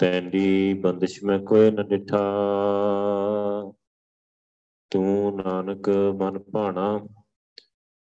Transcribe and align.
ਤੈਂਦੀ 0.00 0.74
ਬੰਦਿਸ਼ 0.74 1.24
ਮੈਂ 1.24 1.38
ਕੋਈ 1.38 1.70
ਨ 1.70 1.82
ਡਿਠਾ 1.82 2.18
ਤੂੰ 4.90 5.36
ਨਾਨਕ 5.36 5.88
ਮਨ 5.88 6.38
ਭਾਣਾ, 6.38 7.06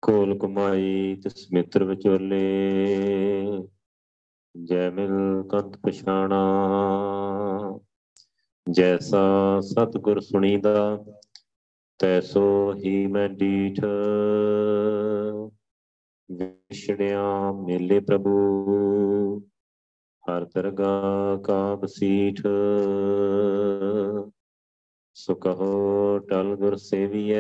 ਕੋਲ 0.03 0.39
ਕਮਾਈ 0.39 1.17
ਤਿਸ 1.23 1.47
ਮਿੱਤਰ 1.53 1.85
ਵਿਚੋਲੇ 1.85 2.41
ਜੈ 4.57 4.91
ਮਿਲ 4.91 5.43
ਕੰਤ 5.51 5.77
ਪਛਾਣਾ, 5.77 6.41
ਜੈਸਾ 8.67 9.61
ਸਤਗੁਰ 9.61 10.21
ਸੁਣੀਦਾ, 10.21 11.05
ਤੈਸੋ 11.99 12.75
ਹੀ 12.75 13.07
ਮੈਂ 13.07 13.29
ਡੀਠ। 13.29 13.81
ਵਿਛੜਿਆ 16.29 17.53
ਮੇਲੇ 17.53 18.01
ਪ੍ਰਭੂ 18.01 18.33
ਹਰ 20.29 20.45
ਦਰਗਾ 20.45 21.03
ਕਾ 21.45 21.75
ਬਸੀਠ 21.75 22.43
ਸੋ 25.15 25.35
ਕਹੋ 25.35 26.19
ਟਲ 26.19 26.57
ਗੁਰ 26.57 26.77
ਸੇਵੀਐ। 26.77 27.37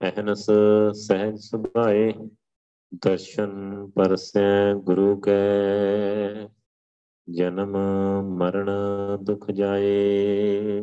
ਅਹਨਸ 0.00 0.50
ਸਹਿਜ 0.94 1.36
ਸੁਭਾਏ, 1.38 2.12
ਦਰਸ਼ਨ 2.94 3.50
ਪਰਸੈ 3.90 4.74
ਗੁਰੂ 4.74 5.20
ਕੈ। 5.20 6.48
ਜਨਮ 7.30 7.76
ਮਰਨ 8.22 8.70
ਦੁਖ 9.22 9.50
ਜਾਏ। 9.50 10.80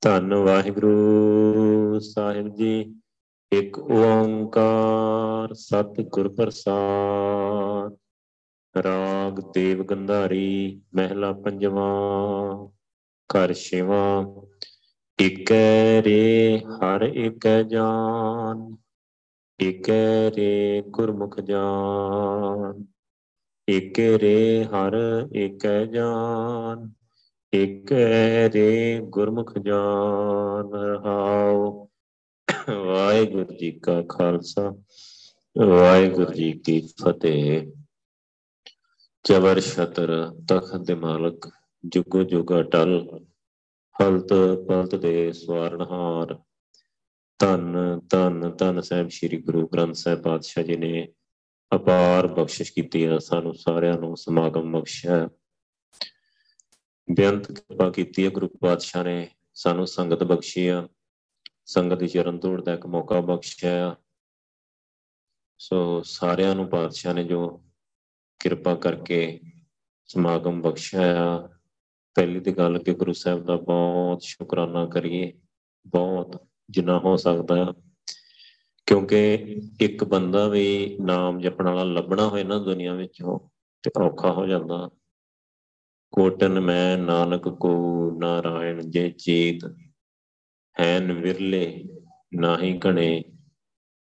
ਧੰਨ 0.00 0.34
ਵਾਹਿਗੁਰੂ 0.34 1.98
ਸਾਹਿਬ 1.98 2.54
ਜੀ, 2.54 3.00
ਇੱਕ 3.52 3.78
ਓੰਕਾਰ 3.78 5.54
ਸਤਿਗੁਰ 5.54 6.28
ਪ੍ਰਸਾਦ। 6.28 7.96
ਰਾਗ 8.74 9.40
ਦੇਵ 9.54 9.82
ਗੰਧਾਰੀ 9.82 10.80
ਮਹਿਲਾ 10.94 11.32
ਪੰਜਵਾਂ, 11.32 12.68
ਘਰ 13.30 13.52
ਛੇਵਾਂ 13.52 14.24
ਇਕੈ 15.18 16.02
ਰੇ 16.02 16.58
ਹਰ 16.58 17.02
ਇਕੈ 17.02 17.62
ਜਾਨ 17.62 18.76
ਇਕੈ 19.60 20.30
ਰੇ 20.30 20.82
ਗੁਰਮੁਖ 20.88 21.40
ਜਾਨ 21.40 22.84
ਇਕੈ 23.68 24.18
ਰੇ 24.18 24.64
ਹਰ 24.64 24.96
ਇਕੈ 25.34 25.84
ਜਾਨ 25.84 26.88
ਇਕੈ 27.52 28.48
ਰੇ 28.48 29.00
ਗੁਰਮੁਖ 29.00 29.58
ਜਾਨ। 29.58 30.72
ਰਹਾਉ 30.74 31.88
ਵਾਹਿਗੁਰੂ 32.68 33.56
ਜੀ 33.56 33.70
ਕਾ 33.70 34.02
ਖਾਲਸਾ, 34.08 34.70
ਵਾਹਿਗੁਰੂ 35.56 36.32
ਜੀ 36.32 36.52
ਕੀ 36.52 36.80
ਫਤਿਹ। 37.02 37.66
ਜਬਰ 39.24 39.60
ਛਤਰ 39.60 40.10
ਤਖਤ 40.48 40.82
ਦੇ 40.86 40.94
ਮਾਲਕ, 40.94 41.48
ਜੁਗੋ 41.84 42.22
ਜੁਗ 42.24 42.52
ਅਟਲ 42.60 42.92
ਹਲਤ 43.96 44.32
ਪਲਤ 44.68 44.94
ਦੇ 44.94 45.32
ਸਵਾਰਨਹਾਰ 45.32 46.34
ਧੰਨ 47.40 48.00
ਧੰਨ 48.10 48.50
ਧੰਨ 48.56 48.80
ਸਾਹਿਬ 48.80 49.08
ਸ੍ਰੀ 49.08 49.40
ਗੁਰੂ 49.42 49.66
ਗ੍ਰੰਥ 49.68 49.94
ਸਾਹਿਬ 49.94 50.22
ਪਾਤਸ਼ਾਹ 50.22 50.64
ਜੀ 50.64 50.76
ਨੇ 50.76 51.06
ਅਪਾਰ 51.72 52.26
ਬਖਸ਼ਿਸ਼ 52.26 52.72
ਕੀਤੀ 52.72 53.06
ਹੈ, 53.06 53.18
ਸਾਨੂੰ 53.18 53.54
ਸਾਰਿਆਂ 53.54 53.98
ਨੂੰ 53.98 54.16
ਸਮਾਗਮ 54.16 54.72
ਬਖਸ਼ਿਆ 54.72 55.28
ਬੇਅੰਤ 57.08 57.52
ਕਿਰਪਾ 57.52 57.90
ਕੀਤੀ 57.90 58.24
ਹੈ, 58.24 58.30
ਗੁਰੂ 58.30 58.48
ਪਾਤਸ਼ਾਹ 58.60 59.04
ਨੇ 59.04 59.28
ਸਾਨੂੰ 59.54 59.86
ਸੰਗਤ 59.86 60.22
ਬਖਸ਼ੀ 60.24 60.66
ਆ। 60.68 60.86
ਸੰਗਤ 61.66 61.98
ਦੀ 61.98 62.08
ਚਰਨ 62.08 62.38
ਧੂੜ 62.38 62.60
ਦਾ 62.64 62.74
ਇੱਕ 62.74 62.86
ਮੌਕਾ 62.86 63.20
ਬਖਸ਼ਿਆ 63.20 63.94
ਸੋ 65.60 66.02
ਸਾਰਿਆਂ 66.06 66.54
ਨੂੰ 66.54 66.68
ਪਾਤਸ਼ਾਹ 66.68 67.14
ਨੇ 67.14 67.24
ਜੋ 67.24 67.40
ਕਿਰਪਾ 68.40 68.74
ਕਰਕੇ 68.74 69.40
ਸਮਾਗਮ 70.06 70.60
ਬਖਸ਼ਿਆ 70.62 71.48
ਪਹਿਲੀ 72.16 72.40
ਤੇ 72.40 72.52
ਗੱਲ 72.52 72.78
ਕਿ 72.78 72.94
ਗੁਰੂ 72.94 73.12
ਸਾਹਿਬ 73.12 73.44
ਦਾ 73.44 73.56
ਬਹੁਤ 73.56 74.22
ਸ਼ੁਕਰਾਨਾ 74.22 74.86
ਕਰੀਏ, 74.86 75.32
ਬਹੁਤ 75.86 76.42
ਜਿੰਨਾ 76.70 76.98
ਹੋ 76.98 77.16
ਸਕਦਾ 77.16 77.74
ਕਿਉਂਕਿ 78.86 79.34
ਇੱਕ 79.80 80.04
ਬੰਦਾ 80.04 80.48
ਵੀ 80.48 80.96
ਨਾਮ 81.00 81.40
ਜਪਣ 81.40 81.68
ਵਾਲਾ 81.68 81.84
ਲੱਭਣਾ 81.84 82.28
ਹੋਏ 82.28 82.44
ਨਾ 82.44 82.58
ਦੁਨੀਆ 82.58 82.94
ਵਿੱਚ 82.94 83.22
ਤੇ 83.84 83.90
ਔਖਾ 84.00 84.32
ਹੋ 84.32 84.46
ਜਾਂਦਾ। 84.46 84.88
ਕੋਟਨ 86.12 86.60
ਮੈਂ 86.60 86.98
ਨਾਨਕ 86.98 87.48
ਕੋ 87.48 87.70
ਨਾਰਾਇਣ 88.20 88.80
ਜੇ 88.90 89.10
ਚੀਤ, 89.10 89.64
ਹੈਨ 90.80 91.12
ਵਿਰਲੇ 91.12 91.84
ਨਾਹੀ 92.34 92.80
ਘਣੇ 92.86 93.22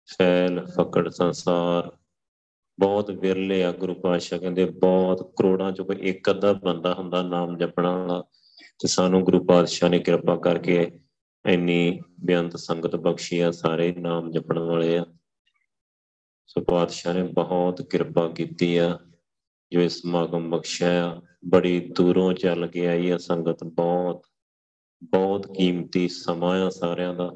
ਫੈਲ 0.09 0.66
ਫਕੜ 0.66 1.09
ਸੰਸਾਰ। 1.09 1.99
ਬਹੁਤ 2.79 3.12
ਵਿਰਲੇ 3.12 3.63
ਆ 3.63 3.72
ਗੁਰੂ 3.72 3.94
ਪਾਤਸ਼ਾਹ, 3.94 4.40
ਕਹਿੰਦੇ 4.40 4.66
ਬਹੁਤ 4.66 5.34
ਕਰੋੜਾਂ 5.35 5.72
ਚੋਂ 5.72 5.85
ਕੋਈ 5.85 5.95
ਇੱਕ 5.95 6.29
ਅੱਧਾ 6.29 6.53
ਬੰਦਾ 6.53 6.94
ਹੁੰਦਾ 6.94 7.22
ਨਾਮ 7.22 7.57
ਜਪਣਾ 7.57 7.97
ਵਾਲਾ 7.97 8.23
ਤੇ 8.79 8.88
ਸਾਨੂੰ 8.88 9.23
ਗੁਰੂ 9.23 9.44
ਪਾਤਸ਼ਾਹ 9.44 9.90
ਨੇ 9.90 10.00
ਕਿਰਪਾ 10.00 10.35
ਕਰਕੇ 10.35 10.91
ਇੰਨੀ 11.45 12.00
ਬੇਅੰਤ 12.19 12.56
ਸੰਗਤ 12.56 12.95
ਬਖਸ਼ੀ 12.95 13.40
ਆ, 13.40 13.51
ਸਾਰੇ 13.51 13.91
ਨਾਮ 13.91 14.31
ਜਪਣ 14.31 14.59
ਵਾਲੇ 14.59 14.97
ਆ। 14.97 15.06
ਸੋ 16.47 16.62
ਪਾਤਸ਼ਾਹ 16.62 17.13
ਨੇ 17.13 17.23
ਬਹੁਤ 17.23 17.81
ਕਿਰਪਾ 17.81 18.28
ਕੀਤੀ 18.28 18.78
ਆ, 18.78 19.00
ਜੋ 19.72 19.81
ਇਸ 19.81 20.01
ਸਮਾਗਮ 20.01 20.50
ਬਖਸ਼ਿਆ 20.50 21.22
ਬੜੀ 21.46 21.79
ਦੂਰੋਂ 21.79 22.34
ਚੱਲ 22.34 22.67
ਕੇ 22.67 22.88
ਆਈ 22.88 23.09
ਆ 23.09 23.17
ਸੰਗਤ, 23.17 23.63
ਬਹੁਤ 23.63 24.25
ਬਹੁਤ 25.03 25.47
ਕੀਮਤੀ 25.57 26.07
ਸਮਾਂ 26.07 26.66
ਆ 26.66 26.69
ਸਾਰਿਆਂ 26.69 27.13
ਦਾ। 27.13 27.31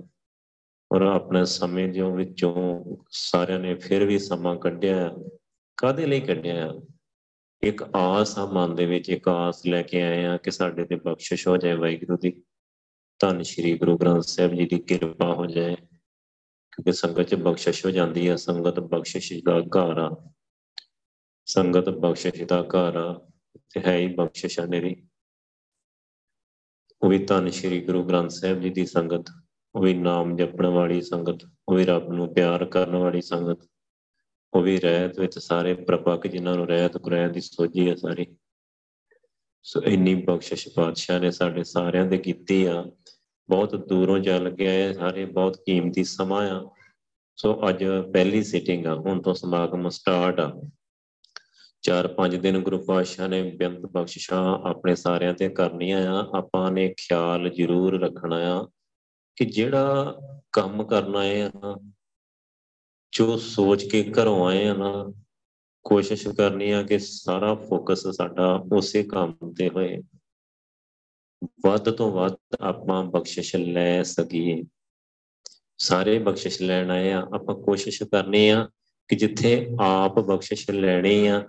ਔਰ 0.93 1.01
ਆਪਣੇ 1.01 1.45
ਸਮੇਂ 1.45 1.87
ਦੇ 1.87 2.01
ਵਿੱਚੋਂ 2.01 2.83
ਸਾਰਿਆਂ 3.09 3.59
ਨੇ 3.59 3.75
ਫਿਰ 3.75 4.05
ਵੀ 4.05 4.19
ਸਮਾਂ 4.19 4.55
ਕੱਢਿਆ 4.55 5.13
ਕਾਦੇ 5.77 6.05
ਲਈ 6.05 6.21
ਕੱਢਿਆ 6.21 6.73
ਇੱਕ 7.63 7.83
ਆਸ 7.95 8.39
ਆ 8.39 8.45
ਮਨ 8.45 8.75
ਦੇ 8.75 8.85
ਵਿੱਚ, 8.85 9.09
ਇੱਕ 9.09 9.27
ਆਸ 9.27 9.65
ਲੈ 9.65 9.81
ਕੇ 9.81 10.01
ਆਏ 10.01 10.25
ਆ 10.25 10.37
ਕਿ 10.37 10.51
ਸਾਡੇ 10.51 10.85
ਤੇ 10.85 10.95
ਬਖਸ਼ਿਸ਼ 10.95 11.47
ਹੋ 11.47 11.57
ਜਾਏ 11.57 11.73
ਵਾਹਿਗੁਰੂ 11.73 12.17
ਦੀ। 12.17 12.43
ਧੰਨ 13.19 13.41
ਸ਼੍ਰੀ 13.41 13.77
ਗੁਰੂ 13.77 13.97
ਗ੍ਰੰਥ 13.97 14.23
ਸਾਹਿਬ 14.23 14.53
ਜੀ 14.53 14.65
ਦੀ 14.65 14.79
ਕਿਰਪਾ 14.79 15.33
ਹੋ 15.33 15.45
ਜਾਏ, 15.45 15.75
ਕਿਉਂਕਿ 15.75 16.91
ਸੰਗਤ 16.91 17.21
'ਚ 17.21 17.35
ਬਖਸ਼ਿਸ਼ 17.35 17.85
ਹੋ 17.85 17.91
ਜਾਂਦੀ 17.91 18.29
ਹੈ 18.29 18.35
ਸੰਗਤ 18.35 18.79
ਬਖਸ਼ਿਸ਼ 18.79 19.33
ਦਾ 19.33 19.59
ਘਰ 19.59 19.97
ਆ। 19.97 20.31
ਸੰਗਤ 21.45 21.89
ਬਖਸ਼ਿਸ਼ 21.89 22.43
ਦਾ 22.43 22.61
ਘਰ 22.61 22.95
ਆ। 22.95 23.27
ਤੇ 23.73 23.79
ਹੈ 23.79 23.97
ਹੀ 23.97 24.07
ਬਖਸ਼ਿਸ਼ 24.07 24.59
ਆ 24.59 24.65
ਨੇਰੀ 24.65 25.07
ਉਹ 27.01 27.09
ਵੀ 27.09 27.25
ਧੰਨ 27.25 27.49
ਸ਼੍ਰੀ 27.49 27.81
ਗੁਰੂ 27.81 28.03
ਗ੍ਰੰਥ 28.03 28.29
ਸਾਹਿਬ 28.29 28.61
ਜੀ 28.61 28.69
ਦੀ 28.69 28.85
ਸੰਗਤ। 28.85 29.42
ਉਹ 29.75 29.81
ਵੀ 29.81 29.93
ਨਾਮ 29.93 30.35
ਜਪਣ 30.35 30.65
ਵਾਲੀ 30.65 31.01
ਸੰਗਤ, 31.01 31.49
ਉਹ 31.69 31.75
ਵੀ 31.75 31.85
ਰੱਬ 31.85 32.13
ਨੂੰ 32.13 32.33
ਪਿਆਰ 32.33 32.65
ਕਰਨ 32.65 32.95
ਵਾਲੀ 32.95 33.21
ਸੰਗਤ, 33.21 33.69
ਉਹ 34.53 34.61
ਵੀ 34.61 34.79
ਰਹਿਤ 34.79 35.19
ਵਿੱਚ 35.19 35.39
ਸਾਰੇ 35.39 35.73
ਪ੍ਰਪੱਕ 35.73 36.27
ਜਿਨ੍ਹਾਂ 36.27 36.55
ਨੂੰ 36.55 36.67
ਰਹਿਤ 36.67 36.97
ਕੁਰੈਤ 36.97 37.31
ਦੀ 37.31 37.41
ਸੋਝੀ 37.41 37.89
ਹੈ 37.89 37.95
ਸਾਰੀ। 37.95 38.25
ਸੋ 39.63 39.81
ਇੰਨੀ 39.81 40.15
ਬਖਸ਼ਿਸ਼ 40.15 40.69
ਪਾਤਸ਼ਾਹ 40.69 41.19
ਨੇ 41.19 41.31
ਸਾਡੇ 41.31 41.63
ਸਾਰਿਆਂ 41.63 42.05
ਦੇ 42.05 42.17
ਕੀਤੀ 42.17 42.65
ਆ। 42.65 42.85
ਬਹੁਤ 43.49 43.75
ਦੂਰੋਂ 43.75 44.19
ਚੱਲ 44.19 44.55
ਕੇ 44.55 44.67
ਆਏ 44.67 44.93
ਸਾਰੇ 44.93 45.25
ਬਹੁਤ 45.25 45.57
ਕੀਮਤੀ 45.57 46.03
ਸਮਾਂ 46.03 46.49
ਆ। 46.49 46.69
ਸੋ 47.37 47.69
ਅੱਜ 47.69 47.83
ਪਹਿਲੀ 48.13 48.43
ਸਿਟਿੰਗ 48.43 48.85
ਆ, 48.85 48.95
ਹੁਣ 48.95 49.21
ਤੋਂ 49.21 49.33
ਸਮਾਗਮ 49.33 49.89
ਸਟਾਰਟ 49.89 50.39
ਆ। 50.39 50.61
ਚਾਰ 51.81 52.07
ਪੰਜ 52.07 52.35
ਦਿਨ 52.35 52.59
ਗੁਰੂ 52.59 52.77
ਪਾਤਸ਼ਾਹ 52.77 53.27
ਨੇ 53.27 53.43
ਬੇਅੰਤ 53.43 53.79
ਬਖਸ਼ਿਸ਼ਾਂ 53.79 54.69
ਆਪਣੇ 54.69 54.95
ਸਾਰਿਆਂ 54.95 55.33
ਤੇ 55.33 55.49
ਕਰਨੀਆਂ 55.49 56.13
ਆ। 56.13 56.37
ਆਪਾਂ 56.37 56.71
ਨੇ 56.71 56.93
ਖਿਆਲ 56.97 57.49
ਜ਼ਰੂਰ 57.49 58.01
ਰੱਖਣਾ 58.01 58.35
ਆ। 58.35 58.67
ਕਿ 59.35 59.45
ਜਿਹੜਾ 59.45 60.19
ਕੰਮ 60.51 60.83
ਕਰਨਾ 60.83 61.23
ਹੈ 61.23 61.47
ਨਾ, 61.47 61.91
ਜੋ 63.11 63.37
ਸੋਚ 63.37 63.83
ਕੇ 63.83 64.11
ਘਰੋਂ 64.11 64.47
ਆਏ 64.47 64.67
ਆ 64.67 64.73
ਨਾ, 64.73 65.13
ਕੋਸ਼ਿਸ਼ 65.83 66.27
ਕਰਨੀ 66.27 66.71
ਆ 66.71 66.83
ਕਿ 66.83 66.99
ਸਾਰਾ 66.99 67.55
ਫੋਕਸ 67.55 68.07
ਸਾਡਾ 68.07 68.63
ਉਸੇ 68.73 69.03
ਕੰਮ 69.03 69.53
ਤੇ 69.57 69.69
ਹੋਏ। 69.69 70.01
ਵੱਧ 71.65 71.91
ਤੋਂ 71.91 72.11
ਵੱਧ 72.11 72.35
ਆਪਾਂ 72.61 73.03
ਬਖਸ਼ਿਸ਼ 73.03 73.55
ਲੈ 73.55 74.03
ਸਕੀਏ। 74.03 74.63
ਸਾਰੇ 75.77 76.19
ਬਖਸ਼ਿਸ਼ 76.19 76.61
ਲੈਣ 76.61 76.91
ਆਏ 76.91 77.11
ਆ, 77.11 77.21
ਆਪਾਂ 77.21 77.55
ਕੋਸ਼ਿਸ਼ 77.55 78.03
ਕਰਨੀ 78.03 78.49
ਆ 78.49 78.69
ਕਿ 79.07 79.15
ਜਿੱਥੇ 79.15 79.67
ਆਪ 79.81 80.19
ਬਖਸ਼ਿਸ਼ 80.19 80.71
ਲੈਣੀ 80.71 81.27
ਆ, 81.27 81.47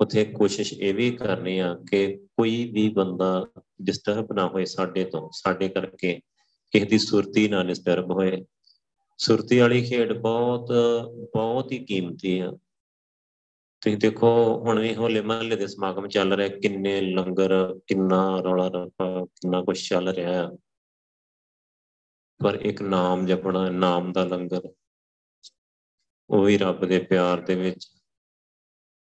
ਉਥੇ 0.00 0.24
ਕੋਸ਼ਿਸ਼ 0.24 0.74
ਇਹ 0.74 0.94
ਵੀ 0.94 1.10
ਕਰਨੀ 1.10 1.58
ਆ 1.58 1.78
ਕਿ 1.90 2.16
ਕੋਈ 2.16 2.70
ਵੀ 2.72 2.88
ਬੰਦਾ 2.88 3.46
ਡਿਸਟਰਬ 3.82 4.32
ਨਾ 4.32 4.48
ਹੋਏ 4.48 4.64
ਸਾਡੇ 4.64 5.04
ਤੋਂ, 5.04 5.30
ਸਾਡੇ 5.32 5.68
ਕਰਕੇ 5.68 6.20
ਕਿਸੇ 6.72 6.84
ਦੀ 6.84 6.98
ਸੁਰਤੀ 6.98 7.48
ਨਾ 7.48 7.62
ਡਿਸਟਰਬ 7.64 8.10
ਹੋਏ। 8.10 8.44
ਸੁਰਤੀ 9.18 9.58
ਵਾਲੀ 9.58 9.84
ਖੇਡ 9.84 10.12
ਬਹੁਤ 10.12 10.72
ਬਹੁਤ 11.34 11.72
ਹੀ 11.72 11.78
ਕੀਮਤੀ 11.84 12.38
ਆ। 12.38 12.50
ਤੁਸੀਂ 13.80 13.96
ਦੇਖੋ, 13.98 14.28
ਹੁਣ 14.58 14.78
ਵੀ 14.80 14.94
ਹੋਲੇ 14.94 15.20
ਮਹੱਲੇ 15.20 15.56
ਦੇ 15.56 15.66
ਸਮਾਗਮ 15.66 16.08
ਚੱਲ 16.08 16.32
ਰਿਹਾ, 16.32 16.48
ਕਿੰਨੇ 16.48 17.00
ਲੰਗਰ, 17.00 17.52
ਕਿੰਨਾ 17.86 18.40
ਰੌਲਾ 18.40 18.68
ਰੱਪਾ, 18.68 19.24
ਕਿੰਨਾ 19.24 19.62
ਕੁਝ 19.62 19.78
ਚੱਲ 19.88 20.08
ਰਿਹਾ 20.08 20.50
ਪਰ 22.40 22.54
ਇੱਕ 22.54 22.82
ਨਾਮ 22.82 23.26
ਜਪਣਾ, 23.26 23.68
ਨਾਮ 23.70 24.12
ਦਾ 24.12 24.24
ਲੰਗਰ, 24.24 24.62
ਉਹ 26.30 26.44
ਵੀ 26.44 26.56
ਰੱਬ 26.58 26.84
ਦੇ 26.84 26.98
ਪਿਆਰ 26.98 27.40
ਦੇ 27.40 27.54
ਵਿੱਚ। 27.54 27.86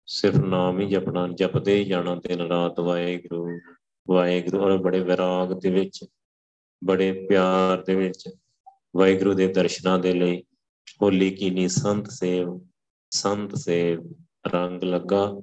ਸਿਰਫ 0.07 0.35
ਨਾਮ 0.35 0.79
ਹੀ 0.79 0.85
ਜਪਣਾ, 0.89 1.27
ਜਪਦੇ 1.33 1.75
ਹੀ 1.75 1.85
ਜਾਣਾ 1.85 2.15
ਦਿਨ 2.15 2.41
ਰਾਤ 2.41 2.79
ਵਾਹਿਗੁਰੂ 2.79 3.59
ਵਾਹਿਗੁਰੂ, 4.07 4.63
ਔਰ 4.63 4.77
ਬੜੇ 4.77 4.99
ਵਿਰਾਗ 4.99 5.53
ਦੇ 5.59 5.69
ਵਿੱਚ। 5.69 6.05
ਬੜੇ 6.83 7.27
ਪਿਆਰ 7.29 7.83
ਦੇ 7.83 7.95
ਵਿੱਚ 7.95 8.29
ਵਾਹਿਗੁਰੂ 8.95 9.33
ਦੇ 9.33 9.47
ਦਰਸ਼ਨਾਂ 9.47 9.99
ਦੇ 9.99 10.13
ਲਈ 10.13 10.43
ਹੋਲੀ 11.01 11.31
ਕੀਨੀ 11.31 11.67
ਸੰਤ 11.67 12.09
ਸੇਵ 12.09 12.59
ਸੰਤ 13.11 13.55
ਸੇਵ, 13.55 14.13
ਰੰਗ 14.53 14.83
ਲੱਗਾ, 14.83 15.41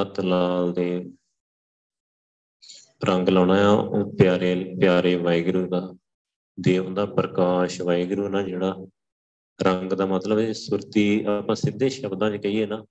ਹੱਥ 0.00 0.20
ਲਾਲ 0.20 0.72
ਦੇ 0.72 1.10
ਰੰਗ 3.04 3.28
ਲਾਉਣਾ 3.28 3.68
ਆ, 3.68 3.70
ਉਹ 3.70 4.16
ਪਿਆਰੇ 4.16 4.74
ਪਿਆਰੇ 4.80 5.16
ਵਾਹਿਗੁਰੂ 5.16 5.68
ਦਾ, 5.68 5.94
ਦੇਵ 6.60 6.94
ਦਾ 6.94 7.06
ਪ੍ਰਕਾਸ਼ 7.06 7.82
ਵਾਹਿਗੁਰੂ 7.82 8.28
ਨਾਲ 8.28 8.44
ਜਿਹੜਾ 8.44 8.86
ਰੰਗ 9.64 9.92
ਦਾ 9.92 10.06
ਮਤਲਬ 10.06 10.38
ਹੈ, 10.38 10.52
ਸੁਰਤੀ 10.52 11.24
ਆਪਾਂ 11.24 11.54
ਸਿੱਧੇ 11.54 11.88
ਸ਼ਬਦਾਂ 11.88 12.30
'ਚ 12.30 12.42
ਕਹੀਏ 12.42 12.66
ਨਾ, 12.66 12.84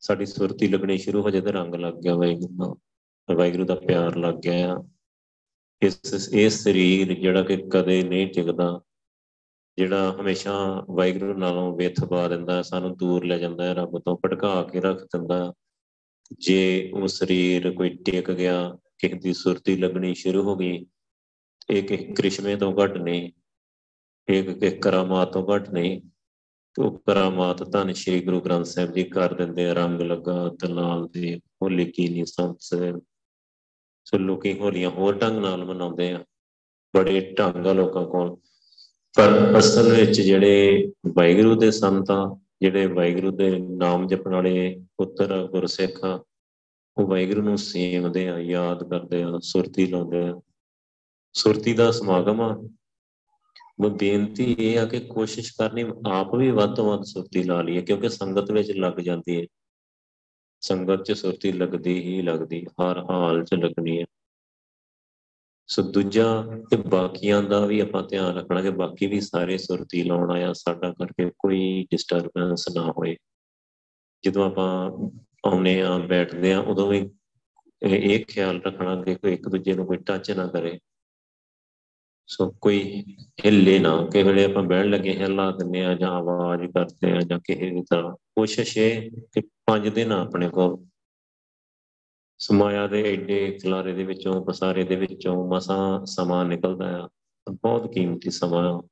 ਸਾਡੀ 0.00 0.26
ਸੁਰਤੀ 0.26 0.68
ਲੱਗਣੀ 0.68 0.98
ਸ਼ੁਰੂ 0.98 1.22
ਹੋ 1.22 1.30
ਜਾਏ 1.30 1.42
ਤੇ 1.42 1.52
ਰੰਗ 1.52 1.74
ਲੱਗ 1.74 1.94
ਗਿਆ 1.94 2.14
ਵਾਹਿਗੁਰੂ 2.14 2.54
ਦਾ 2.56 2.74
ਵਾਹਿਗੁਰੂ 3.34 3.64
ਦਾ 3.64 3.74
ਪਿਆਰ 3.74 4.16
ਲੱਗ 4.16 4.34
ਗਿਆ 4.34 4.76
ਇਸ 5.84 6.28
ਇਹ 6.32 6.50
ਸਰੀਰ 6.50 7.14
ਜਿਹੜਾ 7.14 7.42
ਕਿ 7.42 7.56
ਕਦੇ 7.56 8.02
ਨਹੀਂ 8.02 8.26
ਟਿਕਦਾ, 8.26 8.80
ਜਿਹੜਾ 9.78 10.16
ਹਮੇਸ਼ਾ 10.20 10.84
ਵਾਹਿਗੁਰੂ 10.90 11.34
ਨਾਲੋਂ 11.34 11.76
ਵਿਥ 11.76 12.04
ਪਾ 12.04 12.28
ਦਿੰਦਾ, 12.28 12.62
ਸਾਨੂੰ 12.62 12.96
ਦੂਰ 12.96 13.24
ਲੈ 13.24 13.38
ਜਾਂਦਾ 13.38 13.64
ਹੈ 13.64 13.74
ਰੱਬ 13.74 13.98
ਤੋਂ 13.98 14.16
ਭਟਕਾ 14.16 14.62
ਕੇ 14.62 14.80
ਰੱਖ 14.80 15.02
ਦਿੰਦਾ। 15.04 15.54
ਜੇ 16.38 16.90
ਉਹ 16.94 17.06
ਸਰੀਰ 17.06 17.70
ਕੋਈ 17.70 17.90
ਟਿਕ 17.90 18.30
ਗਿਆ, 18.30 18.78
ਕਿਸੇ 18.98 19.14
ਦੀ 19.14 19.32
ਸੁਰਤੀ 19.32 19.76
ਲੱਗਣੀ 19.76 20.14
ਸ਼ੁਰੂ 20.14 20.42
ਹੋ 20.42 20.56
ਗਈ, 20.56 20.86
ਇਹ 21.70 21.82
ਕਿ 21.82 21.96
ਕ੍ਰਿਸ਼ਮੇ 21.96 22.56
ਤੋਂ 22.56 22.72
ਘਟ 22.72 22.96
ਨਹੀਂ 22.96 23.32
ਇੱਕ 24.28 24.50
ਕਿ 24.50 24.70
ਕਰਾਮਾਤ 24.70 25.32
ਤੋਂ 25.32 25.56
ਘਟ 25.56 25.70
ਨਹੀਂ 25.70 26.00
ਉਹ 26.78 26.98
ਕਰਾਮਾਤ 26.98 27.62
ਤਾਂ 27.62 27.92
ਸ਼੍ਰੀ 27.94 28.20
ਗੁਰੂ 28.20 28.40
ਗ੍ਰੰਥ 28.40 28.66
ਸਾਹਿਬ 28.66 28.92
ਜੀ 28.92 29.04
ਕਰ 29.04 29.34
ਦਿੰਦੇ 29.34 29.74
ਰੰਗ 29.74 30.00
ਲੱਗਾ 30.00 30.48
ਤਲਾਲ 30.60 31.08
ਦੇ 31.08 31.40
ਹੋਲੀ 31.62 31.84
ਕੀ 31.84 32.08
ਨਹੀਂ 32.08 32.24
ਸੰਤ 32.24 32.56
ਸੋ 34.04 34.18
ਲੋਕੀ 34.18 34.58
ਹੋਲੀਆਂ 34.58 34.90
ਹੋਰ 34.90 35.18
ਢੰਗ 35.18 35.38
ਨਾਲ 35.38 35.64
ਮਨਾਉਂਦੇ 35.64 36.12
ਆ, 36.12 36.24
ਬੜੇ 36.96 37.34
ਢੰਗ 37.38 37.66
ਆ 37.66 37.72
ਲੋਕਾਂ 37.72 38.06
ਕੋਲ। 38.06 38.36
ਪਰ 39.16 39.58
ਅਸਲ 39.58 39.96
ਵਿੱਚ 39.96 40.20
ਜਿਹੜੇ 40.20 40.84
ਵਾਹਿਗੁਰੂ 41.16 41.54
ਦੇ 41.54 41.70
ਸੰਤਾਂ 41.70 42.36
ਜਿਹੜੇ 42.62 42.86
ਵਾਹਿਗੁਰੂ 42.86 43.30
ਦੇ 43.30 43.58
ਨਾਮ 43.58 44.06
ਜਪਣ 44.06 44.30
ਵਾਲੇ 44.30 44.80
ਪੁੱਤਰ 44.96 45.48
ਗੁਰਸਿੱਖ 45.50 46.04
ਉਹ 46.96 47.06
ਵਾਹਿਗੁਰੂ 47.06 47.42
ਨੂੰ 47.42 47.58
ਸੇਵਦੇ 47.58 48.28
ਆ, 48.28 48.38
ਯਾਦ 48.38 48.90
ਕਰਦੇ 48.90 49.22
ਆ, 49.22 49.38
ਸੁਰਤੀ 49.42 49.86
ਲਾਉਂਦੇ 49.86 50.28
ਆ। 50.28 50.40
ਸੁਰਤੀ 51.32 51.72
ਦਾ 51.72 51.90
ਸਮਾਗਮ 51.90 52.40
ਆ। 52.40 52.68
ਉਹ 53.84 53.90
ਬੇਨਤੀ 53.90 54.56
ਇਹ 54.58 54.78
ਆ 54.78 54.84
ਕਿ 54.84 55.00
ਕੋਸ਼ਿਸ਼ 55.00 55.52
ਕਰਨੀ, 55.52 55.84
ਆਪ 56.06 56.34
ਵੀ 56.34 56.50
ਵੱਧ 56.50 56.74
ਤੋਂ 56.74 56.86
ਵੱਧ 56.86 57.02
ਸੁਰਤੀ 57.02 57.42
ਲਾ 57.42 57.62
ਲਈਏ, 57.62 57.80
ਕਿਉਂਕਿ 57.80 58.08
ਸੰਗਤ 58.08 58.50
ਵਿੱਚ 58.50 58.70
ਲੱਗ 58.70 58.92
ਜਾਂਦੀ 58.92 59.40
ਹੈ। 59.40 59.46
ਸੰਗਤ 60.64 61.02
'ਚ 61.02 61.12
ਸੁਰਤੀ 61.12 61.52
ਲੱਗਦੀ 61.52 62.02
ਹੀ 62.02 62.22
ਲੱਗਦੀ, 62.22 62.64
ਹਰ 62.64 63.04
ਹਾਲ 63.10 63.44
'ਚ 63.44 63.54
ਲੱਗਣੀ 63.54 64.00
ਹੈ। 64.00 64.04
ਸੋ 65.66 65.82
ਦੂਜਾ 65.82 66.44
ਤੇ 66.70 66.76
ਬਾਕੀਆਂ 66.76 67.42
ਦਾ 67.42 67.66
ਵੀ 67.66 67.80
ਆਪਾਂ 67.80 68.02
ਧਿਆਨ 68.02 68.36
ਰੱਖਣਾ 68.36 68.62
ਕਿ 68.62 68.70
ਬਾਕੀ 68.70 69.06
ਵੀ 69.06 69.20
ਸਾਰੇ 69.20 69.58
ਸੁਰਤੀ 69.58 70.02
ਲਾਉਣ 70.02 70.30
ਆਇਆ, 70.30 70.52
ਸਾਡਾ 70.52 70.92
ਕਰਕੇ 70.92 71.30
ਕੋਈ 71.38 71.86
ਡਿਸਟਰਬੈਂਸ 71.90 72.68
ਨਾ 72.74 72.90
ਹੋਏ। 72.90 73.16
ਜਦੋਂ 74.24 74.46
ਆਪਾਂ 74.46 74.90
ਆਉਨੇ 75.46 75.82
ਆ 75.82 75.98
ਬੈਠਦੇ 75.98 76.52
ਆ 76.52 76.60
ਉਦੋਂ 76.60 76.88
ਵੀ 76.88 77.10
ਇਹ 77.82 78.24
ਖਿਆਲ 78.24 78.62
ਰੱਖਣਾ 78.62 79.02
ਕਿ 79.02 79.14
ਕੋਈ 79.14 79.32
ਇੱਕ 79.32 79.48
ਦੂਜੇ 79.48 79.74
ਨੂੰ 79.74 79.86
ਕੋਈ 79.86 79.96
ਟੱਚ 79.96 80.30
ਨਾ 80.30 80.46
ਕਰੇ। 80.46 80.78
ਸੋ 82.26 82.50
ਕੋਈ 82.60 83.04
ਹਿੱਲੇ 83.44 83.78
ਨਾ 83.78 84.06
ਕਿ 84.12 84.22
ਵੇਲੇ 84.22 84.44
ਆਪਾਂ 84.44 84.62
ਬਹਿਣ 84.62 84.90
ਲੱਗੇ 84.90 85.12
ਹਿੱਲਾ 85.12 85.50
ਦਿੰਨੇ 85.50 85.84
ਆ 85.84 85.94
ਜਾਂ 85.94 86.10
ਆਵਾਜ਼ 86.10 86.70
ਕਰਦੇ 86.70 87.12
ਆ 87.12 87.20
ਜਾਂ 87.20 87.38
ਕਿਸੇ 87.38 87.70
ਵੀ 87.70 87.82
ਤਰ੍ਹਾਂ। 87.82 88.14
ਕੋਸ਼ਿਸ਼ 88.14 88.78
ਇਹ 88.78 89.10
ਕਿ 89.10 89.42
ਪੰਜ 89.66 89.88
ਦਿਨ 89.88 90.12
ਆਪਣੇ 90.12 90.48
ਕੋਲ। 90.48 90.86
ਸਮਾਇਆ 92.38 92.86
ਦੇ 92.86 93.12
ਐਡੇ 93.12 93.58
ਖਲਾਰੇ 93.62 93.92
ਦੇ 93.92 94.04
ਵਿੱਚੋਂ, 94.04 94.44
ਪਸਾਰੇ 94.44 94.84
ਦੇ 94.84 94.96
ਵਿੱਚੋਂ 94.96 95.48
ਮਸਾ 95.48 96.04
ਸਮਾਂ 96.04 96.44
ਨਿਕਲਦਾ 96.44 97.04
ਆ। 97.04 97.08
ਬਹੁਤ 97.50 97.92
ਕੀਮਤੀ 97.92 98.30
ਸਮਾਂ 98.30 98.82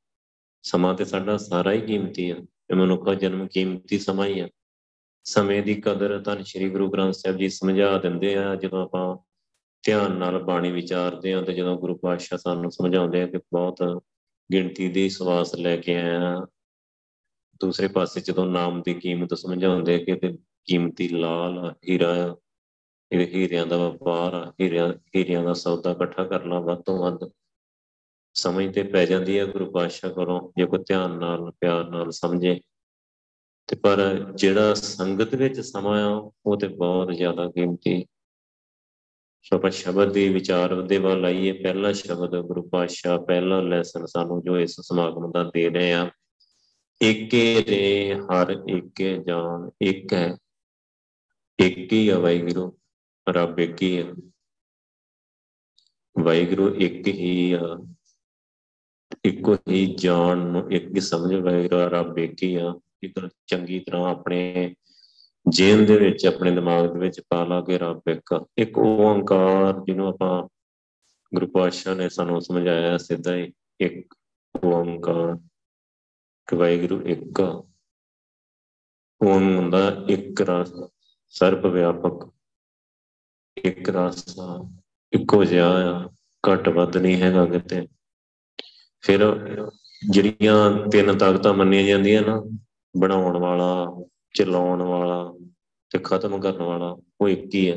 ਸਮਾਂ 0.63 0.95
ਤੇ 0.95 1.05
ਸਾਡਾ 1.05 1.37
ਸਾਰਾ 1.37 1.73
ਹੀ 1.73 1.81
ਕੀਮਤੀ 1.81 2.31
ਆ। 2.31 2.37
ਇਹ 2.71 2.75
ਮਨੁੱਖਾ 2.75 3.15
ਜਨਮ 3.15 3.49
ਕੀਮਤੀ 3.49 3.99
ਸਮਾਂ 3.99 4.27
ਹੀ 4.27 4.41
ਆ। 4.41 4.49
ਸਮੇਂ 5.25 5.63
ਦੀ 5.63 5.75
ਕਦਰ 5.75 6.23
ਤਾਂ 6.23 6.45
ਸ੍ਰੀ 6.45 6.71
ਗੁਰੂ 6.71 6.91
ਗ੍ਰੰਥ 6.91 7.15
ਸਾਹਿਬ 7.15 7.37
ਜੀ 7.37 7.49
ਸਮਝਾ 7.49 7.99
ਦਿੰਦੇ 7.99 8.37
ਆ, 8.37 8.55
ਜਦੋਂ 8.55 8.83
ਆਪਾਂ 8.83 9.17
ਧਿਆਨ 9.83 10.13
ਨਾਲ 10.13 10.43
ਬਾਣੀ 10.43 10.71
ਵਿਚਾਰਦੇ 10.71 11.35
ਆ 11.35 11.43
ਤੇ 11.43 11.53
ਜਦੋਂ 11.53 11.79
ਗੁਰੂ 11.79 11.97
ਪਾਤਸ਼ਾਹ 11.97 12.39
ਸਾਨੂੰ 12.39 12.73
ਸਮਝਾਉਂਦੇ 12.73 13.23
ਆ 13.23 13.27
ਕਿ 13.27 13.39
ਬਹੁਤ 13.39 14.03
ਗਿਣਤੀ 14.53 14.89
ਦੀ 14.89 15.09
ਸਵਾਸ 15.09 15.55
ਲੈ 15.55 15.77
ਕੇ 15.77 15.97
ਆਇਆ। 15.97 16.47
ਦੂਸਰੇ 17.61 17.89
ਪਾਸੇ 17.89 18.21
ਜਦੋਂ 18.21 18.47
ਨਾਮ 18.47 18.83
ਦੀ 18.83 18.95
ਕੀਮਤ 18.95 19.35
ਸਮਝਾਉਂਦੇ 19.35 19.99
ਕਿ 19.99 20.15
ਤੇ 20.15 20.39
ਕੀਮਤੀ 20.67 21.09
ਲਾਲ 21.09 21.75
ਹੀਰਾ, 21.89 22.37
ਇਹ 23.13 23.27
ਹੀਰਿਆਂ 23.27 23.67
ਦਾ 23.67 23.77
ਵਪਾਰ 23.77 24.53
ਹੀਰਿਆਂ 24.61 24.93
ਹੀਰਿਆਂ 25.17 25.45
ਦਾ 25.45 25.53
ਸੌਦਾ 25.53 25.91
ਇਕੱਠਾ 25.91 26.25
ਕਰਨਾ 26.25 26.61
ਵੱਧ 26.61 26.83
ਤੋਂ 26.83 26.99
ਵੱਧ 26.99 27.31
ਸਮਝ 28.35 28.75
ਤੇ 28.75 28.83
ਪੈ 28.83 29.07
ਜਾਂਦੀ 29.07 29.39
ਹੈ 29.39 29.45
ਗੁਰੂ 29.45 29.71
ਪਾਤਸ਼ਾਹ 29.71 30.11
ਕੋਲੋਂ, 30.11 30.53
ਜੇ 30.57 30.67
ਕੋਈ 30.67 30.79
ਧਿਆਨ 30.79 31.11
ਨਾਲ, 31.11 31.51
ਪਿਆਰ 31.51 31.91
ਨਾਲ 31.91 32.11
ਸਮਝੇ। 32.11 32.61
ਤੇ 33.69 33.77
ਪਰ 33.77 34.33
ਜਿਹੜਾ 34.35 34.75
ਸੰਗਤ 34.75 35.35
ਵਿੱਚ 35.35 35.61
ਸਮਾਂ 35.61 36.03
ਆ, 36.03 36.31
ਉਹ 36.47 36.57
ਤੇ 36.57 36.69
ਬਹੁਤ 36.69 37.13
ਜ਼ਿਆਦਾ 37.13 37.51
ਕੀਮਤੀ। 37.51 38.07
ਸੋ 39.43 39.71
ਸ਼ਬਦ 39.71 40.13
ਦੀ 40.13 40.29
ਵਿਚਾਰ 40.29 40.83
ਦੇ 40.83 40.99
ਵੱਲ 40.99 41.25
ਆਈਏ 41.25 41.53
ਪਹਿਲਾ 41.53 41.93
ਸ਼ਬਦ 41.93 42.41
ਗੁਰੂ 42.41 42.63
ਪਾਤਸ਼ਾਹ 42.63 43.19
ਪਹਿਲਾ 43.19 43.61
ਲੈਸਨ 43.61 44.07
ਸਾਨੂੰ 44.07 44.43
ਜੋ 44.43 44.59
ਇਸ 44.59 44.77
ਸਮਾਗਮ 44.81 45.31
ਦਾ 45.33 45.45
ਦੇ 45.45 45.71
ਰਹੇ 45.71 45.93
ਆ, 45.93 46.11
ਏਕੇ 47.03 47.65
ਰੇ 47.69 48.15
ਹਰ 48.15 48.63
ਏਕੇ 48.71 49.19
ਜਾਨ 49.27 49.71
ਇੱਕ 49.81 50.13
ਹੈ 50.13 50.37
ਇੱਕ 51.63 51.93
ਹੀ 51.93 52.09
ਆ 52.09 52.19
ਵਾਹਿਗੁਰੂ, 52.19 52.79
ਰੱਬ 53.29 53.61
ਇੱਕ 53.61 53.83
ਹੀ 53.83 53.99
ਆ। 53.99 54.15
ਵਾਹਿਗੁਰੂ 56.19 56.75
ਇੱਕ 56.75 57.09
ਹੀ 57.09 57.53
ਆ, 57.53 57.87
ਇੱਕੋ 59.25 59.55
ਹੀ 59.55 59.95
ਜਾਣ 59.95 60.39
ਨੂੰ 60.39 60.73
ਇੱਕ 60.73 60.87
ਹੀ 60.87 61.01
ਸਮਝ 61.01 61.35
ਵਾਹਿਗੁਰੂ 61.35 61.91
ਰੱਬ 61.91 62.19
ਇੱਕ 62.19 62.43
ਹੀ 62.43 62.55
ਆ। 62.55 62.81
ਇੱਕ 63.03 63.29
ਚੰਗੀ 63.47 63.79
ਤਰ੍ਹਾਂ 63.81 64.11
ਆਪਣੇ 64.11 64.75
ਜੇਨ 65.49 65.87
ਦੇ 65.87 65.99
ਵਿੱਚ, 65.99 66.27
ਆਪਣੇ 66.27 66.51
ਦਿਮਾਗ 66.51 66.93
ਦੇ 66.93 66.99
ਵਿੱਚ 66.99 67.21
ਪਾ 67.21 67.45
ਲਾ 67.45 67.61
ਕੇ 67.61 67.79
ਰੱਬ 67.79 68.03
ਇੱਕ 68.11 68.45
ਇੱਕ 68.59 68.79
ਓੰਕਾਰ 68.79 69.85
ਜਿਹਨੂੰ 69.85 70.09
ਆਪਾਂ 70.09 70.49
ਗੁਰੂ 71.35 71.47
ਪਾਤਸ਼ਾਹ 71.47 71.95
ਨੇ 71.95 72.09
ਸਾਨੂੰ 72.09 72.41
ਸਮਝਾਇਆ 72.41 72.99
ਸਿੱਧਾ 72.99 73.37
ਹੀ, 73.37 73.53
ਇੱਕ 73.81 74.15
ਓੰਕਾਰ 74.65 75.37
ਕਿ 76.47 76.57
ਵਾਹਿਗੁਰੂ 76.57 77.03
ਇੱਕ 77.03 77.41
ਓਮ 79.23 79.57
ਹੁੰਦਾ 79.57 80.05
ਇੱਕ 80.09 80.41
ਰਸ 80.41 80.73
ਸਰਬ 81.33 81.67
ਵਿਆਪਕ 81.67 82.29
ਇੱਕ 83.57 83.89
ਰਸ 83.91 84.25
ਇੱਕੋ 85.13 85.45
ਜਿਹਾ 85.45 85.69
ਆ, 85.91 86.09
ਘੱਟ 86.45 86.69
ਵੱਧ 86.69 86.97
ਨਹੀਂ 86.97 87.21
ਹੈਗਾ 87.23 87.45
ਕਿਤੇ। 87.47 87.87
ਫਿਰ 89.05 89.21
ਜਿਹੜੀਆਂ 90.11 90.89
ਤਿੰਨ 90.91 91.19
ਤਾਕਤਾਂ 91.19 91.53
ਮੰਨੀਆਂ 91.55 91.83
ਜਾਂਦੀਆਂ 91.85 92.23
ਨਾ, 92.23 92.43
ਬਣਾਉਣ 92.95 93.37
ਵਾਲਾ, 93.37 94.05
ਚਲਾਉਣ 94.35 94.83
ਵਾਲਾ 94.83 95.33
ਤੇ 95.91 95.99
ਖਤਮ 95.99 96.41
ਕਰਨ 96.41 96.63
ਵਾਲਾ, 96.63 96.97
ਉਹ 97.21 97.29
ਇੱਕ 97.29 97.55
ਹੀ 97.55 97.71
ਹੈ 97.71 97.77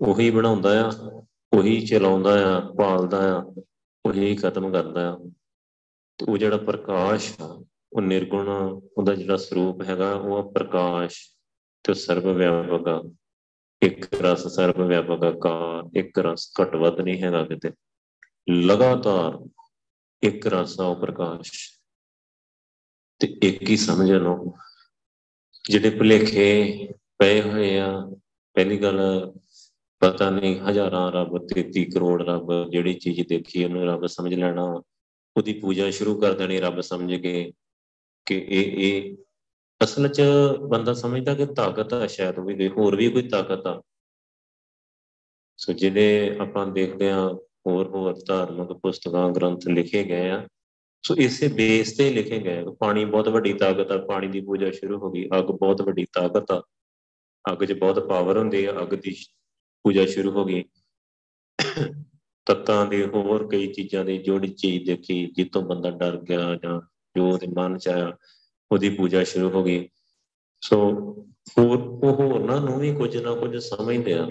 ਉਹੀ 0.00 0.30
ਬਣਾਉਂਦਾ 0.30 0.70
ਆ, 0.84 0.90
ਉਹੀ 1.52 1.80
ਚਲਾਉਂਦਾ 1.86 2.32
ਆ 2.46 2.60
ਪਾਲਦਾ 2.78 3.18
ਆ, 3.36 3.42
ਉਹੀ 4.04 4.34
ਖਤਮ 4.36 4.70
ਕਰਦਾ 4.72 5.08
ਆ। 5.10 5.16
ਤੇ 6.18 6.26
ਉਹ 6.28 6.38
ਜਿਹੜਾ 6.38 6.56
ਪ੍ਰਕਾਸ਼ 6.56 7.32
ਆ, 7.40 7.46
ਉਹ 7.92 8.02
ਨਿਰਗੁਣ 8.02 8.48
ਉਹਦਾ 8.48 9.14
ਜਿਹੜਾ 9.14 9.36
ਸਰੂਪ 9.36 9.82
ਹੈਗਾ, 9.82 10.12
ਉਹ 10.14 10.52
ਪ੍ਰਕਾਸ਼। 10.52 11.16
ਤੇ 11.84 11.94
ਸਰਵ 11.94 12.32
ਵਿਆਪਕ 12.36 12.88
ਆ 12.88 13.02
ਇੱਕ 13.82 14.06
ਰਸ 14.14 14.46
ਸਰਵ 14.54 14.86
ਵਿਆਪਕ 14.88 15.24
ਆਕਾਰ, 15.24 15.98
ਇੱਕ 15.98 16.18
ਰਸ 16.18 16.50
ਘਟ 16.60 16.74
ਵੱਧ 16.76 17.00
ਨਹੀਂ 17.00 17.22
ਹੈਗਾ 17.22 17.44
ਕਿਤੇ। 17.44 17.70
ਲਗਾਤਾਰ 18.50 19.38
ਇੱਕ 20.22 20.46
ਰਸ 20.46 20.78
ਆ 20.80 20.84
ਉਹ 20.84 20.96
ਪ੍ਰਕਾਸ਼ 20.96 21.52
ਤੇ 23.20 23.28
ਇੱਕ 23.42 23.68
ਹੀ 23.70 23.76
ਸਮਝ 23.76 24.10
ਲਓ, 24.10 24.54
ਜਿਹੜੇ 25.64 25.90
ਭੁਲੇਖੇ 25.90 26.88
ਪਏ 27.18 27.40
ਹੋਏ 27.42 27.78
ਆ, 27.78 27.90
ਪਹਿਲੀ 28.56 28.82
ਗੱਲ 28.82 29.00
ਪਤਾ 30.02 30.30
ਨਹੀਂ 30.30 30.58
ਹਜ਼ਾਰਾਂ 30.60 31.10
ਰੱਬ 31.12 31.36
33 31.48 31.84
ਕਰੋੜ 31.84 32.22
ਰੱਬ 32.22 32.52
ਜਿਹੜੀ 32.70 32.94
ਚੀਜ਼ 32.94 33.20
ਦੇਖੀ 33.28 33.64
ਉਹਨੂੰ 33.64 33.84
ਰੱਬ 33.86 34.06
ਸਮਝ 34.06 34.34
ਲੈਣਾ, 34.34 34.64
ਉਹਦੀ 35.36 35.52
ਪੂਜਾ 35.60 35.90
ਸ਼ੁਰੂ 35.90 36.20
ਕਰ 36.20 36.32
ਦੇਣੀ 36.32 36.58
ਰੱਬ 36.60 36.80
ਸਮਝ 36.80 37.14
ਕੇ 37.14 37.52
ਕਿ 38.26 38.34
ਇਹ 38.48 38.72
ਇਹ 38.86 39.16
ਅਸਲ 39.84 40.08
'ਚ 40.08 40.22
ਬੰਦਾ 40.68 40.94
ਸਮਝਦਾ 40.94 41.34
ਕਿ 41.34 41.46
ਤਾਕਤ 41.46 41.92
ਆ 41.92 42.06
ਸ਼ਾਇਦ 42.06 42.38
ਵੀ 42.38 42.54
ਕੋਈ, 42.54 42.68
ਹੋਰ 42.68 42.96
ਵੀ 42.96 43.10
ਕੋਈ 43.10 43.28
ਤਾਕਤ 43.28 43.66
ਆ। 43.66 43.82
ਸੋ 45.56 45.72
ਜਿਹੜੇ 45.72 46.36
ਆਪਾਂ 46.40 46.66
ਦੇਖਦੇ 46.66 47.10
ਆ 47.10 47.28
ਹੋਰ 47.66 47.86
ਹੋਰ 47.88 48.14
ਧਾਰਮਿਕ 48.26 48.72
ਪੁਸਤਕਾਂ, 48.72 49.30
ਗ੍ਰੰਥ 49.30 49.68
ਲਿਖੇ 49.68 50.04
ਗਏ 50.04 50.30
ਆ। 50.30 50.48
ਸੋ 51.06 51.14
ਇਸੇ 51.14 51.48
ਬੇਸ 51.48 51.96
ਤੇ 51.96 52.10
ਲਿਖੇ 52.10 52.38
ਗਏ 52.38 52.64
ਪਾਣੀ 52.80 53.04
ਬਹੁਤ 53.04 53.28
ਵੱਡੀ 53.28 53.52
ਤਾਕਤ 53.52 53.92
ਆ, 53.92 53.96
ਪਾਣੀ 53.98 54.28
ਦੀ 54.28 54.40
ਪੂਜਾ 54.40 54.70
ਸ਼ੁਰੂ 54.70 54.98
ਹੋ 54.98 55.10
ਗਈ, 55.10 55.28
ਅੱਗ 55.38 55.44
ਬਹੁਤ 55.44 55.82
ਵੱਡੀ 55.82 56.06
ਤਾਕਤ 56.12 56.52
ਆ। 56.52 56.62
ਅੱਗ 57.52 57.64
'ਚ 57.64 57.72
ਬਹੁਤ 57.72 58.08
ਪਾਵਰ 58.08 58.38
ਹੁੰਦੀ 58.38 58.64
ਆ, 58.64 58.72
ਅੱਗ 58.82 58.88
ਦੀ 58.88 59.16
ਪੂਜਾ 59.82 60.06
ਸ਼ੁਰੂ 60.06 60.30
ਹੋ 60.30 60.44
ਗਈ। 60.44 60.64
ਤੱਤਾਂ 62.46 62.86
ਦੇ 62.86 63.06
ਹੋਰ 63.06 63.48
ਕਈ 63.48 63.72
ਚੀਜ਼ਾਂ 63.72 64.04
ਦੀ 64.04 64.18
ਜੋੜੀ 64.18 64.48
ਚੀਜ਼ 64.48 64.86
ਦੇਖੀ 64.86 65.26
ਜਿੱਤੋਂ 65.26 65.62
ਬੰਦਾ 65.62 65.90
ਡਰ 65.90 66.16
ਗਿਆ 66.16 66.54
ਜਾਂ 66.54 66.80
ਜੋ 67.16 67.30
ਉਹਦੇ 67.30 67.46
ਮਨ 67.46 67.78
'ਚ 67.78 67.88
ਆਇਆ 67.88 68.16
ਉਹਦੀ 68.74 68.90
ਪੂਜਾ 68.90 69.24
ਸ਼ੁਰੂ 69.24 69.50
ਹੋ 69.50 69.64
ਗਈ। 69.64 69.88
ਸੋ 70.60 70.90
ਹੋਰ 71.58 71.78
ਉਹ 71.78 72.14
ਹੋਰਨਾਂ 72.14 72.60
ਨੂੰ 72.60 72.80
ਵੀ 72.80 72.94
ਕੁਝ 72.94 73.16
ਨਾ 73.16 73.34
ਕੁਝ 73.34 73.56
ਸਮਝਦੇ 73.56 74.12
ਆ 74.12 74.28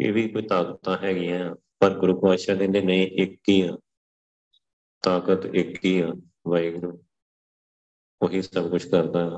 ਇਹ 0.00 0.12
ਵੀ 0.12 0.28
ਕੋਈ 0.28 0.42
ਤਾਕਤਾਂ 0.42 0.98
ਹੈਗੀਆਂ, 0.98 1.54
ਪਰ 1.78 1.98
ਗੁਰੂ 1.98 2.20
ਪਾਤਸ਼ਾਹ 2.20 2.56
ਕਹਿੰਦੇ, 2.56 2.80
ਨਹੀਂ, 2.80 3.08
ਇੱਕ 3.08 3.40
ਹੀ 3.48 3.60
ਆ। 3.60 3.78
ਤਾਕਤ 5.02 5.46
ਇੱਕ 5.46 5.84
ਹੀ 5.84 6.00
ਆ, 6.00 6.12
ਵਾਹਿਗੁਰੂ। 6.48 7.02
ਉਹੀ 8.22 8.42
ਸਭ 8.42 8.70
ਕੁਝ 8.70 8.88
ਕਰਦਾ 8.88 9.24
ਹੈ 9.24 9.30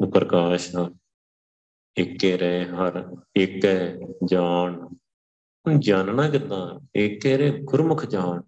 ਉਹ 0.00 0.12
ਪ੍ਰਕਾਸ਼ 0.12 0.76
ਆ। 0.76 0.94
ਇੱਕੇ 1.96 2.38
ਰਹਿ 2.38 2.64
ਹਰ, 2.64 3.16
ਇੱਕ 3.36 3.64
ਹੈ 3.64 3.96
ਜਾਣ। 4.24 4.88
ਹੁਣ 5.66 5.80
ਜਾਣਨਾ 5.80 6.30
ਕਿੱਦਾਂ? 6.30 6.86
ਇਹ 6.96 7.20
ਕਹਿ 7.20 7.58
ਗੁਰਮੁਖ 7.58 8.04
ਜਾਣ। 8.04 8.42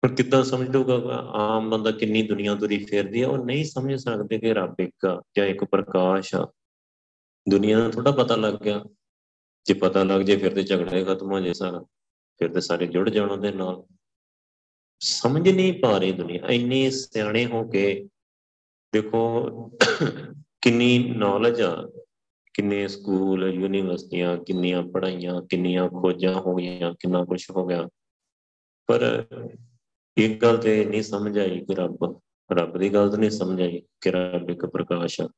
ਪਰ 0.00 0.14
ਕਿੱਦਾਂ 0.14 0.44
ਸਮਝ 0.44 0.68
ਲੂਗਾ 0.68 0.94
ਆਮ 1.32 1.70
ਬੰਦਾ 1.70 1.90
ਕਿੰਨੀ 1.90 2.22
ਦੁਨੀਆ 2.22 2.54
ਤੁਰੀ 2.54 2.84
ਫੇਰਦੀ 2.84 3.22
ਆ, 3.22 3.28
ਉਹ 3.28 3.44
ਨਹੀਂ 3.44 3.64
ਸਮਝ 3.64 3.94
ਸਕਦੇ 3.94 4.38
ਕਿ 4.38 4.54
ਰੱਬ 4.54 4.74
ਇੱਕ 4.80 5.06
ਆ 5.06 5.22
ਜਾਂ 5.36 5.46
ਇੱਕ 5.46 5.64
ਪ੍ਰਕਾਸ਼ 5.64 6.34
ਆ। 6.34 6.52
ਦੁਨੀਆ 7.48 7.78
ਨੂੰ 7.78 7.90
ਥੋੜਾ 7.90 8.10
ਪਤਾ 8.10 8.36
ਲੱਗ 8.36 8.54
ਗਿਆ। 8.54 8.84
ਜੇ 9.64 9.74
ਪਤਾ 9.74 10.02
ਲੱਗ 10.02 10.20
ਜੇ 10.20 10.36
ਫਿਰ 10.36 10.54
ਤੇ 10.54 10.62
ਝਗੜੇ 10.62 11.04
ਖਤਮ 11.04 11.32
ਹੋ 11.32 11.40
ਜੇ 11.40 11.54
ਸਾਰਾ। 11.54 11.80
ਫਿਰ 12.38 12.52
ਤੇ 12.52 12.60
ਸਾਰੇ 12.60 12.86
ਜੁੜ 12.86 13.10
ਜਾਣ 13.10 13.30
ਉਹਦੇ 13.30 13.52
ਨਾਲ। 13.52 13.84
ਸਮਝ 15.00 15.48
ਨਹੀਂ 15.48 15.80
ਪਾ 15.80 15.98
ਰਹੀ 15.98 16.12
ਦੁਨੀਆ। 16.12 16.46
ਇੰਨੀ 16.50 16.90
ਸਿਆਣੇ 16.90 17.46
ਹੋ 17.46 17.68
ਕੇ 17.68 18.08
ਦੇਖੋ, 18.92 19.50
ਕਿੰਨੀ 20.60 20.98
ਨੌਲੇਜ 20.98 21.60
ਆ, 21.60 21.90
ਕਿੰਨੇ 22.54 22.88
ਸਕੂਲ, 22.88 23.48
ਯੂਨੀਵਰਸਿਟੀਆਂ, 23.48 24.36
ਕਿੰਨੀਆਂ 24.36 24.82
ਪੜ੍ਹਾਈਆਂ, 24.82 25.42
ਕਿੰਨੀਆਂ 25.42 25.88
ਖੋਜਾਂ 25.88 26.34
ਹੋ 26.34 26.54
ਗਈਆਂ, 26.54 26.94
ਕਿੰਨਾ 27.00 27.24
ਕੁਝ 27.24 27.50
ਹੋ 27.50 27.66
ਗਿਆ। 27.66 27.88
ਪਰ 28.86 29.26
ਇੱਕ 30.16 30.42
ਗੱਲ 30.42 30.58
ਤੇ 30.58 30.84
ਨਹੀਂ 30.84 31.02
ਸਮਝ 31.02 31.38
ਆਈ 31.38 31.60
ਕਿ 31.60 31.74
ਰੱਬ 31.74 32.20
ਰੱਬ 32.52 32.78
ਦੀ 32.78 32.94
ਗੱਲ 32.94 33.10
ਤਾਂ 33.10 33.18
ਨਹੀਂ 33.18 33.30
ਸਮਝ 33.30 33.62
ਆਈ 33.62 33.82
ਕਿ 34.00 34.10
ਰੱਬ 34.10 34.50
ਇੱਕ 34.50 34.66
ਪ੍ਰਕਾਸ਼ 34.66 35.20
ਆ। 35.20 35.30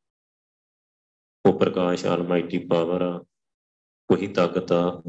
ਉਹ 1.46 1.60
ਪ੍ਰਕਾਸ਼ 1.60 2.06
ਆਲਮਾਈਟੀ 2.06 2.58
ਪਾਵਰ 2.58 3.02
ਆ। 3.02 3.24
ਉਹੀ 4.10 4.26
ਤਾਕਤ 4.26 4.72
ਆ 4.72 5.02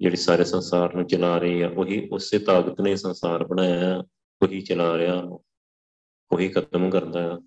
ਜਿਹੜੀ 0.00 0.16
ਸਾਰੇ 0.16 0.44
ਸੰਸਾਰ 0.44 0.94
ਨੂੰ 0.94 1.06
ਚਲਾ 1.06 1.38
ਰਹੀ 1.38 1.62
ਆ। 1.62 1.68
ਉਹੀ 1.68 2.08
ਉਸੇ 2.12 2.38
ਤਾਕਤ 2.38 2.80
ਨੇ 2.80 2.96
ਸੰਸਾਰ 2.96 3.44
ਬਣਾਇਆ 3.44 3.98
ਉਹੀ 4.42 4.60
ਚਲਾ 4.60 4.98
ਰਿਹਾ। 4.98 5.22
ਉਹੀ 6.32 6.48
ਖਤਮ 6.48 6.90
ਕਰਦਾ 6.90 7.34
ਆ। 7.34 7.40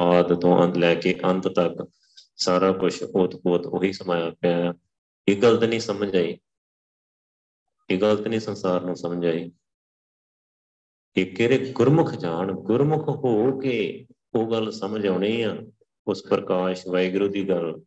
ਆਦ 0.00 0.40
ਤੋਂ 0.40 0.64
ਅੰਤ 0.64 0.76
ਲੈ 0.76 0.94
ਕੇ 0.94 1.20
ਅੰਤ 1.24 1.48
ਤੱਕ 1.48 1.90
ਸਾਰਾ 2.36 2.72
ਕੁਝ 2.72 3.02
ਉਤਪੋਤ 3.02 3.66
ਉਹੀ 3.66 3.92
ਸਮਾਇਆ 3.92 4.30
ਪਿਆ 4.30 4.74
ਇਹ 5.28 5.42
ਗੱਲ 5.42 5.56
ਤਾਂ 5.56 5.68
ਨਹੀਂ 5.68 5.80
ਸਮਝ 5.80 6.16
ਆਈ। 6.16 6.38
ਇਹ 7.90 8.00
ਗੱਲ 8.00 8.16
ਤਾਂ 8.16 8.26
ਨਹੀਂ 8.26 8.40
ਸੰਸਾਰ 8.40 8.80
ਨੂੰ 8.80 8.96
ਸਮਝ 8.96 9.26
ਆਈ। 9.26 9.52
ਇਹ 11.16 11.26
ਕਿਹੜੇ 11.26 11.72
ਗੁਰਮੁਖ 11.72 12.14
ਜਾਣ, 12.14 12.52
ਗੁਰਮੁਖ 12.52 13.08
ਹੋ 13.08 13.58
ਕੇ 13.58 14.06
ਉਹ 14.34 14.50
ਗੱਲ 14.50 14.70
ਸਮਝ 14.70 15.06
ਆਉਣੀ 15.06 15.42
ਆ, 15.42 15.56
ਉਸ 16.06 16.22
ਪ੍ਰਕਾਸ਼ 16.22 16.86
ਵਾਹਿਗੁਰੂ 16.88 17.28
ਦੀ 17.28 17.48
ਗੱਲ, 17.48 17.82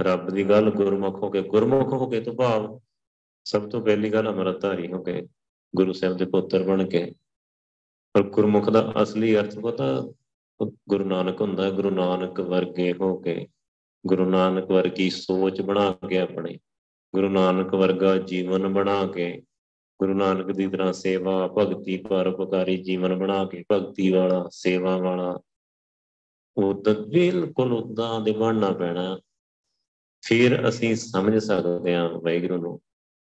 ਰੱਬ 0.00 0.30
ਦੀ 0.30 0.44
ਗੱਲ 0.44 0.70
ਗੁਰਮੁਖ 0.70 1.22
ਹੋ 1.22 1.30
ਕੇ, 1.30 1.42
ਗੁਰਮੁਖ 1.42 1.92
ਹੋ 1.92 2.06
ਕੇ 2.06 2.20
ਤੋਂ 2.20 2.34
ਭਾਵ, 2.34 2.80
ਸਭ 3.44 3.68
ਤੋਂ 3.68 3.82
ਪਹਿਲੀ 3.82 4.10
ਗੱਲ 4.10 4.28
ਅਮਰਤਾਰੀ 4.28 4.92
ਹੋ 4.92 5.02
ਕੇ, 5.02 5.22
ਗੁਰੂ 5.76 5.92
ਸਾਹਿਬ 5.92 6.16
ਦੇ 6.16 6.24
ਪੁੱਤਰ 6.24 6.62
ਬਣ 6.62 6.88
ਕੇ। 6.88 7.14
ਪਰ 8.12 8.22
ਗੁਰਮੁਖ 8.22 8.70
ਦਾ 8.70 8.92
ਅਸਲੀ 9.02 9.36
ਅਰਥ 9.36 9.58
ਪਤਾ, 9.58 10.08
ਗੁਰੂ 10.88 11.04
ਨਾਨਕ 11.04 11.40
ਹੁੰਦਾ, 11.40 11.70
ਗੁਰੂ 11.70 11.90
ਨਾਨਕ 11.90 12.40
ਵਰਗੇ 12.40 12.92
ਹੋ 12.92 13.16
ਕੇ, 13.16 13.48
ਗੁਰੂ 14.06 14.24
ਨਾਨਕ 14.24 14.64
ਵਰਗੀ 14.64 15.10
ਸੋਚ 15.10 15.60
ਬਣਾ 15.60 15.92
ਕੇ 16.08 16.18
ਆਪਣੇ, 16.18 16.58
ਗੁਰੂ 17.14 17.28
ਨਾਨਕ 17.28 17.74
ਵਰਗਾ 17.74 18.16
ਜੀਵਨ 18.16 18.68
ਬਣਾ 18.68 19.06
ਕੇ 19.06 19.42
ਗੁਰੂ 20.00 20.14
ਨਾਨਕ 20.14 20.46
ਦੀ 20.46 20.66
ਤਰ੍ਹਾਂ 20.66 20.92
ਸੇਵਾ, 20.92 21.46
ਭਗਤੀ, 21.46 21.96
ਪਰਉਪਕਾਰੀ 21.96 22.82
ਜੀਵਨ 22.82 23.18
ਬਣਾ 23.18 23.44
ਕੇ 23.44 23.64
ਭਗਤੀ 23.72 24.12
ਵਾਲਾ, 24.12 24.48
ਸੇਵਾ 24.52 24.96
ਵਾਲਾ। 24.96 25.40
ਉਹ 26.56 26.82
ਤਾਂ 26.82 26.94
ਬਿਲਕੁਲ 26.94 27.72
ਉਦਾਂ 27.72 28.20
ਦੇ 28.20 28.32
ਬਣਨਾ 28.32 28.72
ਪੈਣਾ। 28.72 29.20
ਫਿਰ 30.22 30.68
ਅਸੀਂ 30.68 30.96
ਸਮਝ 30.96 31.38
ਸਕਦੇ 31.38 31.94
ਹਾਂ 31.94 32.08
ਵਾਹਿਗੁਰੂ 32.08 32.56
ਨੂੰ, 32.56 32.80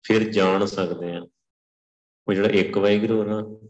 ਫਿਰ 0.03 0.31
ਜਾਣ 0.31 0.65
ਸਕਦੇ 0.65 1.15
ਹਾਂ। 1.15 1.21
ਉਹ 2.27 2.33
ਜਿਹੜਾ 2.33 2.49
ਇੱਕ 2.49 2.77
ਵਾਹਿਗੁਰੂ 2.77 3.23
ਨਾ, 3.23 3.69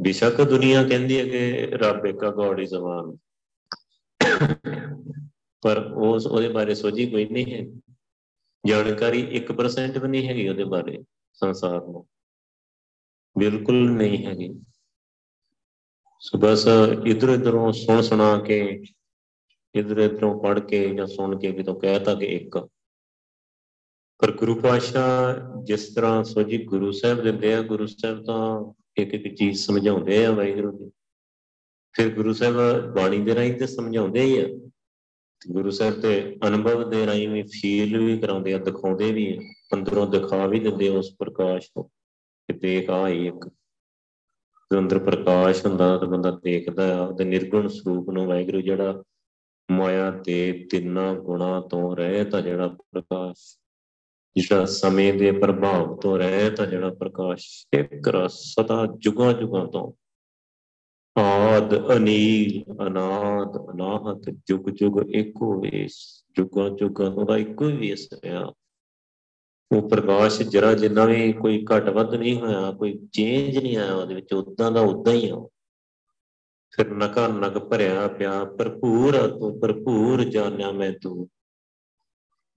ਬਿਸ਼ੱਕ 0.00 0.42
ਦੁਨੀਆ 0.42 0.88
ਕਹਿੰਦੀ 0.88 1.18
ਹੈ 1.18 1.24
ਕਿ 1.28 1.66
ਰੱਬ 1.66 2.06
ਇੱਕ 2.06 2.24
ਆ 2.24 2.30
ਗੋਡ 2.30 2.60
ਇਜ਼ 2.60 2.74
ਵਨ 2.74 3.16
ਪਰ 5.62 5.92
ਉਸ, 5.92 6.26
ਉਹਦੇ 6.26 6.48
ਬਾਰੇ 6.48 6.74
ਸੋਝੀ 6.74 7.06
ਕੋਈ 7.06 7.24
ਨਹੀਂ 7.24 7.54
ਹੈ। 7.54 7.80
ਜਾਣਕਾਰੀ 8.66 9.36
1% 9.36 9.98
ਵੀ 9.98 10.08
ਨਹੀਂ 10.08 10.28
ਹੈਗੀ 10.28 10.48
ਉਹਦੇ 10.48 10.64
ਬਾਰੇ। 10.64 11.04
ਸੰਸਾਰ 11.40 11.80
ਨੂੰ। 11.80 12.06
ਬਿਲਕੁਲ 13.38 13.90
ਨਹੀਂ 13.90 14.26
ਹੈਗੀ। 14.26 14.60
ਸੋ 16.20 16.38
ਬਸ 16.38 16.68
ਇਧਰ 17.06 17.28
ਇਧਰੋਂ 17.28 17.72
ਸੁਣ 17.72 18.00
ਸੁਣਾ 18.00 18.40
ਕੇ, 18.40 18.82
ਇਧਰ 19.74 19.98
ਇਧਰੋਂ 19.98 20.42
ਪੜ 20.42 20.60
ਕੇ 20.60 20.94
ਜਾਂ 20.94 21.06
ਸੁਣ 21.06 21.38
ਕੇ 21.38 21.52
ਕਿਤੋਂ 21.52 21.80
ਕਹਿਤਾ 21.80 22.14
ਕਿ 22.14 22.26
ਇੱਕ। 22.26 22.68
ਪਰ 24.18 24.32
ਗੁਰੂ 24.32 24.54
ਪਾਸ਼ਾ 24.54 25.34
ਜਿਸ 25.64 25.94
ਤਰ੍ਹਾਂ 25.94 26.24
ਸੋਜੀ 26.24 26.64
ਗੁਰੂ 26.64 26.92
ਸਾਹਿਬ 26.92 27.20
ਦਿੰਦੇ 27.20 27.54
ਆ, 27.54 27.62
ਗੁਰੂ 27.62 27.86
ਸਾਹਿਬ 27.86 28.24
ਤਾਂ 28.24 28.72
ਇੱਕ 28.96 29.14
ਇੱਕ 29.14 29.34
ਚੀਜ਼ 29.34 29.60
ਸਮਝਾਉਂਦੇ 29.60 30.26
ਆ 30.26 30.30
ਵਾਹਿਗੁਰੂ 30.30 30.78
ਦੀ 30.78 30.90
ਫਿਰ 31.92 32.14
ਗੁਰੂ 32.14 32.32
ਸਾਹਿਬ 32.32 32.56
ਬਾਣੀ 32.94 33.18
ਦੇ 33.18 33.34
ਰਾਹੀਂ 33.34 33.54
ਤੇ 33.54 33.66
ਸਮਝਾਉਂਦੇ 33.66 34.20
ਹੀ 34.20 34.38
ਆ। 34.38 34.70
ਗੁਰੂ 35.42 35.70
ਸਾਹਿਬ 35.70 36.00
ਤੇ 36.00 36.38
ਅਨੁਭਵ 36.46 36.90
ਦੇ 36.90 37.06
ਰਾਹੀਂ 37.06 37.28
ਵੀ 37.28 37.42
ਫੀਲ 37.42 37.98
ਵੀ 37.98 38.18
ਕਰਾਉਂਦੇ 38.18 38.52
ਆ, 38.54 38.58
ਦਿਖਾਉਂਦੇ 38.58 39.12
ਵੀ 39.12 39.26
ਆ, 39.36 39.40
ਅੰਦਰੋਂ 39.74 40.06
ਦਿਖਾ 40.06 40.46
ਵੀ 40.46 40.60
ਦਿੰਦੇ 40.60 40.88
ਉਸ 40.88 41.14
ਪ੍ਰਕਾਸ਼ 41.18 41.70
ਨੂੰ 41.76 41.84
ਕਿ 42.48 42.52
ਦੇਖ 42.52 42.90
ਆ 42.90 43.08
ਇੱਕ 43.08 43.48
ਜੋ 44.70 44.78
ਅੰਦਰ 44.78 44.98
ਪ੍ਰਕਾਸ਼ 44.98 45.66
ਹੁੰਦਾ 45.66 45.98
ਤਾਂ 45.98 46.08
ਬੰਦਾ 46.08 46.30
ਦੇਖਦਾ 46.44 46.98
ਆ, 46.98 47.00
ਉਹਦੇ 47.02 47.24
ਨਿਰਗੁਣ 47.24 47.68
ਸਰੂਪ 47.68 48.10
ਨੂੰ 48.10 48.26
ਵਾਹਿਗੁਰੂ 48.26 48.60
ਜਿਹੜਾ 48.60 49.02
ਮਾਇਆ 49.70 50.10
ਦੇ 50.10 50.66
ਤਿੰਨਾਂ 50.70 51.14
ਗੁਣਾ 51.14 51.60
ਤੋਂ 51.60 51.96
ਰਹਿਤ 51.96 52.34
ਆ 52.34 52.40
ਜਿਹੜਾ 52.40 52.68
ਪ੍ਰਕਾਸ਼, 52.68 53.58
ਜਿਹੜਾ 54.36 54.64
ਸਮੇਂ 54.64 55.14
ਦੇ 55.14 55.32
ਪ੍ਰਭਾਵ 55.32 55.96
ਤੋਂ 55.96 56.18
ਰਹਿਤ 56.18 56.60
ਆ 56.60 56.66
ਜਿਹੜਾ 56.66 56.90
ਪ੍ਰਕਾਸ਼, 56.90 57.46
ਇੱਕ 57.72 58.08
ਰਸ 58.08 58.32
ਸਦਾ 58.32 58.86
ਜੁਗਾਂ 58.98 59.32
ਜੁਗਾਂ 59.32 59.66
ਤੋਂ 59.66 59.92
ਆਦ 61.18 61.96
ਅਨੀਲ, 61.96 62.64
ਅਨਾਦ, 62.86 63.70
ਅਨਾਹਤ, 63.70 64.22
ਜੁਗ 64.48 64.70
ਜੁਗ 64.70 65.10
ਇੱਕੋ 65.10 65.60
ਵੇਸ, 65.60 66.24
ਜੁਗਾਂ 66.36 66.70
ਜੁਗਾਂ 66.70 67.24
ਦਾ 67.24 67.36
ਇੱਕੋ 67.36 67.68
ਹੀ 67.68 67.76
ਵੇਸ 67.76 68.08
ਰਿਹਾ। 68.24 68.52
ਉਹ 69.72 69.88
ਪ੍ਰਕਾਸ਼ 69.88 70.42
ਜਰਾ 70.42 70.74
ਜਿੰਨਾ 70.74 71.04
ਵੀ 71.04 71.32
ਕੋਈ 71.32 71.64
ਘਟ 71.64 71.88
ਵੱਧ 71.88 72.14
ਨਹੀਂ 72.14 72.40
ਹੋਇਆ, 72.40 72.72
ਕੋਈ 72.72 73.08
ਚੇਂਜ 73.12 73.58
ਨਹੀਂ 73.58 73.76
ਆਇਆ 73.76 73.94
ਉਹਦੇ 73.94 74.14
ਵਿੱਚ 74.14 74.32
ਉਦਾਂ 74.32 74.72
ਦਾ 74.72 74.80
ਉਦਾਂ 74.80 75.12
ਹੀ 75.12 75.28
ਆ 75.28 75.48
ਫਿਰ 76.70 76.90
ਨਕਾ 76.90 77.28
ਨਕ 77.28 77.58
ਭਰਿਆ 77.58 78.08
ਪਿਆ, 78.08 78.44
ਭਰਪੂਰ 78.44 79.38
ਤੂੰ, 79.38 79.60
ਭਰਪੂਰ 79.60 80.24
ਜਾਣਿਆ 80.24 80.70
ਮੈਂ 80.70 80.92
ਤੂੰ। 81.02 81.28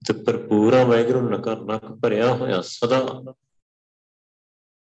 ਤੇ 0.06 0.24
ਭਰਪੂਰ 0.24 0.72
ਆ 0.72 0.84
ਵੈਗਰੂ 0.84 1.20
ਨਕਾ 1.20 1.54
ਨਕ 1.54 1.84
ਭਰਿਆ 1.84 2.34
ਹੋਇਆ 2.34 2.60
ਸਦਾ। 2.60 3.34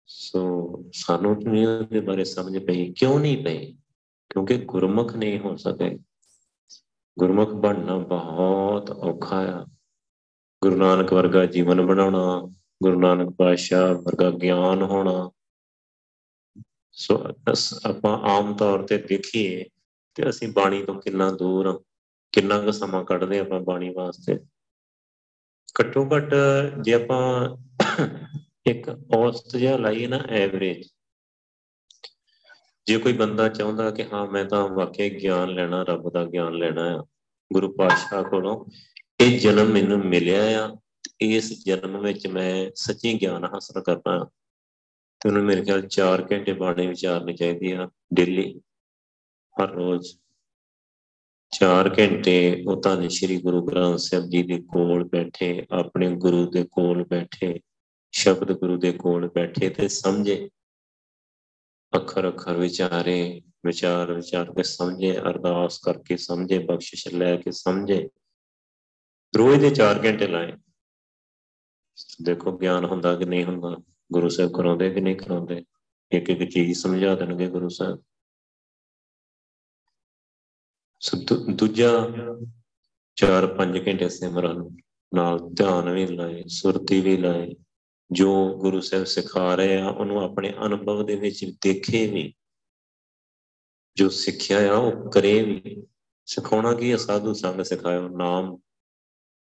ਸੋ 0.06 0.72
ਸਾਨੂੰ 0.92 1.44
ਦੁਨੀਆ 1.44 1.78
ਦੇ 1.78 2.00
ਬਾਰੇ 2.00 2.24
ਸਮਝ 2.24 2.58
ਪਈ, 2.58 2.92
ਕਿਉਂ 2.92 3.20
ਨਹੀਂ 3.20 3.44
ਪਈ? 3.44 3.72
ਕਿਉਂਕਿ 4.30 4.56
ਗੁਰਮੁਖ 4.56 5.16
ਨਹੀਂ 5.16 5.38
ਹੋ 5.38 5.56
ਸਕੇ। 5.56 5.98
ਗੁਰਮੁਖ 7.18 7.50
ਬਣਨਾ 7.50 7.98
ਬਹੁਤ 7.98 8.90
ਔਖਾ 8.90 9.62
ਆ। 9.62 9.66
ਗੁਰੂ 10.62 10.76
ਨਾਨਕ 10.76 11.12
ਵਰਗਾ 11.12 11.46
ਜੀਵਨ 11.46 11.86
ਬਣਾਉਣਾ, 11.86 12.50
ਗੁਰੂ 12.82 13.00
ਨਾਨਕ 13.00 13.34
ਪਾਤਸ਼ਾਹ 13.38 13.94
ਵਰਗਾ 13.94 14.30
ਗਿਆਨ 14.30 14.82
ਹੋਣਾ। 14.82 15.30
ਸੋ 16.92 17.24
ਆਪਾਂ 17.86 18.18
ਆਮ 18.18 18.56
ਤੌਰ 18.56 18.82
ਤੇ 18.82 18.98
ਦੇਖੀਏ 18.98 19.64
ਤੇ 20.14 20.28
ਅਸੀਂ 20.28 20.52
ਬਾਣੀ 20.52 20.84
ਤੋਂ 20.84 21.00
ਕਿੰਨਾ 21.00 21.30
ਦੂਰ 21.30 21.82
ਕਿੰਨਾ 22.32 22.58
ਕੁ 22.58 22.72
ਸਮਾਂ 22.72 23.04
ਕੱਢਦੇ 23.04 23.38
ਆਪਾਂ 23.38 23.60
ਬਾਣੀ 23.60 23.90
ਵਾਸਤੇ। 23.90 24.38
ਘੱਟੋ 25.80 26.08
ਘੱਟ 26.16 26.34
ਜੇ 26.82 26.94
ਆਪਾਂ 26.94 27.48
ਇੱਕ 28.66 28.88
ਔਸਤ 29.16 29.56
ਜਿਹਾ 29.56 29.76
ਲਾਈਏ 29.76 30.06
ਨਾ 30.06 30.16
ਐਵਰੇਜ 30.30 30.88
ਜੇ 32.86 32.96
ਕੋਈ 32.98 33.12
ਬੰਦਾ 33.12 33.48
ਚਾਹੁੰਦਾ 33.48 33.90
ਕਿ 33.90 34.04
ਹਾਂ, 34.12 34.26
ਮੈਂ 34.26 34.44
ਤਾਂ 34.44 34.68
ਵਾਕਿਆ 34.68 35.08
ਗਿਆਨ 35.08 35.48
ਲੈਣਾ, 35.48 35.82
ਰੱਬ 35.82 36.10
ਦਾ 36.10 36.24
ਗਿਆਨ 36.24 36.54
ਲੈਣਾ 36.54 36.84
ਆ, 36.94 37.04
ਗੁਰੂ 37.52 37.72
ਪਾਤਸ਼ਾਹ 37.72 38.22
ਕੋਲੋਂ, 38.24 38.64
ਇਹ 39.20 39.38
ਜਨਮ 39.40 39.68
ਮੈਨੂੰ 39.68 39.98
ਮਿਲਿਆ 39.98 40.64
ਆ। 40.64 40.76
ਇਸ 41.20 41.64
ਜਨਮ 41.64 42.00
ਵਿੱਚ 42.00 42.26
ਮੈਂ 42.26 42.70
ਸੱਚੀ 42.74 43.14
ਗਿਆਨ 43.20 43.44
ਹਾਸਲ 43.44 43.80
ਕਰਨਾ 43.82 44.24
ਤੇ 45.20 45.28
ਉਹਨੂੰ 45.28 45.44
ਮੇਰੇ 45.44 45.62
ਖਿਆਲ 45.64 45.86
4 45.88 46.22
ਘੰਟੇ 46.32 46.52
ਬਾਣੀ 46.52 46.86
ਵਿਚਾਰਨੀ 46.86 47.34
ਚਾਹੀਦੀ 47.34 47.72
ਆ 47.72 47.88
ਡੇਲੀ 48.14 48.60
ਹਰ 49.56 49.70
ਰੋਜ਼। 49.70 50.16
4 51.52 51.90
ਘੰਟੇ 51.98 52.64
ਉਹ 52.68 52.80
ਤਾਂ 52.82 53.08
ਸ੍ਰੀ 53.08 53.36
ਗੁਰੂ 53.36 53.62
ਗ੍ਰੰਥ 53.66 53.98
ਸਾਹਿਬ 53.98 54.28
ਜੀ 54.28 54.42
ਦੇ 54.42 54.58
ਕੋਲ 54.72 55.04
ਬੈਠੇ, 55.04 55.66
ਆਪਣੇ 55.70 56.10
ਗੁਰੂ 56.16 56.50
ਦੇ 56.50 56.64
ਕੋਲ 56.72 57.04
ਬੈਠੇ 57.04 57.60
ਸ਼ਬਦ 58.12 58.52
ਗੁਰੂ 58.52 58.76
ਦੇ 58.78 58.92
ਕੋਲ 58.92 59.28
ਬੈਠੇ 59.28 59.70
ਤੇ 59.70 59.88
ਸਮਝੇ। 59.88 60.50
ਅੱਖਰ 61.96 62.28
ਅੱਖਰ 62.28 62.56
ਵਿਚਾਰੇ, 62.56 63.42
ਵਿਚਾਰ 63.66 64.12
ਵਿਚਾਰ 64.12 64.52
ਕੇ 64.52 64.62
ਸਮਝੇ, 64.62 65.18
ਅਰਦਾਸ 65.18 65.78
ਕਰਕੇ 65.78 66.16
ਸਮਝੇ, 66.16 66.58
ਬਖਸ਼ਿਸ਼ 66.58 67.08
ਲੈ 67.08 67.36
ਕੇ 67.36 67.50
ਸਮਝੇ। 67.50 68.08
ਰੋਜ਼ 69.36 69.60
ਦੇ 69.60 69.70
4 69.70 70.04
ਘੰਟੇ 70.04 70.26
ਲਾਏ। 70.26 70.52
ਦੇਖੋ 72.22 72.58
ਗਿਆਨ 72.58 72.84
ਹੁੰਦਾ 72.84 73.16
ਕਿ 73.16 73.24
ਨਹੀਂ 73.24 73.44
ਹੁੰਦਾ, 73.44 73.76
ਗੁਰੂ 74.12 74.28
ਸਾਹਿਬ 74.28 74.52
ਕਰਾਉਂਦੇ 74.52 74.90
ਕਿ 74.90 75.00
ਨਹੀਂ 75.00 75.16
ਕਰਾਉਂਦੇ? 75.16 75.64
ਇੱਕ 76.12 76.30
ਇੱਕ 76.30 76.50
ਚੀਜ਼ 76.50 76.78
ਸਮਝਾ 76.78 77.14
ਦੇਣਗੇ 77.14 77.48
ਗੁਰੂ 77.48 77.68
ਸਾਹਿਬ। 77.68 78.02
ਦੂਜਾ 81.54 81.90
4-5 83.16 83.78
ਘੰਟੇ 83.88 84.08
ਸਿਮਰਨ, 84.08 84.76
ਨਾਲ 85.14 85.38
ਧਿਆਨ 85.38 85.90
ਵੀ 85.90 86.06
ਲਾਏ, 86.06 86.42
ਸੁਰਤੀ 86.46 87.00
ਵੀ 87.00 87.16
ਲਾਏ। 87.16 87.54
ਜੋ 88.12 88.58
ਗੁਰੂ 88.58 88.80
ਸਾਹਿਬ 88.80 89.04
ਸਿਖਾ 89.04 89.54
ਰਹੇ 89.54 89.80
ਆ, 89.80 89.88
ਉਹਨੂੰ 89.88 90.24
ਆਪਣੇ 90.24 90.54
ਅਨੁਭਵ 90.66 91.06
ਦੇ 91.06 91.14
ਵਿੱਚ 91.14 91.44
ਦੇਖੇ 91.44 92.06
ਵੀ, 92.06 92.34
ਜੋ 93.96 94.08
ਸਿੱਖਿਆ 94.08 94.74
ਆ, 94.74 94.76
ਉਹ 94.76 95.10
ਕਰੇ 95.10 95.42
ਵੀ। 95.42 95.86
ਸਿਖਾਉਣਾ 96.26 96.74
ਕੀ 96.74 96.92
ਹੈ 96.92 96.96
ਸਾਧੂ 96.96 97.32
ਸੰਗ 97.32 97.62
ਸਿਖਾਇਓ, 97.62 98.08
ਨਾਮ 98.08 98.58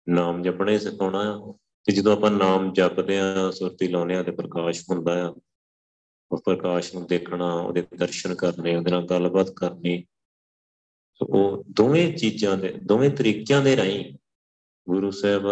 ਨਾਮ 0.10 0.42
ਜਪਣੇ 0.42 0.80
ਸਿਖਾਉਣਾ 0.80 1.40
ਆ। 1.40 1.54
ਤੇ 1.84 1.94
ਜਦੋਂ 1.94 2.14
ਆਪਾਂ 2.14 2.32
ਨਾਮ 2.32 2.74
ਜਪਦੇ 2.74 3.20
ਆ, 3.20 3.52
ਸੁਰਤੀ 3.52 3.88
ਲਾਉਂਦੇ 3.88 4.16
ਆ, 4.16 4.24
ਤੇ 4.24 4.32
ਪ੍ਰਕਾਸ਼ 4.32 4.84
ਹੁੰਦਾ 4.90 5.30
ਆ। 5.30 5.36
ਉਹ 6.32 6.38
ਪ੍ਰਕਾਸ਼ 6.38 6.96
ਨੂੰ 6.96 7.08
ਦੇਖਣਾ, 7.08 7.54
ਉਹਦੇ 7.54 7.88
ਦਰਸ਼ਨ 7.98 8.36
ਕਰਨੇ, 8.36 8.76
ਉਹਦੇ 8.76 8.92
ਨਾਲ 8.92 9.06
ਗੱਲਬਾਤ 9.06 9.50
ਕਰਨੀ। 9.50 10.06
ਉਹ 11.22 11.64
ਦੋਵੇਂ 11.70 12.18
ਚੀਜ਼ਾਂ 12.18 12.58
ਦੇ, 12.58 12.74
ਦੋਵੇਂ 12.84 13.10
ਤਰੀਕਿਆਂ 13.10 13.62
ਦੇ 13.62 13.78
ਰਾਹੀਂ 13.78 14.14
ਗੁਰੂ 14.90 15.12
ਸਾਹਿਬ, 15.12 15.44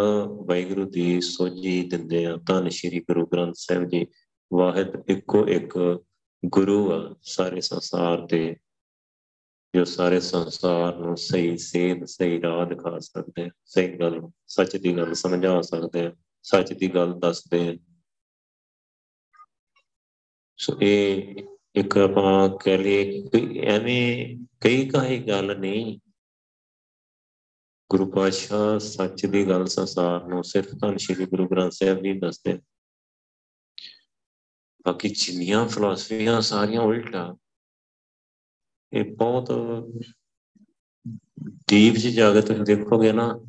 ਵਾਹਿਗੁਰੂ 0.47 0.85
ਦੀ 0.89 1.21
ਸੋਝੀ 1.21 1.81
ਦਿੰਦੇ 1.89 2.25
ਆ। 2.25 2.35
ਧੰਨ 2.47 2.69
ਸ਼੍ਰੀ 2.69 2.99
ਗੁਰੂ 2.99 3.25
ਗ੍ਰੰਥ 3.25 3.55
ਸਾਹਿਬ 3.57 3.85
ਜੀ, 3.89 4.07
ਵਾਹਿਦ 4.53 5.03
ਇੱਕੋ 5.09 5.47
ਇੱਕ 5.47 5.77
ਗੁਰੂ 6.45 6.91
ਆ 6.91 7.15
ਸਾਰੇ 7.21 7.61
ਸੰਸਾਰ 7.61 8.25
ਦੇ, 8.25 8.55
ਜੋ 9.75 9.83
ਸਾਰੇ 9.85 10.19
ਸੰਸਾਰ 10.19 10.97
ਨੂੰ 10.97 11.17
ਸਹੀ 11.17 11.57
ਸੇਧ, 11.57 12.05
ਸਹੀ 12.05 12.41
ਰਾਹ 12.41 12.65
ਦਿਖਾ 12.65 12.99
ਸਕਦੇ 12.99 13.49
ਸਹੀ 13.65 13.87
ਗੱਲ, 13.87 14.21
ਸੱਚ 14.47 14.77
ਦੀ 14.77 14.97
ਗੱਲ 14.97 15.13
ਸਮਝਾ 15.13 15.61
ਸਕਦੇ 15.61 16.11
ਸੱਚ 16.43 16.73
ਦੀ 16.73 16.87
ਗੱਲ 16.87 17.19
ਦੱਸਦੇ 17.19 17.79
ਸੋ 20.57 20.77
ਇਹ 20.81 21.35
ਇੱਕ 21.75 21.97
ਆਪਾਂ 21.97 22.49
ਕਹਿ 22.49 22.77
ਲਈਏ 22.77 23.59
ਐਵੇਂ 23.65 24.37
ਕਈ 24.61 24.87
ਕਾਹੀ 24.89 25.19
ਗੱਲ 25.19 25.57
ਨਹੀਂ 25.59 25.99
ਗੁਰੂ 27.89 28.11
ਪਾਤਸ਼ਾਹ 28.11 28.79
ਸੱਚ 28.79 29.25
ਦੀ 29.25 29.47
ਗੱਲ 29.47 29.65
ਸੰਸਾਰ 29.65 30.27
ਨੂੰ 30.27 30.43
ਸਿਰਫ 30.43 30.67
ਧੰਨ 30.81 30.97
ਸ਼੍ਰੀ 30.97 31.25
ਗੁਰੂ 31.25 31.47
ਗ੍ਰੰਥ 31.47 31.71
ਸਾਹਿਬ 31.71 32.03
ਜੀ 32.03 32.19
ਦੱਸਦੇ 32.19 32.59
ਬਾਕੀ 34.85 35.09
ਜਿੰਨੀਆਂ 35.09 35.67
ਫਲਸਫੀਆਂ 35.67 36.41
ਸਾਰੀਆਂ 36.41 36.81
ਉਲਟਾ। 36.81 37.37
ਇਹ 38.93 39.15
ਬਹੁਤ 39.15 39.51
ਦੀਪ 41.67 41.95
ਚ 41.95 42.07
ਜਾ 42.07 42.33
ਕੇ 42.33 42.41
ਤੁਸੀਂ 42.41 42.63
ਦੇਖੋਗੇ 42.63 43.11
ਨਾ 43.11 43.39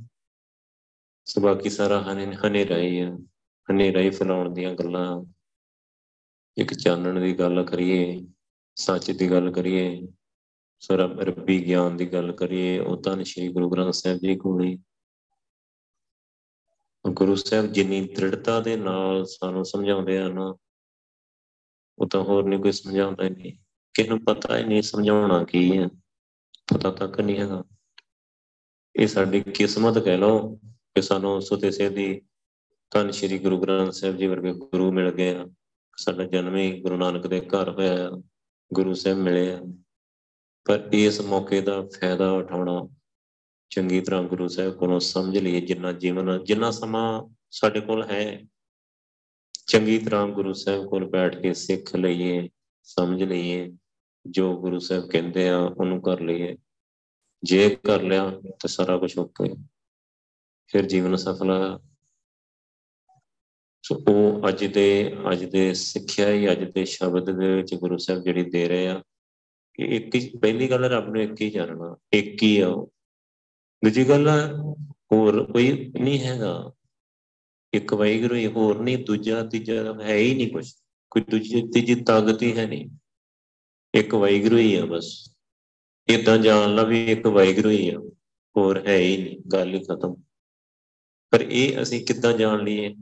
ਸੋ 1.25 1.40
ਬਾਕੀ 1.40 1.70
ਸਾਰਾ 1.70 2.02
ਹਨੇ 2.02 2.35
ਹਨੇਰਾ 2.35 2.78
ਹੀ 2.78 3.00
ਆ, 3.00 3.18
ਹਨੇਰਾ 3.70 4.00
ਹੀ 4.00 4.11
ਫਲਾਉਣ 4.11 4.54
ਦੀਆਂ 4.54 4.75
ਗੱਲਾਂ। 4.75 5.25
ਇੱਕ 6.56 6.75
ਚਾਨਣ 6.75 7.20
ਦੀ 7.20 7.38
ਗੱਲ 7.38 7.64
ਕਰੀਏ, 7.64 8.26
ਸੱਚ 8.76 9.11
ਦੀ 9.11 9.30
ਗੱਲ 9.30 9.52
ਕਰੀਏ 9.52 10.09
ਸਰ 10.80 10.99
ਰੱਬੀ 10.99 11.66
ਗਿਆਨ 11.66 11.96
ਦੀ 11.96 12.12
ਗੱਲ 12.12 12.32
ਕਰੀਏ, 12.32 12.78
ਉਹ 12.78 13.02
ਤਾਂ 13.02 13.25
ਸ਼੍ਰੀ 13.25 13.49
ਗੁਰੂ 13.49 13.70
ਗ੍ਰੰਥ 13.70 13.94
ਸਾਹਿਬ 13.94 14.18
ਜੀ 14.18 14.37
ਕੋਲ 14.37 14.76
ਗੁਰੂ 17.10 17.34
ਸਾਹਿਬ 17.34 17.66
ਜਿੰਨੀ 17.66 18.08
ਦ੍ਰਿੜਤਾ 18.16 18.60
ਦੇ 18.60 18.76
ਨਾਲ 18.76 19.25
ਸਾਨੂੰ 19.25 19.64
ਸਮਝਾਉਂਦੇ 19.64 20.18
ਆ 20.18 20.28
ਨਾ, 20.28 20.56
ਉਹ 21.99 22.08
ਤਾਂ 22.08 22.20
ਹੋਰ 22.20 22.44
ਨਹੀਂ 22.44 22.60
ਕੋਈ 22.60 22.72
ਸਮਝਾਉਂਦਾ 22.72 23.28
ਨਹੀਂ। 23.28 23.52
ਕਿਹਨੂੰ 23.94 24.25
ਪਤਾ 24.25 24.58
ਹੀ 24.58 24.64
ਨਹੀਂ 24.64 24.82
ਸਮਝਾਉਣਾ 24.82 25.44
ਕੀ 25.44 25.78
ਹੈ 25.78 25.88
ਪਤਾ 26.75 26.90
ਤੱਕ 26.90 27.20
ਨਹੀਂ 27.20 27.38
ਹੈਗਾ। 27.38 27.64
ਇਹ 28.96 29.06
ਸਾਡੀ 29.06 29.40
ਕਿਸਮਤ 29.40 29.99
ਕਹਿ 29.99 30.18
ਲਓ 30.18 30.56
ਕਿ 30.94 31.02
ਸਾਨੂੰ 31.02 31.42
ਸੁਤੇ 31.42 31.70
ਸੇ 31.70 31.88
ਦੀ 31.90 32.22
ਤਨ 32.90 33.10
ਸ਼੍ਰੀ 33.10 33.38
ਗੁਰੂ 33.38 33.60
ਗ੍ਰੰਥ 33.60 33.92
ਸਾਹਿਬ 33.92 34.16
ਜੀ 34.16 34.26
ਵਰਗੇ 34.26 34.52
ਗੁਰੂ 34.52 34.92
ਮਿਲ 34.92 35.10
ਗਏ 35.10 35.34
ਆ। 35.34 35.49
ਸਾਡਾ 35.96 36.25
ਜਨਮ 36.25 36.56
ਹੀ 36.56 36.80
ਗੁਰੂ 36.80 36.96
ਨਾਨਕ 36.96 37.26
ਦੇ 37.26 37.40
ਘਰ 37.40 37.68
ਹੋਇਆ 37.68 38.10
ਗੁਰੂ 38.72 38.94
ਸਾਹਿਬ 38.94 39.18
ਮਿਲੇ 39.18 39.52
ਆ। 39.54 39.60
ਪਰ 40.64 40.88
ਇਸ 40.92 41.20
ਮੌਕੇ 41.20 41.60
ਦਾ 41.60 41.82
ਫਾਇਦਾ 41.82 42.32
ਉਠਾਉਣਾ 42.32 42.88
ਚੰਗੀ 43.70 44.00
ਤਰ੍ਹਾਂ 44.00 44.22
ਗੁਰੂ 44.22 44.48
ਸਾਹਿਬ 44.48 44.74
ਕੋਲੋਂ 44.74 45.00
ਸਮਝ 45.00 45.38
ਲਈਏ, 45.38 45.60
ਜਿੰਨਾ 45.60 45.92
ਜੀਵਨ, 45.92 46.44
ਜਿੰਨਾ 46.44 46.70
ਸਮਾਂ 46.70 47.34
ਸਾਡੇ 47.50 47.80
ਕੋਲ 47.80 48.04
ਹੈ, 48.04 48.44
ਚੰਗੀ 49.66 49.98
ਤਰ੍ਹਾਂ 49.98 50.26
ਗੁਰੂ 50.26 50.52
ਸਾਹਿਬ 50.52 50.86
ਕੋਲ 50.86 51.08
ਬੈਠ 51.08 51.36
ਕੇ 51.36 51.54
ਸਿੱਖ 51.54 51.96
ਲਈਏ, 51.96 52.48
ਸਮਝ 52.82 53.22
ਲਈਏ, 53.22 53.72
ਜੋ 54.26 54.60
ਗੁਰੂ 54.60 54.78
ਸਾਹਿਬ 54.78 55.10
ਕਹਿੰਦੇ 55.10 55.48
ਆ 55.48 55.58
ਉਹਨੂੰ 55.58 56.02
ਕਰ 56.02 56.20
ਲਈਏ। 56.20 56.56
ਜੇ 57.42 57.78
ਕਰ 57.84 58.02
ਲਿਆ 58.02 58.30
ਤਾਂ 58.30 58.68
ਸਾਰਾ 58.68 58.98
ਕੁਝ 58.98 59.18
ਓਕੇ। 59.18 59.54
ਫਿਰ 60.66 60.86
ਜੀਵਨ 60.86 61.16
ਸਫਲ 61.16 61.50
ਆ। 61.50 61.80
ਸੋ 63.82 64.02
ਉਹ 64.08 64.48
ਅੱਜ 64.48 64.64
ਦੇ 64.64 65.16
ਅੱਜ 65.32 65.44
ਦੇ 65.44 65.74
ਸਿੱਖਿਆ 65.74 66.30
ਹੀ 66.30 66.52
ਅੱਜ 66.52 66.72
ਦੇ 66.72 66.84
ਸ਼ਬਦ 66.84 67.30
ਦੇ 67.38 67.54
ਵਿੱਚ 67.54 67.75
ਗੁਰੂ 67.75 67.96
ਸਾਹਿਬ 67.99 68.23
ਜਿਹੜੀ 68.23 68.50
ਦੇ 68.50 68.68
ਰਹੇ 68.68 68.88
ਆ। 68.88 69.02
ਕਿ 69.80 69.97
ਇੱਕ 69.97 70.14
ਹੀ, 70.14 70.38
ਪਹਿਲੀ 70.38 70.71
ਗੱਲ 70.71 70.84
ਰੱਬ 70.84 71.08
ਨੂੰ 71.08 71.23
ਇੱਕ 71.23 71.40
ਹੀ 71.40 71.50
ਜਾਣਨਾ, 71.50 71.97
ਇੱਕ 72.12 72.43
ਹੀ 72.43 72.60
ਆ 72.60 72.69
ਉਹ। 72.69 72.93
ਦੂਜੀ 73.84 74.08
ਗੱਲ 74.08 74.28
ਹੋਰ 75.12 75.52
ਕੋਈ 75.52 75.93
ਨਹੀਂ 76.00 76.21
ਹੈਗਾ। 76.21 76.73
ਇੱਕ 77.75 77.95
ਵਾਹਿਗੁਰੂ 77.95 78.34
ਹੀ, 78.34 78.47
ਹੋਰ 78.47 78.82
ਨਹੀਂ, 78.82 78.99
ਦੂਜਾ, 78.99 79.45
ਤੀਜਾ 79.45 80.02
ਹੈ 80.02 80.16
ਹੀ 80.16 80.34
ਨਹੀਂ 80.34 80.52
ਕੁਝ 80.52 80.73
ਕੋਈ 81.10 81.23
ਦੂਜੀ, 81.30 81.69
ਤੀਜੀ 81.75 81.95
ਤਾਕਤ 81.95 82.43
ਹੀ 82.43 82.58
ਹੈ 82.58 82.66
ਨਹੀਂ। 82.66 82.90
ਇੱਕ 83.95 84.14
ਵਾਹਿਗੁਰੂ 84.14 84.58
ਹੀ 84.58 84.75
ਆ 84.75 84.86
ਬਸ। 84.86 85.36
ਇਦਾਂ 86.08 86.38
ਜਾਣ 86.38 86.75
ਲਾ 86.75 86.82
ਵੀ 86.82 87.12
ਇੱਕ 87.12 87.26
ਵਾਹਿਗੁਰੂ 87.26 87.71
ਹੀ 87.71 87.90
ਆ, 87.90 87.99
ਹੋਰ 88.56 88.88
ਹੈ 88.88 88.97
ਹੀ 88.97 89.23
ਨਹੀਂ, 89.23 89.40
ਗੱਲ 89.52 89.75
ਹੀ 89.75 89.80
ਖਤਮ। 89.80 90.16
ਪਰ 91.30 91.40
ਇਹ 91.40 91.82
ਅਸੀਂ 91.82 92.06
ਕਿੱਦਾਂ 92.06 92.32
ਜਾਣ 92.32 92.64
ਲਈਏ? 92.64 92.97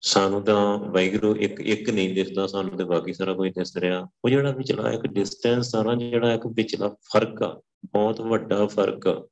ਸਾਨੂੰ 0.00 0.42
ਤਾਂ 0.42 0.78
ਵਾਹਿਗੁਰੂ 0.78 1.36
ਇੱਕ 1.36 1.60
ਇੱਕ 1.60 1.90
ਨਹੀਂ 1.90 2.14
ਦਿਸਦਾ, 2.14 2.46
ਸਾਨੂੰ 2.46 2.76
ਤੇ 2.76 2.84
ਬਾਕੀ 2.84 3.12
ਸਾਰਾ 3.12 3.34
ਕੁਝ 3.34 3.50
ਦਿਸ 3.50 3.76
ਰਿਹਾ। 3.76 4.08
ਉਹ 4.24 4.30
ਜਿਹੜਾ 4.30 4.52
ਵਿਚਲਾ 4.52 4.92
ਇੱਕ 4.92 5.02
ਡਿਸਟੈਂਸ 5.02 5.74
ਆ 5.74 5.82
ਨਾ, 5.82 5.94
ਜਿਹੜਾ 5.94 6.34
ਇੱਕ 6.34 6.46
ਵਿਚਲਾ 6.46 6.88
ਫ਼ਰਕ 6.88 7.42
ਆ, 7.42 7.62
ਬਹੁਤ 7.84 8.20
ਵੱਡਾ 8.20 8.66
ਫ਼ਰਕ 8.66 9.06
ਆ। 9.06 9.28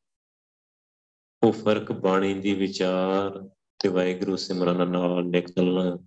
ਉਹ 1.42 1.52
ਫ਼ਰਕ 1.52 1.92
ਬਾਣੀ 1.92 2.34
ਦੀ 2.34 2.54
ਵਿਚਾਰ 2.54 3.48
ਤੇ 3.78 3.88
ਵਾਹਿਗੁਰੂ 3.88 4.36
ਸਿਮਰਨ 4.36 4.90
ਨਾਲ 4.90 5.24
ਨਿਕਲਣਾ। 5.24 5.98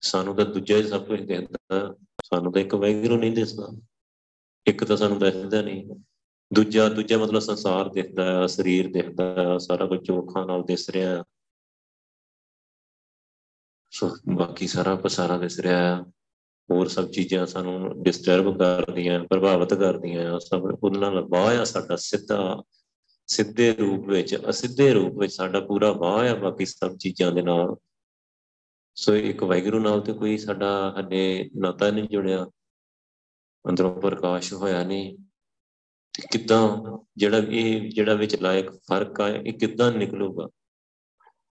ਸਾਨੂੰ 0.00 0.36
ਤਾਂ 0.36 0.44
ਦੂਜਾ 0.44 0.76
ਹੀ 0.76 0.82
ਸਭ 0.82 1.04
ਕੁਝ 1.04 1.20
ਦਿਖਦਾ 1.20 1.96
ਸਾਨੂੰ 2.24 2.52
ਤਾਂ 2.52 2.60
ਇੱਕ 2.60 2.74
ਵਾਹਿਗੁਰੂ 2.74 3.16
ਨਹੀਂ 3.16 3.32
ਦਿਸਦਾ। 3.32 3.68
ਇੱਕ 4.66 4.84
ਤਾਂ 4.84 4.96
ਸਾਨੂੰ 4.96 5.18
ਦਿਸਦਾ 5.18 5.62
ਨਹੀਂ। 5.62 5.86
ਦੂਜਾ 6.52 6.88
ਦੂਜਾ 6.88 7.18
ਮਤਲਬ 7.18 7.38
ਸੰਸਾਰ 7.38 7.88
ਦਿਖਦਾ 7.88 8.40
ਹੈ 8.40 8.46
ਸਰੀਰ 8.46 8.92
ਦਿਖਦਾ 8.92 9.34
ਹੈ 9.38 9.58
ਸਾਰਾ 9.58 9.86
ਕੁਝ 9.86 10.06
ਚੋਖਾਂ 10.06 10.46
ਨਾਲ 10.46 10.62
ਦਿਸ 10.62 10.90
ਰਿਹਾ। 10.90 11.24
ਸੋ 13.92 14.16
ਬਾਕੀ 14.34 14.66
ਸਾਰਾ 14.66 14.96
ਪਸਾਰਾ 14.96 15.38
ਦਿਸ 15.38 15.60
ਰਿਹਾ 15.60 15.96
ਹੈ। 15.96 16.02
ਹੋਰ 16.70 16.88
ਸਭ 16.88 17.10
ਚੀਜ਼ਾਂ 17.10 17.46
ਸਾਨੂੰ 17.46 18.02
ਡਿਸਟਰਬ 18.02 18.58
ਕਰਦੀਆਂ, 18.58 19.24
ਪ੍ਰਭਾਵਿਤ 19.24 19.74
ਕਰਦੀਆਂ, 19.74 20.40
ਸਭ 20.40 20.78
ਉਹਨਾਂ 20.82 21.12
ਨਾਲ 21.12 21.28
ਵਾਹ 21.30 21.58
ਆ 21.58 21.64
ਸਾਡਾ 21.64 21.96
ਸਿੱਧਾ, 21.96 22.62
ਸਿੱਧੇ 23.26 23.72
ਰੂਪ 23.72 24.06
ਵਿੱਚ, 24.08 24.38
ਅਸਿੱਧੇ 24.50 24.92
ਰੂਪ 24.92 25.18
ਵਿੱਚ 25.18 25.32
ਸਾਡਾ 25.32 25.60
ਪੂਰਾ 25.60 25.92
ਵਾਹ 25.92 26.30
ਆ 26.30 26.34
ਬਾਕੀ 26.34 26.66
ਸਭ 26.66 26.96
ਚੀਜ਼ਾਂ 26.96 27.32
ਦੇ 27.32 27.42
ਨਾਲ। 27.42 27.76
ਸੋ 28.94 29.14
ਇੱਕ 29.14 29.44
ਵੈਗਰੂ 29.44 29.80
ਨਾਲ 29.80 30.00
ਤੇ 30.00 30.12
ਕੋਈ 30.12 30.38
ਸਾਡਾ 30.38 30.94
ਹੱਲੇ 30.98 31.50
ਨਾਤਾ 31.56 31.90
ਨਹੀਂ 31.90 32.08
ਜੁੜਿਆ। 32.08 32.46
ਅੰਦਰੋਂ 33.68 34.00
ਪ੍ਰਕਾਸ਼ 34.00 34.52
ਹੋਇਆ 34.52 34.84
ਨਹੀਂ। 34.84 35.18
ਤੇ 36.12 36.22
ਕਿੱਦਾਂ 36.30 36.68
ਜਿਹੜਾ 37.16 37.38
ਇਹ, 37.38 37.90
ਜਿਹੜਾ 37.90 38.14
ਵਿੱਚ 38.14 38.42
ਲਾਇਕ 38.42 38.70
ਫ਼ਰਕ 38.70 39.20
ਆ, 39.20 39.28
ਇਹ 39.28 39.52
ਕਿੱਦਾਂ 39.52 39.92
ਨਿਕਲੂਗਾ? 39.92 40.48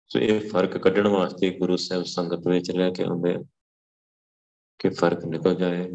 ਸੋ 0.09 0.19
ਇਹ 0.19 0.51
ਫ਼ਰਕ 0.51 0.79
ਕੱਢਣ 0.79 1.09
ਵਾਸਤੇ 1.09 1.51
ਗੁਰੂ 1.51 1.77
ਸਾਹਿਬ 1.77 2.05
ਸੰਗਤ 2.05 2.47
ਵਿੱਚ 2.49 2.71
ਲੈ 2.71 2.91
ਕੇ 2.91 3.03
ਆਉਂਦੇ 3.05 3.35
ਆ 3.35 3.43
ਕਿ 4.79 4.89
ਫ਼ਰਕ 4.89 5.25
ਨਿਕਲ 5.25 5.55
ਜਾਏ, 5.55 5.91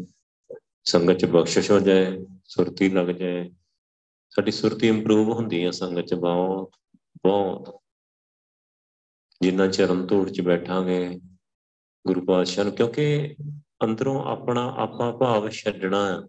ਸੰਗਤ 0.84 1.12
ਚ 1.12 1.24
ਬਖਸ਼ਿਸ਼ 1.24 1.70
ਹੋ 1.70 1.80
ਜਾਏ, 1.80 2.26
ਸੁਰਤੀ 2.44 2.88
ਲੱਗ 2.90 3.06
ਜਾਏ। 3.06 3.50
ਸਾਡੀ 4.30 4.50
ਸੁਰਤੀ 4.50 4.88
ਇੰਪਰੂਵ 4.88 5.32
ਹੁੰਦੀ 5.32 5.64
ਹੈ 5.64 5.70
ਸੰਗਤ 5.70 6.00
ਚ 6.00 6.14
ਬਹੁਤ 6.14 6.72
ਬਹੁਤ। 7.16 7.80
ਜਿੰਨਾ 9.42 9.66
ਚਰਨ 9.66 10.06
ਧੂੜ 10.06 10.30
ਚ 10.30 10.40
ਬੈਠਾਂਗੇ 10.40 11.20
ਗੁਰੂ 12.06 12.24
ਪਾਤਸ਼ਾਹ 12.24 12.64
ਨੂੰ, 12.64 12.72
ਕਿਉਂਕਿ 12.72 13.36
ਅੰਦਰੋਂ 13.84 14.24
ਆਪਣਾ 14.24 14.74
ਆਪਾ 14.78 15.10
ਭਾਵ 15.16 15.48
ਛੱਡਣਾ 15.48 16.04
ਆ। 16.16 16.28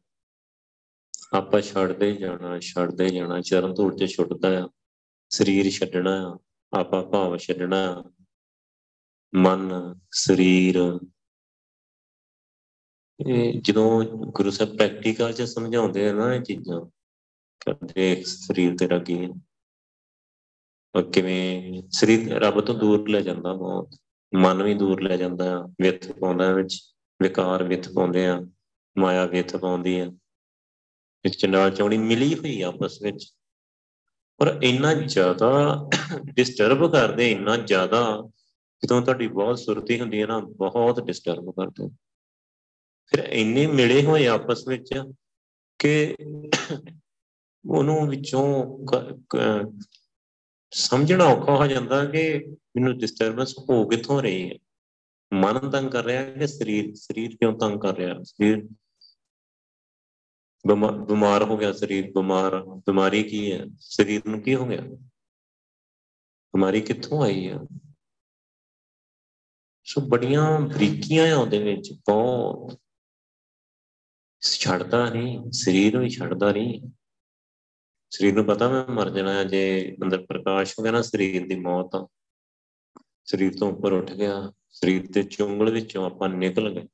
ਆਪਾਂ 1.34 1.62
ਛੱਡਦੇ 1.62 2.16
ਜਾਣਾ 2.16 2.60
ਛੱਡਦੇ 2.60 3.10
ਜਾਣਾ, 3.10 3.42
ਚਰਨ 3.42 3.74
ਧੂੜ 3.74 3.96
ਚ 3.96 4.06
ਛੁੱਟਦਾ 4.06 4.66
ਆ, 4.66 4.70
ਸਰੀਰ 5.30 5.70
ਛੱਡਣਾ 5.70 6.36
ਆ। 6.36 6.40
ਆਪਾ 6.74 7.02
ਭਾਵ 7.02 7.38
ਛੱਡਣਾ। 7.38 8.04
ਮਨ, 9.36 9.72
ਸਰੀਰ। 10.12 11.00
ਇਹ 13.28 13.62
ਜਦੋਂ 13.62 14.04
ਗੁਰੂ 14.04 14.52
ਸਾਹਿਬ 14.52 14.76
ਪ੍ਰੈਕਟੀਕਲ 14.76 15.34
ਚ 15.34 15.42
ਸਮਝਾਉਂਦੇ 15.42 16.10
ਆ 16.10 16.14
ਨਾ 16.14 16.34
ਇਹ 16.34 16.42
ਚੀਜ਼ਾਂ 16.42 16.82
ਕਹਿੰਦੇ 17.60 18.24
ਸਰੀਰ 18.24 18.78
ਤੇਰਾ 18.78 19.00
ਕੀ 19.00 19.26
ਹੈ 19.26 19.30
ਔਰ 20.96 21.04
ਕਿਵੇਂ, 21.04 21.84
ਸਰੀਰ 21.92 22.40
ਰੱਬ 22.40 22.62
ਤੋਂ 22.62 22.76
ਦੂਰ 22.76 23.10
ਲੈ 23.10 23.22
ਜਾਂਦਾ 23.22 23.54
ਬਹੁਤ। 23.54 23.96
ਮਨ 24.36 24.64
ਵੀ 24.64 24.74
ਦੂਰ 24.74 25.02
ਲੈ 25.02 25.18
ਜਾਂਦਾ 25.18 25.60
ਆ 25.60 25.64
ਵਿਥ 25.82 26.12
ਪਾਉਂਦਾ 26.12 26.52
ਵਿੱਚ, 26.52 26.96
ਵਿਕਾਰ 27.22 27.64
ਵਿਥ 27.64 27.90
ਪਾਉਂਦੇ 27.90 28.28
ਆ, 28.28 28.42
ਮਾਇਆ 28.98 29.26
ਵਿਥ 29.26 29.56
ਪਾਉਂਦੀ 29.56 30.00
ਆ। 30.00 30.12
ਇੱਕ 31.26 31.36
ਚੰਡਾਲ 31.36 31.72
ਚੌਣੀ 31.72 31.98
ਮਿਲੀ 31.98 32.36
ਹੋਈ 32.36 32.62
ਆਪਸ 32.62 33.02
ਵਿੱਚ। 33.02 33.36
ਪਰ 34.38 34.60
ਇੰਨਾ 34.64 34.94
ਜ਼ਿਆਦਾ 34.94 35.50
ਡਿਸਟਰਬ 36.34 36.92
ਕਰਦੇ, 36.92 37.32
ਇੰਨਾ 37.32 37.58
ਜ਼ਿਆਦਾ 37.58 38.30
ਜਦੋਂ 38.84 39.02
ਤੁਹਾਡੀ 39.02 39.28
ਬਹੁਤ 39.28 39.60
ਸੁਰਤੀ 39.60 40.00
ਹੁੰਦੀ 40.00 40.22
ਹੈ 40.22 40.28
ਨਾ, 40.28 40.40
ਬਹੁਤ 40.40 41.04
ਡਿਸਟਰਬ 41.04 41.52
ਕਰਦੇ 41.52 41.90
ਫਿਰ 43.08 43.20
ਇੰਨੇ 43.20 43.68
ਮਿਲੇ 43.68 44.04
ਹੋਏ 44.04 44.28
ਆਪਸ 44.28 44.68
ਵਿੱਚ 44.68 44.90
ਕਿ 45.80 46.16
ਉਹਨੂੰ 47.70 48.10
ਵਿੱਚੋਂ 48.10 48.78
ਸਮਝਣਾ 50.72 51.24
ਔਖਾ 51.24 51.56
ਹੋ 51.56 51.68
ਜਾਂਦਾ 51.68 52.06
ਕਿ 52.06 52.46
ਮੈਨੂੰ 52.48 52.98
ਡਿਸਟਰਬੈਂਸ 52.98 53.56
ਹੋ 53.70 53.88
ਕਿੱਥੋਂ 53.88 54.22
ਰਹੀ 54.22 54.52
ਹੈ। 54.52 54.56
ਮਨ 55.34 55.70
ਤੰਗ 55.70 55.92
ਕਰ 55.92 56.04
ਰਿਹਾ 56.04 56.22
ਹੈ 56.22 56.32
ਕਿ 56.32 56.48
ਸਰੀਰ 56.48 56.94
ਸਰੀਰ 56.96 57.36
ਕਿਉਂ 57.36 57.60
ਤੰਗ 57.60 57.80
ਕਰ 57.80 57.96
ਰਿਹਾ? 57.98 58.24
ਸਰੀਰ 58.24 58.68
ਬਿਮਾਰ 60.68 61.44
ਹੋ 61.44 61.58
ਗਿਆ 61.58 61.74
ਸਰੀਰ, 61.74 62.12
ਬਿਮਾਰ, 62.12 62.64
ਬਿਮਾਰੀ 62.64 63.24
ਕੀ 63.24 63.52
ਹੈ? 63.52 63.66
ਸਰੀਰ 63.80 64.22
ਨੂੰ 64.28 64.42
ਕੀ 64.42 64.56
ਹੋ 64.56 64.66
ਗਿਆ? 64.66 64.82
ਬਿਮਾਰੀ 66.56 66.82
ਕਿੱਥੋਂ 66.82 67.24
ਆਈ 67.24 67.50
ਹੈ 67.50 67.60
ਸੋ 69.84 70.02
ਬੜੀਆਂ 70.02 70.60
ਬਰੀਕੀਆਂ 70.60 71.36
ਆ 71.36 71.38
ਉਹਦੇ 71.38 71.64
ਵਿੱਚ, 71.64 71.92
ਬਹੁਤ। 71.92 72.80
ਛੱਡਦਾ 74.42 75.10
ਨਹੀਂ, 75.10 75.52
ਸਰੀਰ 75.52 76.00
ਨੂੰ 76.00 76.10
ਛੱਡਦਾ 76.10 76.52
ਨਹੀਂ। 76.52 76.82
ਸਰੀਰ 78.10 78.34
ਨੂੰ 78.34 78.46
ਪਤਾ 78.46 78.70
ਮੈਂ 78.70 78.86
ਮਰ 78.88 79.10
ਜਾਣਾ 79.10 79.44
ਜੇ 79.44 79.96
ਅੰਦਰ 80.04 80.26
ਪ੍ਰਕਾਸ਼ 80.26 80.76
ਹੋ 80.80 80.84
ਗਿਆ 80.84 80.92
ਨਾ, 80.92 81.02
ਸਰੀਰ 81.02 81.48
ਦੀ 81.48 81.56
ਮੌਤ 81.56 81.96
ਆ। 81.96 82.08
ਸਰੀਰ 83.26 83.58
ਤੋਂ 83.60 83.72
ਉੱਪਰ 83.72 83.92
ਉੱਠ 83.92 84.12
ਗਿਆ, 84.12 84.52
ਸਰੀਰ 84.70 85.12
ਦੇ 85.12 85.24
ਚੁੰਗਲ 85.24 85.72
ਵਿੱਚੋਂ 85.72 86.06
ਆਪਾਂ 86.06 86.30
ਨਿਕਲ 86.30 86.70
ਗਏ। 86.70 86.88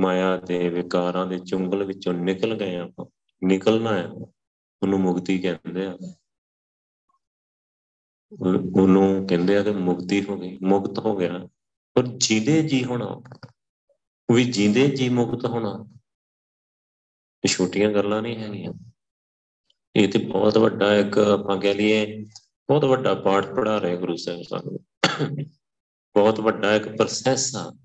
ਮਾਇਆ 0.00 0.36
ਦੇ 0.36 0.68
ਵਿਕਾਰਾਂ 0.68 1.26
ਦੇ 1.26 1.38
ਚੁੰਗਲ 1.38 1.84
ਵਿੱਚੋਂ 1.84 2.14
ਨਿਕਲ 2.14 2.54
ਗਏ 2.54 2.76
ਆਪਾਂ। 2.76 3.06
ਨਿਕਲਣਾ 3.44 3.98
ਹੈ। 3.98 4.08
ਉਹਨੂੰ 4.82 5.00
ਮੁਕਤੀ 5.00 5.38
ਕਹਿੰਦੇ 5.38 5.86
ਆ। 5.86 5.98
ਉਹਨੂੰ 8.76 9.26
ਕਹਿੰਦੇ 9.26 9.56
ਆ 9.56 9.62
ਕਿ 9.62 9.70
ਮੁਕਤੀ 9.70 10.24
ਹੋ 10.24 10.38
ਗਈ, 10.38 10.58
ਮੁਕਤ 10.62 10.98
ਹੋ 10.98 11.16
ਗਿਆ। 11.16 11.48
ਪਰ 11.94 12.06
ਜੀਦੇ 12.06 12.62
ਜੀ 12.62 12.84
ਹੋਣਾ 12.84 13.22
ਉਹ 14.30 14.34
ਵੀ 14.34 14.44
ਜਿੰਦੇ 14.44 14.90
ਜੀ 14.90 15.08
ਮੁਕਤ 15.08 15.46
ਹੋਣਾ, 15.46 15.84
ਇਹ 17.44 17.48
ਛੋਟੀਆਂ 17.48 17.90
ਗੱਲਾਂ 17.90 18.22
ਨਹੀਂ 18.22 18.36
ਹੈਗੀਆਂ। 18.36 18.72
ਇਹ 19.96 20.08
ਤੇ 20.08 20.18
ਬਹੁਤ 20.18 20.58
ਵੱਡਾ 20.58 20.96
ਇੱਕ 20.96 21.18
ਆਪਾਂ 21.18 21.60
ਕਹਿ 21.60 21.74
ਲਈਏ, 21.74 22.24
ਬਹੁਤ 22.68 22.84
ਵੱਡਾ 22.84 23.14
ਪਾਠ 23.14 23.46
ਪੜਾ 23.46 23.78
ਰਹੇ 23.78 23.96
ਗੁਰੂ 23.96 24.16
ਸਾਹਿਬ 24.16 24.42
ਸਾਨੂੰ। 24.42 24.78
ਬਹੁਤ 26.14 26.40
ਵੱਡਾ 26.40 26.74
ਇੱਕ 26.74 26.88
ਪ੍ਰੋਸੈਸ 26.88 27.56
ਆ। 27.56 27.76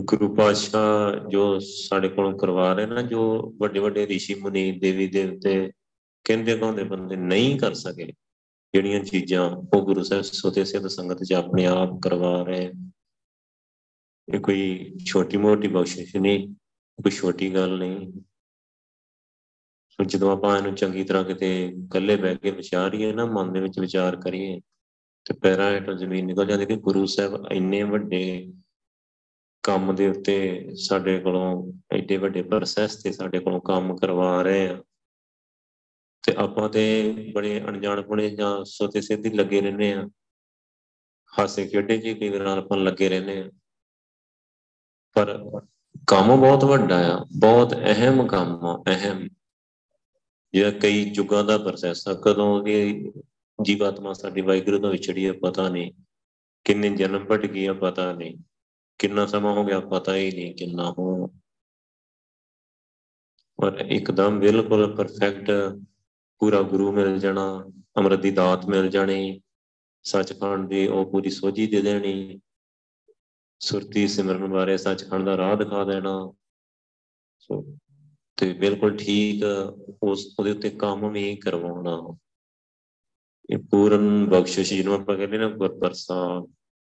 ਗੁਰੂ 0.00 0.34
ਪਾਤਸ਼ਾਹ 0.34 1.28
ਜੋ 1.28 1.58
ਸਾਡੇ 1.58 2.08
ਕੋਲੋਂ 2.08 2.38
ਕਰਵਾ 2.38 2.72
ਰਹੇ 2.72 2.86
ਨਾ, 2.86 3.02
ਜੋ 3.02 3.52
ਵੱਡੇ 3.56 3.80
ਵੱਡੇ 3.80 4.06
ઋષਿ 4.06 4.34
ਮੁਨੀ, 4.34 4.72
ਦੇਵੀ 4.72 5.06
ਦੇਵਤੇ 5.06 5.72
ਕਹਿੰਦੇ 6.24 6.58
ਕਹਿੰਦੇ 6.58 6.84
ਬੰਦੇ 6.84 7.16
ਨਹੀਂ 7.16 7.58
ਕਰ 7.58 7.74
ਸਕੇ। 7.74 8.12
ਜਿਹੜੀਆਂ 8.74 9.04
ਚੀਜ਼ਾਂ 9.04 9.50
ਉਹ 9.50 9.84
ਗੁਰੂ 9.84 10.02
ਸਾਹਿਬ 10.02 10.22
ਸੋਤੇ 10.22 10.64
ਸਿੱਧ 10.64 10.86
ਸੰਗਤ 10.86 11.22
'ਚ 11.22 11.32
ਆਪਣੇ 11.32 11.66
ਆਪ 11.66 12.00
ਕਰਵਾ 12.02 12.42
ਰਹੇ 12.42 12.72
ਇਹ 14.34 14.40
ਕੋਈ 14.40 14.92
ਛੋਟੀ 15.06 15.36
ਮੋਟੀ 15.36 15.68
ਬਖਸ਼ਿਸ਼ 15.68 16.16
ਨਹੀਂ, 16.16 16.54
ਕੋਈ 17.02 17.10
ਛੋਟੀ 17.10 17.54
ਗੱਲ 17.54 17.78
ਨਹੀਂ। 17.78 18.12
ਸੋ 19.88 20.04
ਜਦੋਂ 20.04 20.32
ਆਪਾਂ 20.32 20.58
ਇਹਨੂੰ 20.58 20.74
ਚੰਗੀ 20.74 21.04
ਤਰ੍ਹਾਂ 21.04 21.24
ਕਿਤੇ 21.24 21.66
ਇਕੱਲੇ 21.66 22.16
ਬਹਿ 22.16 22.36
ਕੇ 22.36 22.50
ਵਿਚਾਰੀਏ 22.50 23.12
ਨਾ, 23.12 23.24
ਮਨ 23.24 23.52
ਦੇ 23.52 23.60
ਵਿੱਚ 23.60 23.78
ਵਿਚਾਰ 23.78 24.16
ਕਰੀਏ, 24.16 24.60
ਤੇ 25.24 25.34
ਪੈਰਾਂ 25.34 25.70
ਹੇਠੋਂ 25.70 25.94
ਜ਼ਮੀਨ 25.94 26.26
ਨਿਕਲ 26.26 26.46
ਜਾਂਦੀ 26.46 26.66
ਕਿ 26.66 26.76
ਗੁਰੂ 26.76 27.06
ਸਾਹਿਬ 27.06 27.46
ਇੰਨੇ 27.52 27.82
ਵੱਡੇ 27.82 28.52
ਕੰਮ 29.62 29.94
ਦੇ 29.94 30.08
ਉੱਤੇ 30.08 30.68
ਸਾਡੇ 30.74 31.20
ਕੋਲੋਂ 31.20 31.72
ਐਡੇ 31.92 32.16
ਵੱਡੇ 32.16 32.42
ਪ੍ਰੋਸੈਸ 32.42 33.02
ਤੇ 33.02 33.12
ਸਾਡੇ 33.12 33.38
ਕੋਲੋਂ 33.38 33.60
ਕੰਮ 33.60 33.96
ਕਰਵਾ 33.96 34.42
ਰਹੇ 34.42 34.68
ਆ 34.68 34.82
ਤੇ 36.22 36.34
ਆਪਾਂ 36.36 36.68
ਤੇ 36.68 37.12
ਬੜੇ 37.32 37.60
ਅਣਜਾਣਪੁਣੇ 37.60 38.30
ਜਾਂ 38.30 38.64
ਸੋਤੇ 38.64 39.00
ਸਿੱਧੀ 39.00 39.30
ਲੱਗੇ 39.30 39.60
ਰਹਿੰਦੇ 39.60 39.92
ਆ 39.92 40.08
ਹਾਸੇ 41.38 41.66
ਖੇਡੇ 41.66 41.98
ਜੀ 41.98 42.14
ਕਈ 42.14 42.28
ਵਾਰ 42.28 42.58
ਆਪਾਂ 42.58 42.78
ਲੱਗੇ 42.78 43.08
ਰਹਿੰਦੇ 43.08 43.38
ਆ 43.40 43.50
ਪਰ 45.14 45.38
ਕੰਮ 46.06 46.36
ਬਹੁਤ 46.36 46.64
ਵੱਡਾ 46.64 47.16
ਆ, 47.16 47.26
ਬਹੁਤ 47.36 47.74
ਅਹਿਮ 47.74 48.26
ਕੰਮ 48.26 48.64
ਆ, 48.64 48.82
ਅਹਿਮ। 48.86 49.28
ਇਹ 50.54 50.72
ਕਈ 50.72 51.12
ਯੁੱਗਾਂ 51.14 51.44
ਦਾ 51.44 51.58
ਪ੍ਰੋਸੈਸ 51.58 52.08
ਆ, 52.08 52.14
ਕਦੋਂ 52.14 52.66
ਇਹ 52.66 53.12
ਜੀਵਾਤਮਾ 53.62 54.12
ਸਾਡੀ 54.12 54.40
ਵਾਹਿਗੁਰੂ 54.40 54.78
ਤੋਂ 54.78 54.90
ਵਿਛੜੀ 54.90 55.26
ਹੈ 55.26 55.32
ਪਤਾ 55.32 55.68
ਨਹੀਂ, 55.68 55.92
ਕਿੰਨੇ 56.64 56.90
ਜਨਮ 56.90 57.24
ਪਟ 57.24 57.46
ਗਿਆ 57.46 57.72
ਪਤਾ 57.72 58.12
ਨਹੀਂ। 58.12 58.36
ਕਿੰਨਾ 59.02 59.26
ਸਮਾਂ 59.26 59.54
ਹੋ 59.54 59.64
ਗਿਆ 59.64 59.80
ਪਤਾ 59.80 60.16
ਹੀ 60.16 60.30
ਨਹੀਂ 60.30 60.54
ਕਿੰਨਾ 60.54 60.90
ਹੋ 60.90 61.26
ਪਰ 63.58 63.78
ਇੱਕਦਮ 63.78 64.38
ਬਿਲਕੁਲ 64.40 64.96
ਪਰਫੈਕਟ 64.96 65.50
ਪੂਰਾ 66.40 66.62
ਗੁਰੂ 66.62 66.92
ਮਿਲ 66.92 67.18
ਜਾਣਾ, 67.18 67.64
ਅੰਮ੍ਰਿਤ 67.96 68.20
ਦੀ 68.20 68.30
ਦਾਤ 68.30 68.66
ਮਿਲ 68.66 68.88
ਜਾਣੀ, 68.88 69.40
ਸੱਚਖੰਡ 70.02 70.68
ਦੀ 70.68 70.86
ਉਹ 70.86 71.10
ਪੂਰੀ 71.10 71.30
ਸੋਝੀ 71.30 71.66
ਦੇ 71.66 71.82
ਦੇਣੀ, 71.82 72.40
ਸੁਰਤੀ 73.60 74.08
ਸਿਮਰਨ 74.08 74.48
ਬਾਰੇ 74.48 74.76
ਸੱਚਖੰਡ 74.76 75.26
ਦਾ 75.26 75.36
ਰਾਹ 75.36 75.56
ਦਿਖਾ 75.56 75.84
ਦੇਣਾ। 75.84 76.32
ਸੋ 77.38 77.78
ਤੇ 78.36 78.52
ਬਿਲਕੁਲ 78.52 78.96
ਠੀਕ 78.96 79.44
ਉਸ, 80.02 80.34
ਉਹਦੇ 80.38 80.50
ਉੱਤੇ 80.50 80.70
ਕੰਮ 80.70 81.10
ਵੀ 81.12 81.36
ਕਰਵਾਉਣਾ। 81.36 82.16
ਇਹ 83.50 83.58
ਪੂਰਨ 83.58 84.26
ਬਖਸ਼ਿਸ਼ 84.26 84.74
ਜਿਹਨੂੰ 84.74 84.94
ਆਪਾਂ 84.94 85.16
ਕਹਿੰਦੇ 85.16 85.38
ਨਾ 85.38 85.48
ਗੁਰਪ੍ਰਸਾਦ, 85.48 86.44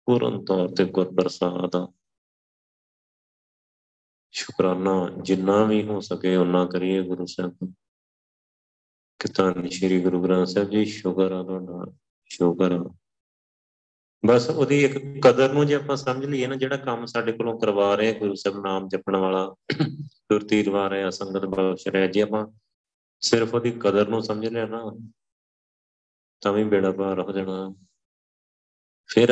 ਪੂਰਨ 0.07 0.44
ਤੌਰ 0.44 0.68
ਤੇ 0.68 0.85
ਗੁਰਪ੍ਰਸਾਦ। 0.85 1.77
ਆ 1.77 1.92
ਸ਼ੁਕਰਾਨਾ 4.33 5.11
ਜਿੰਨਾ 5.23 5.64
ਵੀ 5.64 5.83
ਹੋ 5.83 6.01
ਸਕੇ 6.01 6.37
ਉਹਨਾਂ 6.37 6.66
ਕਰੀਏ 6.66 7.03
ਗੁਰੂ 7.03 7.27
ਸਾਹਿਬ 7.27 7.75
ਕਿਤਾਨ 9.18 9.68
ਸ਼੍ਰੀ 9.68 10.01
ਗੁਰੂ 10.01 10.23
ਗ੍ਰੰਥ 10.23 10.47
ਸਾਹਿਬ 10.47 10.71
ਜੀ, 10.71 10.85
ਸ਼ੁਕਰ 10.85 11.33
ਆ 11.33 11.42
ਤੁਹਾਡਾ, 11.42 11.92
ਸ਼ੁਕਰ 12.25 12.73
ਆ। 12.73 12.95
ਬਸ 14.27 14.51
ਉਹਦੀ 14.51 14.85
ਇੱਕ 14.85 15.21
ਕਦਰ 15.27 15.53
ਨੂੰ 15.53 15.66
ਜੇ 15.66 15.75
ਆਪਾਂ 15.75 15.97
ਸਮਝ 15.97 16.25
ਲਈਏ 16.25 16.47
ਨਾ, 16.47 16.57
ਜਿਹੜਾ 16.57 16.77
ਕੰਮ 16.77 17.07
ਸਾਡੇ 17.07 17.33
ਕੋਲੋਂ 17.33 17.61
ਕਰਵਾ 17.61 17.95
ਰਹੇ 17.95 18.14
ਗੁਰੂ 18.14 18.35
ਸਾਹਿਬ 18.35 18.64
ਨਾਮ 18.64 18.88
ਜਪਣ 18.88 19.16
ਵਾਲਾ 19.16 19.55
ਸੁਰਤੀ 20.09 20.62
ਰਵਾ 20.62 20.90
ਰਿਹਾ 20.90 21.11
ਸੰਗਤ 21.11 21.45
ਬਖਸ਼ 21.45 21.88
ਰਿਹਾ 21.88 22.07
ਜੇ 22.07 22.23
ਆਪਾਂ 22.23 22.47
ਸਿਰਫ 23.21 23.55
ਉਹਦੀ 23.55 23.71
ਕਦਰ 23.71 24.09
ਨੂੰ 24.09 24.23
ਸਮਝ 24.23 24.47
ਲਿਆ 24.47 24.66
ਨਾ, 24.66 24.99
ਤਾਂ 26.40 26.53
ਵੀ 26.53 26.64
ਬੇੜਾ 26.64 26.92
ਪਾਰ 26.92 27.21
ਹੋ 27.21 27.33
ਜਾਣਾ। 27.33 27.75
ਫਿਰ 29.11 29.31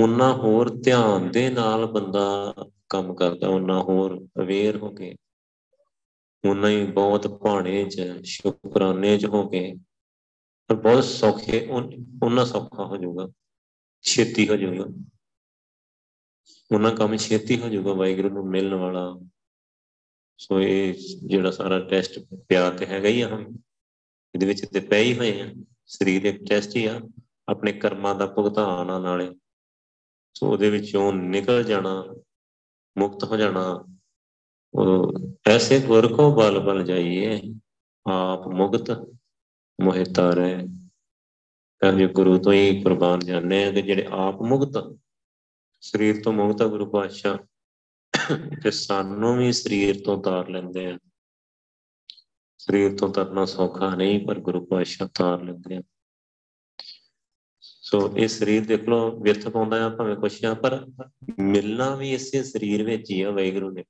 ਉਹਨਾਂ 0.00 0.32
ਹੋਰ 0.34 0.68
ਧਿਆਨ 0.82 1.30
ਦੇ 1.30 1.48
ਨਾਲ 1.50 1.86
ਬੰਦਾ 1.86 2.54
ਕੰਮ 2.88 3.14
ਕਰਦਾ, 3.14 3.48
ਉਹਨਾਂ 3.48 3.82
ਹੋਰ 3.82 4.16
ਅਵੇਅਰ 4.40 4.76
ਹੋ 4.76 4.90
ਕੇ, 4.90 5.14
ਉਹਨਾਂ 6.44 6.70
ਹੀ 6.70 6.84
ਬਹੁਤ 6.92 7.26
ਭਾਣੇ 7.40 7.84
'ਚ, 7.84 8.00
ਸ਼ੁਕਰਾਨੇ 8.24 9.16
'ਚ 9.18 9.26
ਹੋ 9.26 9.48
ਕੇ, 9.48 9.74
ਪਰ 10.70 10.76
ਬਹੁਤ 10.76 11.04
ਸੌਖੇ 11.04 11.66
ਉਹਨਾਂ 11.70 12.44
ਸੌਖਾ 12.46 12.84
ਹੋ 12.84 12.96
ਜਾਊਗਾ, 12.96 13.28
ਛੇਤੀ 14.04 14.48
ਹੋ 14.48 14.56
ਜਾਊਗਾ। 14.56 14.84
ਉਹਨਾਂ 16.70 16.90
ਕੰਮ 16.90 17.16
ਛੇਤੀ 17.16 17.60
ਹੋ 17.60 17.68
ਜਾਊਗਾ, 17.68 17.92
ਵਾਹਿਗੁਰੂ 17.92 18.28
ਨੂੰ 18.28 18.46
ਮਿਲਣ 18.46 18.74
ਵਾਲਾ। 18.74 19.08
ਸੋ 20.40 20.60
ਇਹ 20.60 20.94
ਜਿਹੜਾ 21.26 21.50
ਸਾਰਾ 21.50 21.78
ਟੈਸਟ 21.80 22.18
ਪਿਆ 22.48 22.68
ਤੇ 22.70 22.86
ਹੈਗਾ 22.86 23.08
ਹੀ 23.08 23.20
ਆ 23.20 23.28
ਹਮ 23.28 23.46
ਇਹਦੇ 24.34 24.46
ਵਿੱਚ 24.46 24.64
ਤੇ 24.64 24.80
ਪੈ 24.80 24.98
ਹੀ 24.98 25.16
ਹੋਏ 25.18 25.40
ਆ, 25.40 25.46
ਸਰੀਰ 25.86 26.24
ਇੱਕ 26.24 26.44
ਟੈਸਟ 26.48 26.76
ਹੀ 26.76 26.84
ਆ। 26.86 27.00
ਆਪਣੇ 27.48 27.72
ਕਰਮਾਂ 27.72 28.14
ਦਾ 28.14 28.26
ਭੁਗਤਾਨ 28.26 28.90
ਆ 28.90 28.98
ਨਾਲੇ। 28.98 29.34
ਸੋ 30.34 30.52
ਉਹਦੇ 30.52 30.70
ਵਿੱਚੋਂ 30.70 31.12
ਨਿਕਲ 31.12 31.64
ਜਾਣਾ, 31.64 32.14
ਮੁਕਤ 32.98 33.24
ਹੋ 33.24 33.36
ਜਾਣਾ। 33.36 33.84
ਉਹ 34.74 35.12
ਐਸੇ 35.46 35.80
ਗੁਰ 35.80 36.16
ਕੋ 36.16 36.36
ਬਲ 36.36 36.60
ਬਲ 36.60 36.84
ਜਾਈਏ, 36.84 37.40
ਆਪ 38.10 38.46
ਮੁਕਤ 38.46 38.90
ਮੋਹਿ 39.82 40.04
ਤਾਰੇ 40.04 40.66
ਕਹਿੰਦੇ 41.80 42.06
ਗੁਰੂ 42.06 42.38
ਤੋਂ 42.38 42.52
ਹੀ 42.52 42.82
ਕੁਰਬਾਨ 42.82 43.18
ਜਾਂਦੇ 43.18 43.64
ਆ 43.64 43.72
ਕਿ 43.72 43.82
ਜਿਹੜੇ 43.82 44.06
ਆਪ 44.10 44.42
ਮੁਕਤ, 44.42 44.98
ਸਰੀਰ 45.80 46.22
ਤੋਂ 46.22 46.32
ਮੁਕਤ 46.32 46.62
ਗੁਰੂ 46.62 46.86
ਪਾਤਸ਼ਾਹ, 46.86 47.36
ਤੇ 48.62 48.70
ਸਾਨੂੰ 48.70 49.38
ਵੀ 49.38 49.52
ਸਰੀਰ 49.52 50.04
ਤੋਂ 50.04 50.22
ਤਾਰ 50.22 50.48
ਲੈਂਦੇ 50.48 50.86
ਆ। 50.86 50.98
ਸਰੀਰ 52.58 52.96
ਤੋਂ 52.96 53.08
ਤਰਨਾ 53.08 53.44
ਸੌਖਾ 53.44 53.94
ਨਹੀਂ, 53.94 54.26
ਪਰ 54.26 54.38
ਗੁਰੂ 54.38 54.66
ਪਾਤਸ਼ਾਹ 54.66 55.08
ਤਾਰ 55.14 55.42
ਲੈਂਦੇ 55.42 55.76
ਆ। 55.76 55.82
ਸੋ 57.90 58.16
ਇਹ 58.16 58.28
ਸਰੀਰ 58.28 58.66
ਦੇਖ 58.66 58.88
ਲਓ 58.88 59.20
ਵਿਰਥ 59.20 59.48
ਪਾਉਂਦਾ 59.48 59.86
ਆ 59.86 59.88
ਭਾਵੇਂ 59.88 60.16
ਕੁਛ 60.16 60.44
ਆ 60.44 60.54
ਪਰ 60.54 60.86
ਮਿਲਣਾ 61.40 61.96
ਵੀ 61.96 62.14
ਇਸੇ 62.14 62.42
ਸਰੀਰ 62.42 62.82
ਵਿੱਚ 62.82 63.10
ਹੀ 63.10 63.22
ਆ 63.22 63.30
ਵਾਹਿਗੁਰੂ 63.30 63.70
ਨੇ। 63.70 63.84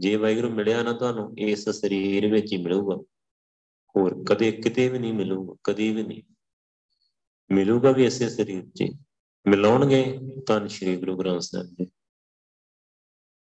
ਜੇ 0.00 0.16
ਵਾਹਿਗੁਰੂ 0.16 0.50
ਮਿਲਿਆ 0.50 0.82
ਨਾ 0.82 0.92
ਤੁਹਾਨੂੰ 0.92 1.38
ਇਸ 1.38 1.68
ਸਰੀਰ 1.68 2.32
ਵਿੱਚ 2.32 2.52
ਹੀ 2.52 2.62
ਮਿਲੂਗਾ। 2.62 2.96
ਹੋਰ 3.96 4.24
ਕਦੇ 4.28 4.52
ਕਿਤੇ 4.52 4.88
ਵੀ 4.88 4.98
ਨਹੀਂ 4.98 5.12
ਮਿਲੂਗਾ, 5.12 5.54
ਕਦੀ 5.64 5.90
ਵੀ 5.92 6.02
ਨਹੀਂ। 6.02 6.22
ਮਿਲੂਗਾ 7.52 7.92
ਵੀ 7.92 8.04
ਇਸੇ 8.04 8.28
ਸਰੀਰ 8.28 8.62
'ਚ 8.68 8.92
ਮਿਲਾਉਣਗੇ 9.48 10.18
ਤਾਂ 10.46 10.68
ਸ਼੍ਰੀ 10.68 10.96
ਗੁਰੂ 10.96 11.16
ਗ੍ਰੰਥ 11.16 11.40
ਸਾਹਿਬ 11.40 11.66
ਜੀ। 11.66 11.86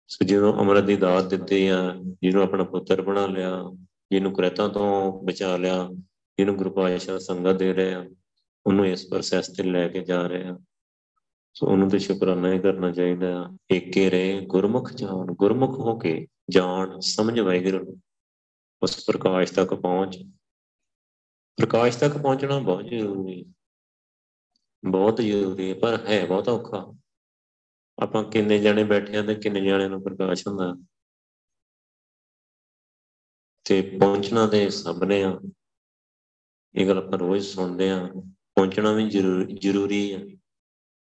ਸੋ 0.08 0.26
ਜਦੋਂ 0.26 0.54
ਅਮਰਤ 0.54 0.84
ਦੀ 0.84 0.96
ਦਾਤ 0.96 1.26
ਦਿੱਤੇ 1.26 1.72
ਆ, 1.72 1.96
ਜਿਹਨੂੰ 2.22 2.44
ਆਪਣਾ 2.44 2.64
ਪੁੱਤਰ 2.64 3.02
ਬਣਾ 3.02 3.28
ਲਿਆ, 3.28 3.64
ਜਿਹਨੂੰ 4.12 4.34
ਕਰਤਾ 4.34 4.68
ਤੋਂ 4.68 5.24
ਬਚਾ 5.24 5.58
ਲਿਆ, 5.58 5.90
ਜਿਹਨੂੰ 6.38 6.56
ਗੁਰੂ 6.56 6.70
ਪਾਤਸ਼ਾਹ 6.70 7.20
ਸੰਗਤ 7.20 7.54
ਦੇ 7.54 7.74
ਰਹੇ 7.74 7.94
ਆ 7.94 8.10
ਉਹਨੂੰ 8.66 8.88
ਇਸ 8.88 9.10
ਪ੍ਰੋਸੈਸ 9.10 9.48
ਤੇ 9.48 9.64
ਲੈ 9.64 9.88
ਕੇ 9.88 10.02
ਜਾ 10.02 10.28
ਰਹੇ 10.28 10.48
ਆ 10.48 10.58
ਸੋ 11.54 11.68
ਉਹਨੂੰ 11.68 11.90
ਤੇ 11.90 12.00
ਸ਼ੁਕਰਾਨਾ 12.00 12.54
ਹੀ 12.54 12.60
ਕਰਨਾ 12.60 12.92
ਚਾਹੀਦਾ। 12.92 13.58
ਏਕੇ 13.72 14.10
ਰਹੇ, 14.10 14.46
ਗੁਰਮੁਖ 14.46 14.94
ਜਾਣ, 14.94 15.34
ਗੁਰਮੁਖ 15.34 15.80
ਹੋ 15.80 16.00
ਕੇ 16.00 16.28
ਜਾਣ, 16.50 17.00
ਸਮਝ 17.00 17.40
ਵਾਹਿਗੁਰੂ। 17.40 18.00
ਉਸ 18.84 19.06
ਪ੍ਰਕਾਸ਼ 19.06 19.54
ਤੱਕ 19.54 19.74
ਪਹੁੰਚ। 19.74 20.18
ਪ੍ਰਕਾਸ਼ 21.58 21.98
ਤੱਕ 21.98 22.18
ਪਹੁੰਚਣਾ 22.18 22.60
ਬਹੁਤ 22.60 22.86
ਜ਼ਰੂਰੀ 22.86 23.46
ਹੈ। 23.46 23.54
ਬਹੁਤ 24.86 25.22
ਜ਼ਰੂਰੀ 25.22 25.70
ਹੈ, 25.70 25.80
ਪਰ 25.80 26.06
ਹੈ 26.08 26.26
ਬਹੁਤ 26.26 26.50
ਔਖਾ। 26.50 26.94
ਆਪਾਂ 28.04 28.24
ਕਿੰਨੇ 28.24 28.60
ਜਣੇ 28.60 28.84
ਬੈਠੇ 28.84 29.18
ਆਂ 29.18 29.24
ਤੇ 29.24 29.36
ਕਿੰਨੇ 29.36 29.62
ਜਣਿਆਂ 29.62 29.90
ਨੂੰ 29.90 30.04
ਪ੍ਰਕਾਸ਼ 30.04 30.48
ਹੁੰਦਾ 30.48 30.76
ਤੇ 33.64 33.82
ਪਹੁੰਚਣਾ 33.82 34.48
ਤੇ 34.48 34.70
ਸਭ 34.70 35.04
ਨੇ 35.04 35.24
ਆ। 35.24 35.40
ਇਹ 36.76 36.88
ਗੱਲ 36.88 36.98
ਆਪਾਂ 36.98 37.20
ਰੋਜ਼ 37.20 37.48
ਸੁਣਦੇ 37.48 37.92
ਆ 37.92 38.10
ਪਹੁੰਚਣਾ 38.56 38.92
ਵੀ 38.92 39.10
ਜ਼ਰੂਰੀ 39.10 39.58
ਜ਼ਰੂਰੀ 39.58 40.12
ਆ। 40.12 40.20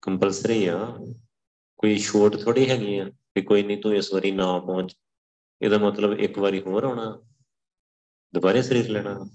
ਕੰਪਲਸਰੀ 0.02 0.66
ਆ। 0.66 0.78
ਕੋਈ 1.78 1.98
ਛੋਟ 1.98 2.36
ਥੋੜੀ 2.36 2.68
ਹੈਗੀ 2.70 2.98
ਆ 2.98 3.04
ਕਿ 3.10 3.42
ਕੋਈ 3.42 3.62
ਨਹੀਂ 3.62 3.78
ਤੂੰ 3.78 3.94
ਇਸ 3.96 4.12
ਵਾਰੀ 4.12 4.30
ਨਾ 4.30 4.58
ਪਹੁੰਚ। 4.58 4.96
ਇਹਦਾ 5.62 5.78
ਮਤਲਬ 5.78 6.18
ਇੱਕ 6.18 6.38
ਵਾਰੀ 6.38 6.60
ਹੋਰ 6.60 6.84
ਆਉਣਾ, 6.84 7.22
ਦੁਬਾਰੇ 8.34 8.62
ਸਰੀਰ 8.62 8.88
ਲੈਣਾ। 8.88 9.30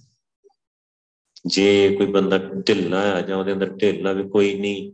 ਜੇ 1.46 1.96
ਕੋਈ 1.96 2.08
ਬੰਦਾ 2.08 2.38
ਢਿੱਲਾ 2.38 3.00
ਆ 3.14 3.22
ਜਾਂ 3.22 3.38
ਉਹਦੇ 3.38 3.54
ਅੰਦਰ 3.54 3.70
ਢਿੱਲਾ 3.70 4.12
ਵੀ 4.12 4.30
ਕੋਈ 4.30 4.56
ਨਹੀਂ, 4.60 4.92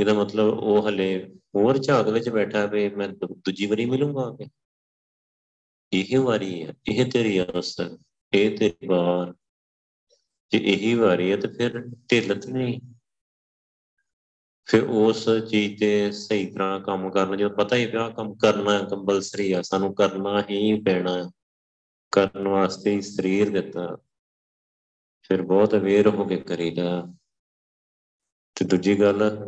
ਇਹਦਾ 0.00 0.14
ਮਤਲਬ 0.14 0.58
ਉਹ 0.58 0.88
ਹਲੇ 0.88 1.28
ਹੋਰ 1.54 1.78
ਝਾਗ 1.78 2.08
ਵਿੱਚ 2.08 2.28
ਬੈਠਾ 2.28 2.66
ਵੀ 2.66 2.88
ਮੈਂ 2.88 3.08
ਦੂਜੀ 3.08 3.66
ਵਾਰੀ 3.66 3.84
ਮਿਲੂੰਗਾ 3.84 4.36
ਕਿ। 4.38 4.46
ਇਹ 5.92 6.18
ਵਾਰੀ 6.18 6.62
ਹੈ 6.62 6.74
ਇਹ 6.88 7.10
ਤੇਰੀ 7.10 7.40
ਅਵਸਥਾ 7.40 7.98
ਇਹ 8.32 8.58
ਤੇਰੀ 8.58 8.86
ਵਾਰ। 8.86 9.34
ਜੇ 10.52 10.58
ਇਹੀ 10.58 10.94
ਵਾਰੀ 10.94 11.30
ਹੈ 11.32 11.36
ਤੇ 11.36 11.48
ਫਿਰ 11.48 11.80
ਢਿੱਲਤ 11.88 12.46
ਨਹੀਂ। 12.46 12.80
ਫਿਰ 14.64 14.82
ਉਸ 14.82 15.28
ਚੀਜ਼ 15.50 15.80
ਤੇ 15.80 16.12
ਸਹੀ 16.12 16.46
ਤਰ੍ਹਾਂ 16.46 16.80
ਕੰਮ 16.80 17.10
ਕਰਨ 17.10 17.36
ਜੋ 17.36 17.48
ਪਤਾ 17.48 17.76
ਹੀ 17.76 17.86
ਪਿਆ 17.86 18.08
ਕੰਮ 18.10 18.34
ਕਰਨਾ 18.34 18.78
ਹੈ 18.78 18.84
ਕੰਪਲਸਰੀ 18.84 19.52
ਆ, 19.52 19.62
ਸਾਨੂੰ 19.62 19.94
ਕਰਨਾ 19.94 20.42
ਹੀ 20.50 20.82
ਪੈਣਾ, 20.82 21.30
ਕਰਨ 22.12 22.48
ਵਾਸਤੇ 22.48 22.90
ਹੀ 22.90 23.00
ਸਰੀਰ 23.00 23.50
ਦਿੱਤਾ। 23.50 23.96
ਫਿਰ 25.22 25.42
ਬਹੁਤ 25.42 25.74
ਅਵੇਅਰ 25.74 26.06
ਹੋ 26.06 26.24
ਕੇ 26.24 26.36
ਕਰੀਦਾ। 26.36 27.14
ਤੇ 28.54 28.64
ਦੂਜੀ 28.64 29.00
ਗੱਲ 29.00 29.46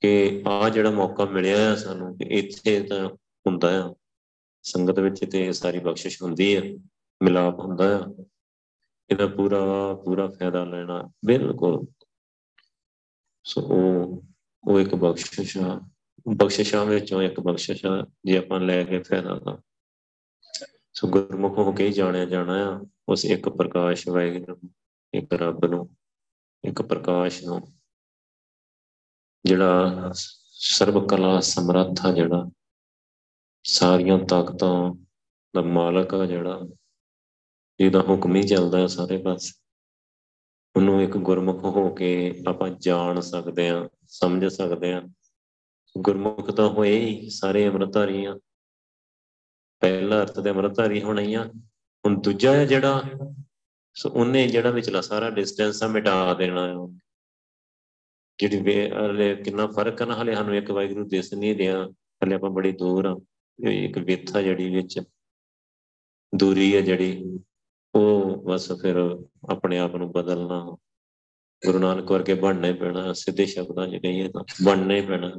ਕਿ 0.00 0.42
ਆ 0.48 0.68
ਜਿਹੜਾ 0.68 0.90
ਮੌਕਾ 0.90 1.24
ਮਿਲਿਆ 1.24 1.58
ਹੈ 1.58 1.74
ਸਾਨੂੰ 1.76 2.18
ਕਿ 2.18 2.24
ਇੱਥੇ 2.24 2.82
ਤਾਂ 2.82 3.08
ਹੁੰਦਾ 3.46 3.84
ਆ, 3.84 3.94
ਸੰਗਤ 4.62 4.98
ਵਿੱਚ 4.98 5.24
ਤੇ 5.32 5.52
ਸਾਰੀ 5.52 5.78
ਬਖਸ਼ਿਸ਼ 5.78 6.22
ਹੁੰਦੀ 6.22 6.56
ਹੈ 6.56 6.62
ਮਿਲਾਪ 7.22 7.58
ਹੁੰਦਾ 7.58 7.98
ਆ। 7.98 8.24
ਇਹਦਾ 9.10 9.26
ਪੂਰਾ 9.26 9.94
ਪੂਰਾ 10.04 10.26
ਫਾਇਦਾ 10.26 10.64
ਲੈਣਾ, 10.64 11.10
ਬਿਲਕੁਲ। 11.24 11.86
ਸੋ, 13.44 13.60
ਉਹ 13.60 14.22
ਉਹ 14.64 14.80
ਇੱਕ 14.80 14.94
ਬਖਸ਼ਿਸ਼ 14.94 15.58
ਆ। 15.58 15.88
ਬਖਸ਼ਿਸ਼ਾਂ 16.36 16.84
ਵਿੱਚੋਂ 16.84 17.22
ਇੱਕ 17.22 17.40
ਬਖਸ਼ਿਸ਼ 17.40 17.86
ਆ, 17.86 18.06
ਜੇ 18.24 18.38
ਆਪਾਂ 18.38 18.60
ਲੈ 18.60 18.84
ਕੇ 18.84 18.98
ਫਾਇਦਾ 18.98 19.38
ਤਾਂ। 19.38 19.56
ਸੋ, 20.94 21.08
ਗੁਰਮੁਖ 21.08 21.58
ਹੋ 21.58 21.72
ਕੇ 21.72 21.92
ਜਾਣਿਆ 21.92 22.24
ਜਾਣਾ 22.24 22.76
ਆ। 22.76 22.80
ਉਸ 23.08 23.24
ਇੱਕ 23.24 23.48
ਪ੍ਰਕਾਸ਼ 23.48 24.08
ਵਾਹਿਗੁਰੂ, 24.08 24.70
ਇੱਕ 25.14 25.32
ਰੱਬ 25.32 25.64
ਨੂੰ, 25.64 25.96
ਇੱਕ 26.64 26.82
ਪ੍ਰਕਾਸ਼ 26.82 27.44
ਨੂੰ। 27.44 27.78
ਜਿਹੜਾ 29.44 30.10
ਸਰਬ 30.52 31.08
ਕਲਾ 31.08 31.40
ਸਮਰੱਥਾ 31.40 32.12
ਜਿਹੜਾ। 32.12 32.50
ਸਾਰੀਆਂ 33.66 34.18
ਤਾਕਤਾਂ 34.18 35.04
ਦਾ 35.56 35.62
ਮਾਲਕ 35.62 36.14
ਆ 36.14 36.26
ਜਿਹੜਾ। 36.26 36.60
ਜਿਹਦਾ 37.80 38.00
ਹੁਕਮ 38.00 38.36
ਹੀ 38.36 38.42
ਚੱਲਦਾ 38.42 38.78
ਹੈ 38.78 38.86
ਸਾਰੇ 38.86 39.16
ਪਾਸੇ। 39.18 39.52
ਉਹਨੂੰ 40.76 41.02
ਇੱਕ 41.02 41.16
ਗੁਰਮੁਖ 41.16 41.64
ਹੋ 41.64 41.94
ਕੇ 41.94 42.34
ਆਪਾਂ 42.48 42.70
ਜਾਣ 42.70 43.20
ਸਕਦੇ 43.20 43.68
ਆ 43.70 43.88
ਸਮਝ 44.08 44.44
ਸਕਦੇ 44.44 44.92
ਆ 44.92 45.02
ਗੁਰਮੁਖ 45.98 46.50
ਤਾਂ 46.50 46.68
ਹੋਏ 46.68 46.98
ਹੀ 46.98 47.30
ਸਾਰੇ 47.30 47.68
ਅਮਰਤਾਰੀ 47.68 48.24
ਆ 48.24 48.38
ਪਹਿਲਾ 49.80 50.22
ਅਰਥ 50.22 50.40
ਤੇ 50.40 50.50
ਅਮਰਤਾਰੀ 50.50 51.02
ਹੋਣਾ 51.02 51.20
ਹੀ 51.20 51.34
ਆ। 51.34 51.44
ਹੁਣ 52.06 52.20
ਦੂਜਾ 52.20 52.52
ਹੈ 52.52 52.66
ਜਿਹੜਾ, 52.66 53.02
ਸੋ 53.94 54.10
ਉਹਨੇ 54.10 54.48
ਜਿਹੜਾ 54.48 54.70
ਵਿਚਲਾ 54.70 55.00
ਸਾਰਾ 55.00 55.30
ਡਿਸਟੈਂਸ 55.30 55.82
ਆ 55.82 55.86
ਮਿਟਾ 55.86 56.34
ਦੇਣਾ 56.34 56.68
ਹੈ 56.68 56.74
ਜਿਹੜੀ 58.38 58.60
ਵੇ 58.60 58.90
ਕਿੰਨਾ 59.44 59.66
ਫ਼ਰਕ 59.66 60.00
ਹੈ 60.00 60.06
ਨਾ, 60.06 60.22
ਹਲੇ 60.22 60.34
ਸਾਨੂੰ 60.34 60.56
ਇੱਕ 60.56 60.70
ਵਾਹਿਗੁਰੂ 60.70 61.08
ਦਿਸ 61.08 61.34
ਨਹੀਂ 61.34 61.56
ਰਿਹਾ। 61.56 61.88
ਹਲੇ 62.24 62.34
ਆਪਾਂ 62.34 62.50
ਬੜੀ 62.50 62.72
ਦੂਰ 62.72 63.06
ਆ। 63.06 63.20
ਇੱਕ 63.70 63.98
ਵਿਥਾ 63.98 64.42
ਜਿਹੜੀ 64.42 64.74
ਵਿੱਚ। 64.74 65.00
ਦੂਰੀ 66.34 66.76
ਹੈ 66.76 66.80
ਜਿਹੜੀ। 66.80 67.38
ਉਹ 67.96 68.36
ਬਸ 68.36 68.72
ਫਿਰ 68.72 69.24
ਆਪਣੇ 69.50 69.78
ਆਪ 69.78 69.96
ਨੂੰ 69.96 70.12
ਬਦਲਣਾ। 70.12 70.76
ਗੁਰੂ 71.66 71.78
ਨਾਨਕ 71.78 72.10
ਵਰਗੇ 72.10 72.34
ਬਣਨਾ 72.34 72.68
ਹੀ 72.68 72.72
ਪੈਣਾ, 72.72 73.12
ਸਿੱਧੇ 73.12 73.46
ਸ਼ਬਦਾਂ 73.46 73.88
'ਚ 73.88 73.96
ਕਹੀਏ 73.96 74.28
ਤਾਂ। 74.28 74.44
ਬਣਨਾ 74.64 74.94
ਹੀ 74.94 75.06
ਪੈਣਾ। 75.06 75.32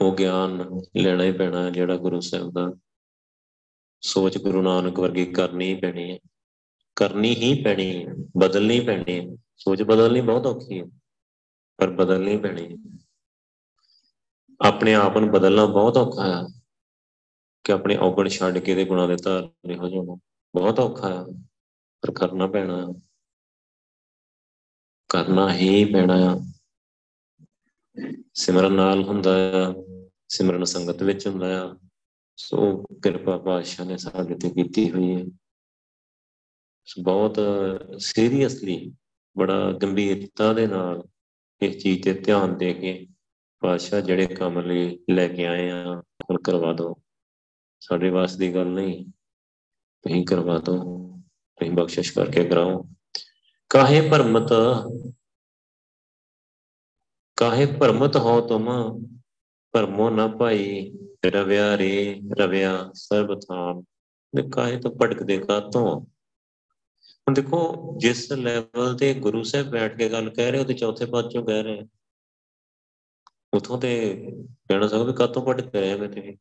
ਉਹ 0.00 0.14
ਗਿਆਨ 0.14 0.80
ਲੈਣਾ 0.96 1.24
ਹੀ 1.24 1.32
ਪੈਣਾ 1.32 1.70
ਜਿਹੜਾ 1.70 1.96
ਗੁਰੂ 1.96 2.20
ਸਾਹਿਬ 2.20 2.50
ਦਾ। 2.50 2.72
ਸੋਚ 4.00 4.38
ਗੁਰੂ 4.38 4.62
ਨਾਨਕ 4.62 5.00
ਵਰਗੀ 5.00 5.26
ਕਰਨੀ 5.26 5.74
ਹੀ 5.74 5.80
ਪੈਣੀ 5.80 6.12
ਹੈ। 6.12 6.18
ਕਰਨੀ 6.96 7.34
ਹੀ 7.34 7.62
ਪੈਣੀ 7.62 8.06
ਹੈ, 8.06 8.14
ਬਦਲਣੀ 8.36 8.80
ਪੈਣੀ 8.80 9.20
ਹੈ। 9.20 9.36
ਸੋਚ 9.56 9.82
ਬਦਲਣੀ 9.82 10.20
ਬਹੁਤ 10.20 10.46
ਔਖੀ 10.46 10.80
ਹੈ, 10.80 10.84
ਪਰ 11.76 11.90
ਬਦਲਣੀ 11.90 12.36
ਪੈਣੀ 12.36 12.76
ਹੈ। 12.76 12.98
ਆਪਣੇ 14.60 14.94
ਆਪ 14.94 15.18
ਨੂੰ 15.18 15.30
ਬਦਲਣਾ 15.30 15.66
ਬਹੁਤ 15.66 15.96
ਔਖਾ 15.96 16.42
ਹੈ। 16.42 16.60
ਕਿ 17.64 17.72
ਆਪਣੇ 17.72 17.96
ਔਗਣ 17.96 18.28
ਛੱਡ 18.28 18.58
ਕੇ 18.58 18.74
ਦੇ 18.74 18.84
ਗੁਣਾਂ 18.84 19.08
ਦੇ 19.08 19.16
ਧਾਰਨੀ 19.16 19.76
ਹੋ 19.76 19.88
ਜਾਣਾ 19.88 20.18
ਬਹੁਤ 20.56 20.80
ਔਖਾ 20.80 21.08
ਹੈ 21.08 21.24
ਪਰ 22.00 22.12
ਕਰਨਾ 22.12 22.46
ਪੈਣਾ 22.46 22.94
ਕਰਨਾ 25.08 25.54
ਹੀ 25.54 25.92
ਪੈਣਾ 25.92 26.14
ਆ। 26.14 26.52
ਸਿਮਰਨ 28.34 28.72
ਨਾਲ 28.72 29.02
ਹੁੰਦਾ 29.02 29.30
ਆ, 29.32 29.74
ਸਿਮਰਨ 30.28 30.64
ਸੰਗਤ 30.64 31.02
ਵਿੱਚ 31.02 31.26
ਹੁੰਦਾ 31.26 31.66
ਆ। 31.66 31.76
ਸੋ 32.36 32.84
ਕਿਰਪਾ 33.02 33.38
ਪਾਤਸ਼ਾਹ 33.38 33.86
ਨੇ 33.86 33.96
ਸਾਡੇ 33.96 34.34
ਤੇ 34.34 34.50
ਕੀਤੀ 34.50 34.90
ਹੋਈ 34.90 35.14
ਹੈ 35.14 35.24
ਬਹੁਤ 37.02 37.40
ਸੀਰੀਅਸਲੀ 37.98 38.96
ਬੜਾ 39.38 39.72
ਗੰਭੀਰਤਾ 39.72 40.52
ਦੇ 40.52 40.66
ਨਾਲ 40.66 41.02
ਇਸ 41.62 41.82
ਚੀਜ਼ 41.82 42.04
ਤੇ 42.04 42.14
ਧਿਆਨ 42.14 42.58
ਦੇ 42.58 42.74
ਕੇ 42.74 43.06
ਪਾਤਸ਼ਾਹ 43.60 44.00
ਜਿਹੜੇ 44.00 44.26
ਕੰਮ 44.26 44.60
ਲਈ 44.60 44.98
ਲੈ 45.10 45.28
ਕੇ 45.28 45.46
ਆਏ 45.46 45.70
ਆ 45.70 46.02
ਉਹ 46.30 46.38
ਕਰਵਾ 46.44 46.72
ਦਿਓ। 46.72 46.94
ਸਾਡੇ 47.80 48.10
ਵਾਸ 48.10 48.36
ਦੀ 48.36 48.54
ਗੱਲ 48.54 48.66
ਨਹੀਂ। 48.66 49.12
ਤੁਸੀਂ 50.06 50.26
ਕਰਵਾ 50.26 50.58
ਦਿਓ 50.58 50.76
ਤੁਸੀਂ 51.58 51.70
ਬਖਸ਼ਿਸ਼ 51.70 52.12
ਕਰਕੇ 52.12 52.44
ਕਰਾਓ। 52.44 52.84
ਕਾਹੇ 53.70 54.10
ਭਰਮਤ? 54.10 54.52
ਕਾਹੇ 57.36 57.66
ਭਰਮਤ 57.66 58.16
ਹੋ 58.16 58.40
ਤੁਮ? 58.40 58.68
ਭਰਮੋ 59.72 60.10
ਨਾ 60.10 60.26
ਭਾਈ, 60.26 60.92
ਰਵਿਆ 61.26 61.78
ਰੇ, 61.78 62.20
ਰਵਿਆ 62.38 62.90
ਸਰਬ 62.94 63.40
ਥਾਨ 63.40 63.82
ਦੇ 64.34 64.42
ਕਾਹੇ 64.50 64.80
ਤੋਂ 64.80 64.90
ਭਟਕਦੇ 64.90 65.38
ਕਾਤੋਂ 65.38 66.00
ਹੁਣ 67.28 67.34
ਦੇਖੋ, 67.34 67.94
ਜਿਸ 67.98 68.32
ਲੈਵਲ 68.32 68.96
ਤੇ 68.96 69.14
ਗੁਰੂ 69.14 69.42
ਸਾਹਿਬ 69.42 69.70
ਬੈਠ 69.70 69.96
ਕੇ 69.96 70.08
ਗੱਲ 70.08 70.30
ਕਹਿ 70.30 70.50
ਰਹੇ 70.50 70.60
ਉਹਦੇ 70.60 70.74
ਚੌਥੇ 70.74 71.06
ਪਦ 71.06 71.30
ਚੋਂ 71.30 71.46
ਕਹਿ 71.46 71.62
ਰਹੇ। 71.62 71.82
ਉਥੋਂ 73.54 73.78
ਤੇ 73.78 74.14
ਕਹਿਣਾ 74.68 74.88
ਸਕਦਾ 74.88 75.12
ਕਾਤੋਂ 75.12 75.42
ਭਟਕ 75.42 75.74
ਰਹੇ 75.74 75.96
ਮੈਂ 75.96 76.08
ਤੇ 76.08 76.36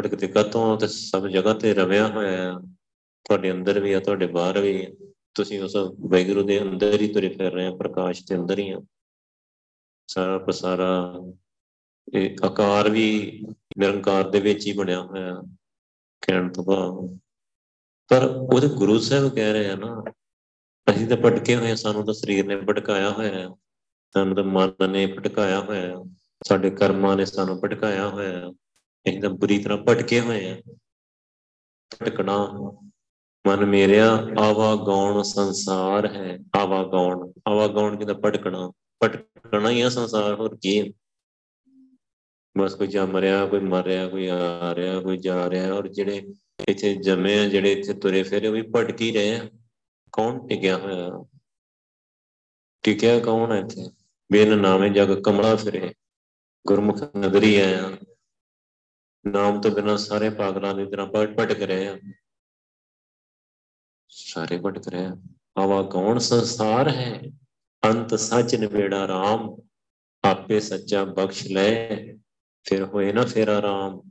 ਭਟਕਦੇ 0.00 0.26
ਕਾਤੋਂ 0.26 0.78
ਤੇ 0.78 0.86
ਸਭ 0.86 1.26
ਜਗ੍ਹਾ 1.26 1.54
ਤੇ 1.54 1.74
ਰਵਿਆ 1.74 2.06
ਹੋਇਆ 2.06 2.52
ਆ। 2.52 2.60
ਤੁਹਾਡੇ 3.24 3.52
ਅੰਦਰ 3.52 3.80
ਵੀ 3.80 3.92
ਆ, 3.92 4.00
ਤੁਹਾਡੇ 4.00 4.26
ਬਾਹਰ 4.26 4.58
ਵੀ 4.58 4.86
ਤੁਸੀਂ 5.34 5.60
ਉਸ 5.62 5.76
ਵੈਗੁਰੂ 6.10 6.42
ਦੇ 6.42 6.62
ਅੰਦਰ 6.62 7.00
ਹੀ 7.00 7.12
ਤੁਰੇ 7.12 7.28
ਫਿਰ 7.28 7.52
ਰਹੇ 7.52 7.66
ਆ, 7.66 7.76
ਪ੍ਰਕਾਸ਼ 7.76 8.22
ਦੇ 8.28 8.36
ਅੰਦਰ 8.36 8.58
ਹੀ 8.58 8.70
ਆ। 8.70 8.80
ਸਾਰਾ 10.08 10.38
ਪਸਾਰਾ 10.38 11.14
ਇਹ 12.14 12.36
ਆਕਾਰ 12.44 12.90
ਵੀ 12.90 13.40
ਨਿਰੰਕਾਰ 13.78 14.30
ਦੇ 14.30 14.40
ਵਿੱਚ 14.40 14.66
ਹੀ 14.66 14.72
ਬਣਿਆ 14.72 15.00
ਹੋਇਆ 15.00 15.42
ਕਹਿਣ 16.20 16.52
ਤੋਂ 16.52 16.64
ਬਾਅਦ 16.64 17.18
ਪਰ 18.08 18.24
ਉਹਦੇ 18.24 18.68
ਗੁਰੂ 18.68 18.98
ਸਾਹਿਬ 18.98 19.34
ਕਹਿ 19.34 19.52
ਰਹੇ 19.52 19.70
ਆ 19.70 19.74
ਨਾ, 19.74 20.04
ਅਸੀਂ 20.90 21.06
ਤਾਂ 21.08 21.16
ਭਟਕੇ 21.16 21.56
ਹੋਏ 21.56 21.74
ਸਾਨੂੰ 21.74 22.04
ਤਾਂ 22.04 22.14
ਸਰੀਰ 22.14 22.46
ਨੇ 22.46 22.56
ਭਟਕਾਇਆ 22.56 23.10
ਹੋਇਆ 23.10 23.56
ਸਾਨੂੰ 24.14 24.36
ਤਾਂ 24.36 24.44
ਮਨ 24.44 24.90
ਨੇ 24.90 25.06
ਭਟਕਾਇਆ 25.06 25.60
ਹੋਇਆ 25.60 26.04
ਸਾਡੇ 26.46 26.70
ਕਰਮਾਂ 26.70 27.16
ਨੇ 27.16 27.24
ਸਾਨੂੰ 27.24 27.60
ਭਟਕਾਇਆ 27.60 28.08
ਹੋਇਆ 28.08 28.48
ਅਸੀਂ 28.48 28.69
ਤਾਂ 29.22 29.30
ਬੁਰੀ 29.30 29.58
ਤਰ੍ਹਾਂ 29.58 29.78
ਭਟਕੇ 29.78 30.20
ਹੋਏ 30.20 30.50
ਆ। 30.50 30.60
ਭਟਕਣਾ, 32.02 32.46
ਮਨ 33.46 33.64
ਮੇਰਿਆ 33.64 34.26
ਆਵਾ 34.38 34.76
ਗੌਣ 34.76 35.22
ਸੰਸਾਰ 35.22 36.06
ਹੈ। 36.06 36.38
ਆਵਾ 36.56 36.84
ਗੌਣ 36.84 37.32
ਆਵਾ 37.48 37.66
ਗੌਣ 37.68 37.96
ਕਿਦਾ 37.96 38.14
ਭਟਕਣਾ? 38.14 38.72
ਭਟਕਣਾ 39.04 39.70
ਹੀ 39.70 39.80
ਆ 39.80 39.88
ਸੰਸਾਰ, 39.88 40.34
ਹੋਰ 40.34 40.56
ਕੀ 40.62 40.94
ਬਸ 42.58 42.74
ਕੋਈ 42.74 42.86
ਜੰਮ 42.86 43.16
ਰਿਹਾ, 43.16 43.46
ਕੋਈ 43.46 43.60
ਮਰ 43.60 43.84
ਰਿਹਾ, 43.84 44.08
ਕੋਈ 44.08 44.26
ਆ 44.26 44.74
ਰਿਹਾ, 44.74 45.00
ਕੋਈ 45.00 45.16
ਜਾ 45.16 45.50
ਰਿਹਾ, 45.50 45.72
ਔਰ 45.72 45.88
ਜਿਹੜੇ 45.88 46.22
ਇੱਥੇ 46.68 46.94
ਜੰਮੇ 46.94 47.38
ਆ, 47.38 47.48
ਜਿਹੜੇ 47.48 47.72
ਇੱਥੇ 47.72 47.94
ਤੁਰੇ 47.94 48.22
ਫਿਰੇ, 48.22 48.48
ਉਹ 48.48 48.52
ਵੀ 48.52 48.62
ਭਟਕ 48.62 49.00
ਹੀ 49.00 49.12
ਰਹੇ 49.12 49.36
ਆ। 49.36 49.50
ਕੌਣ 50.12 50.46
ਟਿਕਿਆ 50.46 50.76
ਹੋਇਆ? 50.76 51.24
ਟਿਕਿਆ 52.82 53.20
ਕੌਣ 53.20 53.52
ਹੈ 53.52 53.58
ਇੱਥੇ? 53.58 53.90
ਬਿਨ 54.32 54.58
ਨਾਮੇ 54.58 54.88
ਜਗ 54.88 55.22
ਕਮਲਾ 55.22 55.56
ਫਿਰੇ। 55.56 55.94
ਗੁਰਮੁਖ 56.66 57.16
ਨਗਰੀ 57.16 57.56
ਆਇਆ। 57.56 57.90
ਨਾਮ 59.26 59.60
ਤੋਂ 59.60 59.70
ਬਿਨਾ 59.70 59.96
ਸਾਰੇ 59.96 60.30
ਪਾਗਲਾਂ 60.30 60.74
ਦੀ 60.74 60.86
ਤਰ੍ਹਾਂ 60.86 61.06
ਭਟਕ 61.06 61.62
ਰਹੇ 61.62 61.88
ਆ। 61.88 62.00
ਸਾਰੇ 64.08 64.58
ਭਟਕ 64.58 64.88
ਰਹੇ 64.88 65.04
ਆ। 65.04 65.16
ਆਵਾ 65.56 65.82
ਕੌਣ 65.82 66.18
ਸੰਸਾਰ 66.18 66.88
ਹੈ? 66.88 67.22
ਅੰਤ 67.84 68.14
ਸੱਚ 68.14 68.54
ਨਿਬੇੜਾ 68.54 69.08
ਰਾਮ। 69.08 69.56
ਆਪੇ 70.24 70.60
ਸੱਚਾ 70.60 71.04
ਬਖਸ਼ 71.04 71.46
ਲੈ। 71.52 71.96
ਫਿਰ 72.64 72.84
ਹੋਏ 72.84 73.12
ਨਾ 73.12 73.24
ਫਿਰ 73.24 73.48
ਆਰਾਮ 73.48 74.02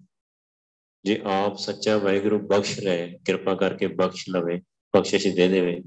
ਜੇ 1.04 1.22
ਆਪ 1.26 1.58
ਸੱਚਾ 1.58 1.98
ਵਾਹਿਗੁਰੂ 1.98 2.40
ਬਖਸ਼ 2.40 2.80
ਲੈ, 2.80 3.08
ਕਿਰਪਾ 3.08 3.56
ਕਰਕੇ 3.56 3.88
ਬਖਸ਼ 3.88 4.30
ਲਵੇ, 4.30 4.62
ਬਖਸ਼ਿਸ਼ 4.98 5.28
ਦੇ 5.28 5.48
ਦੇਵੇ, 5.48 5.84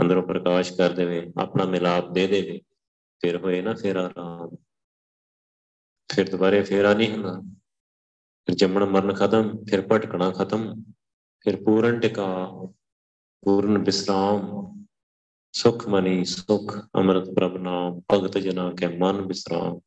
ਅੰਦਰੋਂ 0.00 0.22
ਪ੍ਰਕਾਸ਼ 0.22 0.72
ਕਰ 0.72 0.90
ਦੇਵੇ, 0.90 1.32
ਆਪਣਾ 1.40 1.64
ਮਿਲਾਪ 1.64 2.12
ਦੇ 2.12 2.26
ਦੇਵੇ, 2.26 2.60
ਫਿਰ 3.20 3.36
ਹੋਏ 3.36 3.62
ਨਾ 3.62 3.74
ਫਿਰ 3.74 3.96
ਆਰਾਮ 3.96 4.56
ਫਿਰ 6.12 6.30
ਦੁਬਾਰੇ 6.30 6.62
ਫੇਰਾ 6.62 6.94
ਨਹੀਂ 6.94 7.12
ਹੁੰਦਾ। 7.12 7.56
ਫਿਰ 8.46 8.54
ਜੰਮਣ 8.54 8.84
ਮਰਨ 8.84 9.14
ਖਤਮ, 9.14 9.64
ਫਿਰ 9.64 9.86
ਭਟਕਣਾ 9.86 10.30
ਖਤਮ, 10.30 10.82
ਫਿਰ 11.40 11.56
ਪੂਰਨ 11.56 12.00
ਟਿਕਾ, 12.00 12.50
ਪੂਰਨ 13.44 13.78
ਵਿਸਰਾਮ, 13.78 14.70
ਸੁਖ 15.52 15.88
ਮਨੀ, 15.88 16.24
ਸੁਖ 16.24 16.78
ਅੰਮ੍ਰਿਤ 16.96 17.24
ਪ੍ਰਭ 17.24 17.56
ਨਾਮ, 17.56 18.00
ਭਗਤ 18.12 18.38
ਜਨਾ 18.38 18.72
ਕੇ 18.72 18.86
ਮਨ 18.86 19.20
ਵਿਸਰਾਮ। 19.20 19.80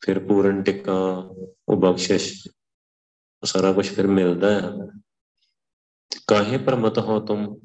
ਫਿਰ 0.00 0.18
ਪੂਰਨ 0.18 0.62
ਟਿਕਾ, 0.62 1.30
ਉਹ 1.68 1.76
ਬਖਸ਼ਿਸ਼ 1.76 2.48
ਸਾਰਾ 3.44 3.72
ਕੁਝ 3.72 3.88
ਫਿਰ 3.88 4.06
ਮਿਲਦਾ 4.06 4.60
ਹੈ। 4.60 4.70
ਕਾਹੇ 6.26 6.58
ਪਰਮਤ 6.58 6.98
ਹੋ 6.98 7.20
ਤੁਮ? 7.20 7.60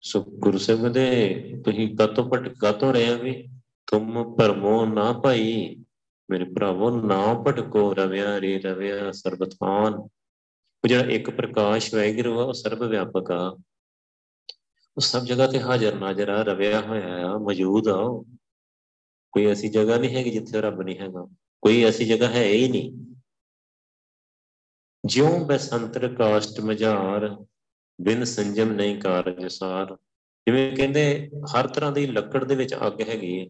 ਸੋ 0.00 0.22
ਗੁਰੂ 0.22 0.58
ਸਾਹਿਬ 0.58 0.88
ਦੇ, 0.88 1.34
ਤੁਸੀਂ 1.64 1.96
ਕਾਤੋਂ 1.96 2.30
ਪਟ 2.30 2.48
ਕਾਤੋਂ 2.48 2.92
ਰਹੇ 2.92 3.16
ਵੀ? 3.16 3.48
ਤੁਮ 3.86 4.36
ਪਰਮੋ 4.36 4.86
ਨਾ 4.86 5.12
ਭਾਈ। 5.12 5.83
ਮੇਰੇ 6.30 6.44
ਭਰਾਵੋ, 6.44 7.06
ਨਾ 7.06 7.34
ਭਟਕੋ, 7.34 7.94
ਰਵਿਆ 7.94 8.40
ਰੇ 8.40 8.58
ਰਵਿਆ 8.58 9.12
ਸਰਬਥਾਨ। 9.12 9.94
ਉਹ 10.84 10.88
ਜਿਹੜਾ 10.88 11.04
ਇੱਕ 11.04 11.30
ਪ੍ਰਕਾਸ਼ 11.30 11.94
ਵੈਗਰੂ 11.94 12.40
ਆ, 12.40 12.44
ਉਹ 12.44 12.52
ਸਰਬ 12.52 12.82
ਵਿਆਪਕ 12.82 13.30
ਆ। 13.30 13.58
ਉਹ 14.96 15.00
ਸਭ 15.00 15.22
ਜਗ੍ਹਾ 15.22 15.46
ਤੇ 15.46 15.60
ਹਾਜ਼ਰ 15.60 15.94
ਨਾਜ਼ਰ 15.94 16.28
ਆ, 16.28 16.42
ਰਵਿਆ 16.42 16.80
ਹੋਇਆ 16.80 17.26
ਆ, 17.26 17.38
ਮੌਜੂਦ 17.38 17.88
ਆ 17.88 18.24
ਕੋਈ 19.32 19.46
ਐਸੀ 19.46 19.68
ਜਗ੍ਹਾ 19.68 19.98
ਨਹੀਂ 19.98 20.16
ਹੈਗੀ 20.16 20.30
ਜਿੱਥੇ 20.30 20.60
ਰੱਬ 20.60 20.82
ਨਹੀਂ 20.82 20.98
ਹੈਗਾ। 20.98 21.26
ਕੋਈ 21.62 21.84
ਐਸੀ 21.84 22.04
ਜਗ੍ਹਾ 22.04 22.28
ਹੈ 22.28 22.44
ਹੀ 22.44 22.68
ਨਹੀਂ। 22.68 23.14
ਜਿਉ 25.04 25.44
ਬਸੰਤਰ 25.44 26.14
ਕਾਸ਼ਟ 26.14 26.60
ਮਝਾਰ, 26.60 27.36
ਬਿਨ 28.00 28.24
ਸੰਜਮ 28.24 28.72
ਨਹੀਂ 28.72 29.00
ਕਾਰਜ 29.00 29.46
ਸਾਰ। 29.46 29.94
ਜਿਵੇਂ 30.46 30.76
ਕਹਿੰਦੇ, 30.76 31.30
ਹਰ 31.54 31.66
ਤਰ੍ਹਾਂ 31.66 31.92
ਦੀ 31.92 32.06
ਲੱਕੜ 32.06 32.44
ਦੇ 32.44 32.54
ਵਿੱਚ 32.54 32.74
ਅੱਗ 32.74 33.00
ਹੈਗੀ 33.00 33.40
ਹੈ 33.40 33.46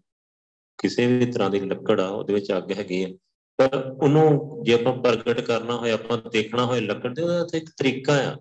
ਕਿਸੇ 0.78 1.06
ਵੀ 1.06 1.26
ਤਰ੍ਹਾਂ 1.26 1.50
ਦੀ 1.50 1.60
ਲੱਕੜ 1.60 2.00
ਆ, 2.00 2.08
ਉਹਦੇ 2.08 2.34
ਵਿੱਚ 2.34 2.52
ਅੱਗ 2.56 2.72
ਹੈਗੀ 2.72 3.04
ਹੈ 3.04 3.10
ਪਰ 3.58 3.96
ਉਹਨੂੰ 4.02 4.62
ਜੇ 4.64 4.74
ਆਪਾਂ 4.74 4.92
ਪ੍ਰਗਟ 5.02 5.40
ਕਰਨਾ 5.40 5.76
ਹੋਏ, 5.76 5.90
ਆਪਾਂ 5.90 6.18
ਦੇਖਣਾ 6.32 6.64
ਹੋਏ 6.66 6.80
ਲੱਕੜ 6.80 7.14
ਦੇ 7.14 7.22
ਉਹਦਾ 7.22 7.44
ਤੇ 7.44 7.58
ਇੱਕ 7.58 7.70
ਤਰੀਕਾ 7.78 8.14
ਆ। 8.30 8.36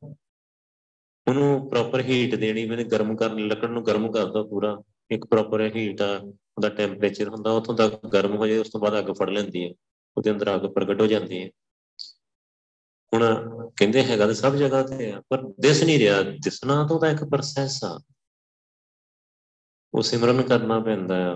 ਉਹਨੂੰ 1.27 1.69
ਪ੍ਰੋਪਰ 1.69 2.01
ਹੀਟ 2.01 2.35
ਦੇਣੀ 2.35 2.65
ਮੈਨੇ 2.65 2.83
ਗਰਮ 2.83 3.15
ਕਰਨ 3.15 3.47
ਲੱਕੜ 3.47 3.69
ਨੂੰ 3.69 3.85
ਗਰਮ 3.85 4.11
ਕਰਦਾ 4.11 4.43
ਪੂਰਾ। 4.43 4.81
ਇੱਕ 5.11 5.25
ਪ੍ਰੋਪਰ 5.25 5.61
ਹੀਟ 5.75 6.01
ਆ, 6.01 6.17
ਉਹਦਾ 6.57 6.69
ਟੈਂਪਰੇਚਰ 6.69 7.29
ਹੁੰਦਾ, 7.29 7.51
ਉਥੋਂ 7.51 7.75
ਤੱਕ 7.75 8.05
ਗਰਮ 8.07 8.35
ਹੋ 8.35 8.47
ਜਾਏ, 8.47 8.57
ਉਸ 8.57 8.69
ਤੋਂ 8.69 8.81
ਬਾਅਦ 8.81 8.99
ਅੱਗ 8.99 9.11
ਫੜ 9.19 9.29
ਲੈਂਦੀ 9.29 9.63
ਹੈ 9.67 9.73
ਉਹਦੇ 10.17 10.31
ਅੰਦਰ 10.31 10.55
ਅੱਗ 10.55 10.61
ਪ੍ਰਗਟ 10.61 11.01
ਹੋ 11.01 11.07
ਜਾਂਦੀ 11.07 11.43
ਹੈ 11.43 11.49
ਹੁਣ 13.13 13.23
ਕਹਿੰਦੇ 13.77 14.03
ਹੈਗਾ 14.03 14.27
ਤੇ 14.27 14.33
ਸਭ 14.33 14.55
ਜਗ੍ਹਾ 14.55 14.83
ਤੇ 14.83 15.11
ਆ, 15.11 15.21
ਪਰ 15.29 15.41
ਦਿਸ 15.59 15.83
ਨਹੀਂ 15.83 15.99
ਰਿਹਾ। 15.99 16.21
ਦਿਸਣਾ 16.21 16.87
ਤਾਂ 16.87 16.95
ਉਹਦਾ 16.95 17.09
ਇੱਕ 17.09 17.23
ਪ੍ਰੋਸੈਸ 17.23 17.83
ਆ। 17.83 18.01
ਉਹ 19.93 20.01
ਸਿਮਰਨ 20.01 20.41
ਕਰਨਾ 20.41 20.79
ਪੈਂਦਾ 20.79 21.15
ਆ। 21.31 21.35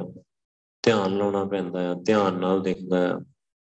ਧਿਆਨ 0.88 1.18
ਲਾਉਣਾ 1.18 1.46
ਪੈਂਦਾ 1.46 1.92
ਆ, 1.92 1.94
ਧਿਆਨ 1.94 2.34
ਨਾਲ 2.34 2.62
ਦੇਖਦਾ 2.62 3.16
ਆ। 3.16 3.20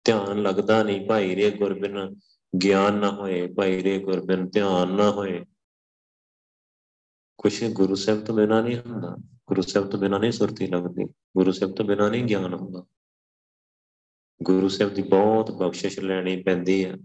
ਧਿਆਨ 0.04 0.42
ਲੱਗਦਾ 0.42 0.82
ਨਹੀਂ 0.82 1.06
ਭਾਈ 1.06 1.36
ਰੇ 1.36 1.50
ਗੁਰਬਿਨ, 1.50 2.16
ਗਿਆਨ 2.62 2.94
ਨਾ 2.94 3.10
ਹੋਏ 3.10 3.46
ਭਾਈ 3.46 3.82
ਰੇ 3.82 3.98
ਗੁਰਬਿਨ, 3.98 4.48
ਧਿਆਨ 4.48 4.92
ਨਾ 4.92 5.10
ਹੋਏ। 5.10 5.44
ਕੁਛ 7.38 7.64
ਗੁਰੂ 7.64 7.94
ਸਾਹਿਬ 7.94 8.24
ਤੋਂ 8.24 8.34
ਬਿਨਾ 8.34 8.60
ਨਹੀਂ 8.60 8.78
ਹੁੰਦਾ, 8.78 9.16
ਗੁਰੂ 9.48 9.62
ਸਾਹਿਬ 9.62 9.90
ਤੋਂ 9.90 9.98
ਬਿਨਾ 9.98 10.18
ਨਹੀਂ 10.18 10.32
ਸੁਰਤੀ 10.32 10.66
ਲੱਗਦੀ, 10.66 11.04
ਗੁਰੂ 11.36 11.52
ਸਾਹਿਬ 11.52 11.74
ਤੋਂ 11.74 11.84
ਬਿਨਾ 11.84 12.08
ਨਹੀਂ 12.08 12.24
ਗਿਆਨ 12.24 12.54
ਹੁੰਦਾ। 12.54 12.84
ਗੁਰੂ 14.42 14.68
ਸਾਹਿਬ 14.68 14.94
ਦੀ 14.94 15.02
ਬਹੁਤ 15.02 15.50
ਬਖਸ਼ਿਸ਼ 15.50 16.00
ਲੈਣੀ 16.00 16.42
ਪੈਂਦੀ 16.42 16.84
ਆ। 16.84 16.98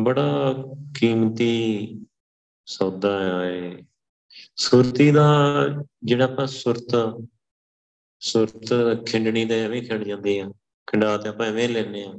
ਬੜਾ 0.00 0.54
ਕੀਮਤੀ 0.98 1.88
ਸੌਦਾ 2.66 3.44
ਹੈ 3.44 3.78
ਸੁਰਤੀ 4.56 5.10
ਦਾ 5.10 5.54
ਜਿਹੜਾ 6.04 6.24
ਆਪਾਂ 6.24 6.46
ਸੁਰਤ 6.46 6.88
ਸੁਰਤ 8.22 9.06
ਖਿੰਡਣੀ 9.06 9.44
ਦਾ 9.44 9.54
ਐਵੇਂ 9.54 9.82
ਖਿੰਡ 9.82 10.04
ਜਾਂਦੀ 10.04 10.38
ਆ। 10.38 10.50
ਖਿੰਡਾ 10.88 11.16
ਤੇ 11.16 11.28
ਆਪਾਂ 11.28 11.46
ਐਵੇਂ 11.46 11.68
ਲੈਨੇ 11.68 12.04
ਆ, 12.04 12.12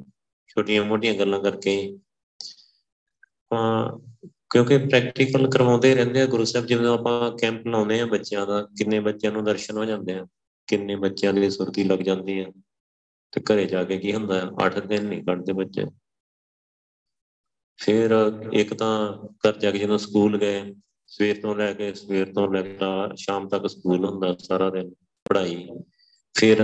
ਛੋਟੀਆਂ 0.47 0.83
ਮੋਟੀਆਂ 0.85 1.13
ਗੱਲਾਂ 1.13 1.39
ਕਰਕੇ। 1.39 1.99
ਆ 3.53 3.59
ਕਿਉਂਕਿ 4.49 4.77
ਪ੍ਰੈਕਟੀਕਲ 4.77 5.49
ਕਰਵਾਉਂਦੇ 5.49 5.93
ਰਹਿੰਦੇ 5.95 6.21
ਆ 6.21 6.25
ਗੁਰੂ 6.25 6.45
ਸਾਹਿਬ, 6.45 6.65
ਜਿਵੇਂ 6.65 6.87
ਆਪਾਂ 6.87 7.37
ਕੈਂਪ 7.37 7.67
ਲਾਉਂਦੇ 7.67 7.99
ਆ 8.01 8.05
ਬੱਚਿਆਂ 8.05 8.45
ਦਾ, 8.47 8.61
ਕਿੰਨੇ 8.77 8.99
ਬੱਚਿਆਂ 8.99 9.31
ਨੂੰ 9.31 9.43
ਦਰਸ਼ਨ 9.43 9.77
ਹੋ 9.77 9.85
ਜਾਂਦੇ 9.85 10.13
ਆ, 10.13 10.25
ਕਿੰਨੇ 10.67 10.95
ਬੱਚਿਆਂ 10.95 11.33
ਦੀ 11.33 11.49
ਸੁਰਤੀ 11.49 11.83
ਲੱਗ 11.83 11.99
ਜਾਂਦੀ 11.99 12.39
ਆ। 12.39 12.51
ਤੇ 13.33 13.41
ਘਰੇ 13.41 13.65
ਜਾ 13.65 13.83
ਕੇ 13.83 13.97
ਕੀ 13.97 14.13
ਹੁੰਦਾ 14.13 14.41
8 14.61 14.79
ਦਿਨ 14.79 15.05
ਨਹੀਂ 15.05 15.23
ਕੱਢਦੇ 15.23 15.53
ਬੱਚੇ। 15.53 15.85
ਫਿਰ 17.79 18.11
ਇੱਕ 18.53 18.73
ਤਾਂ 18.73 19.13
ਘਰ 19.43 19.57
ਜਾ 19.57 19.71
ਕੇ 19.71 19.77
ਜਦੋਂ 19.77 19.97
ਸਕੂਲ 19.97 20.37
ਗਏ, 20.37 20.73
ਸਵੇਰ 21.07 21.41
ਤੋਂ 21.41 21.55
ਲੈ 21.55 21.73
ਕੇ, 21.73 21.93
ਸਵੇਰ 21.93 22.33
ਤੋਂ 22.33 22.47
ਲੈ 22.53 22.61
ਕੇ 22.61 22.75
ਸ਼ਾਮ 23.15 23.47
ਤੱਕ 23.47 23.67
ਸਕੂਲ 23.67 24.05
ਹੁੰਦਾ 24.05 24.35
ਸਾਰਾ 24.39 24.69
ਦਿਨ। 24.69 24.91
ਪੜ੍ਹਾਈ, 25.31 25.67
ਫਿਰ 26.33 26.57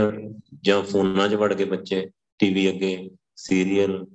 ਜਾਂ 0.63 0.81
ਫੋਨਾਂ 0.83 1.29
'ਚ 1.29 1.33
ਵੜ 1.33 1.53
ਗਏ 1.53 1.65
ਬੱਚੇ 1.65 2.11
ਟੀਵੀ 2.39 2.69
ਅੱਗੇ 2.69 3.09
ਸੀਰੀਅਲ 3.35 4.05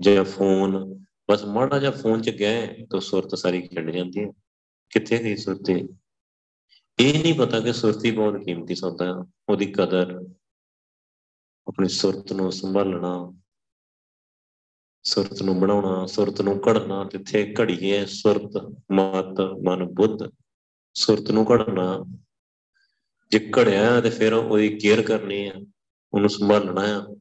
ਜਾਂ 0.00 0.24
ਫੋਨ 0.24 1.04
ਬਸ 1.30 1.44
ਮਾੜਾ 1.44 1.78
ਜਿਹਾ 1.78 1.90
ਫੋਨ 1.90 2.22
'ਚ 2.22 2.30
ਗਏ 2.30 2.86
ਤਾਂ 2.90 3.00
ਸੁਰਤ 3.00 3.34
ਸਾਰੀ 3.34 3.62
ਖਿੰਡ 3.62 3.90
ਜਾਂਦੀ 3.90 4.20
ਹੈ। 4.20 4.30
ਕਿੱਥੇ 4.90 5.18
ਗਈ 5.18 5.36
ਸੁਰਤੀ? 5.36 5.88
ਇਹ 6.98 7.22
ਨਹੀਂ 7.22 7.34
ਪਤਾ 7.34 7.60
ਕਿ 7.60 7.72
ਸੁਰਤੀ 7.72 8.10
ਬਹੁਤ 8.10 8.44
ਕੀਮਤੀ 8.44 8.74
ਸੌਦਾ 8.74 9.04
ਹੈ, 9.04 9.30
ਉਹਦੀ 9.48 9.66
ਕਦਰ, 9.66 10.20
ਆਪਣੀ 11.68 11.88
ਸੁਰਤ 11.88 12.32
ਨੂੰ 12.32 12.52
ਸੰਭਾਲਣਾ, 12.52 13.32
ਸੁਰਤ 15.02 15.42
ਨੂੰ 15.42 15.60
ਬਣਾਉਣਾ, 15.60 16.06
ਸੁਰਤ 16.06 16.42
ਨੂੰ 16.42 16.60
ਘੜਨਾ, 16.68 17.04
ਜਿੱਥੇ 17.04 17.54
ਘੜੀਏ 17.60 18.06
ਸੁਰਤ, 18.06 18.76
ਮਤ, 18.92 19.40
ਮਨ, 19.68 19.84
ਬੁੱਧ, 19.84 20.30
ਸੁਰਤ 20.94 21.30
ਨੂੰ 21.30 21.46
ਘੜਨਾ 21.50 22.04
ਜੇ 23.30 23.50
ਘੜਿਆ 23.58 24.00
ਤੇ 24.00 24.10
ਫਿਰ 24.10 24.32
ਉਹਦੀ 24.32 24.78
ਕੇਅਰ 24.78 25.02
ਕਰਨੀ 25.02 25.46
ਆ, 25.46 25.52
ਉਹਨੂੰ 26.12 26.30
ਸੰਭਾਲਣਾ 26.30 26.80
ਆ। 26.80 27.16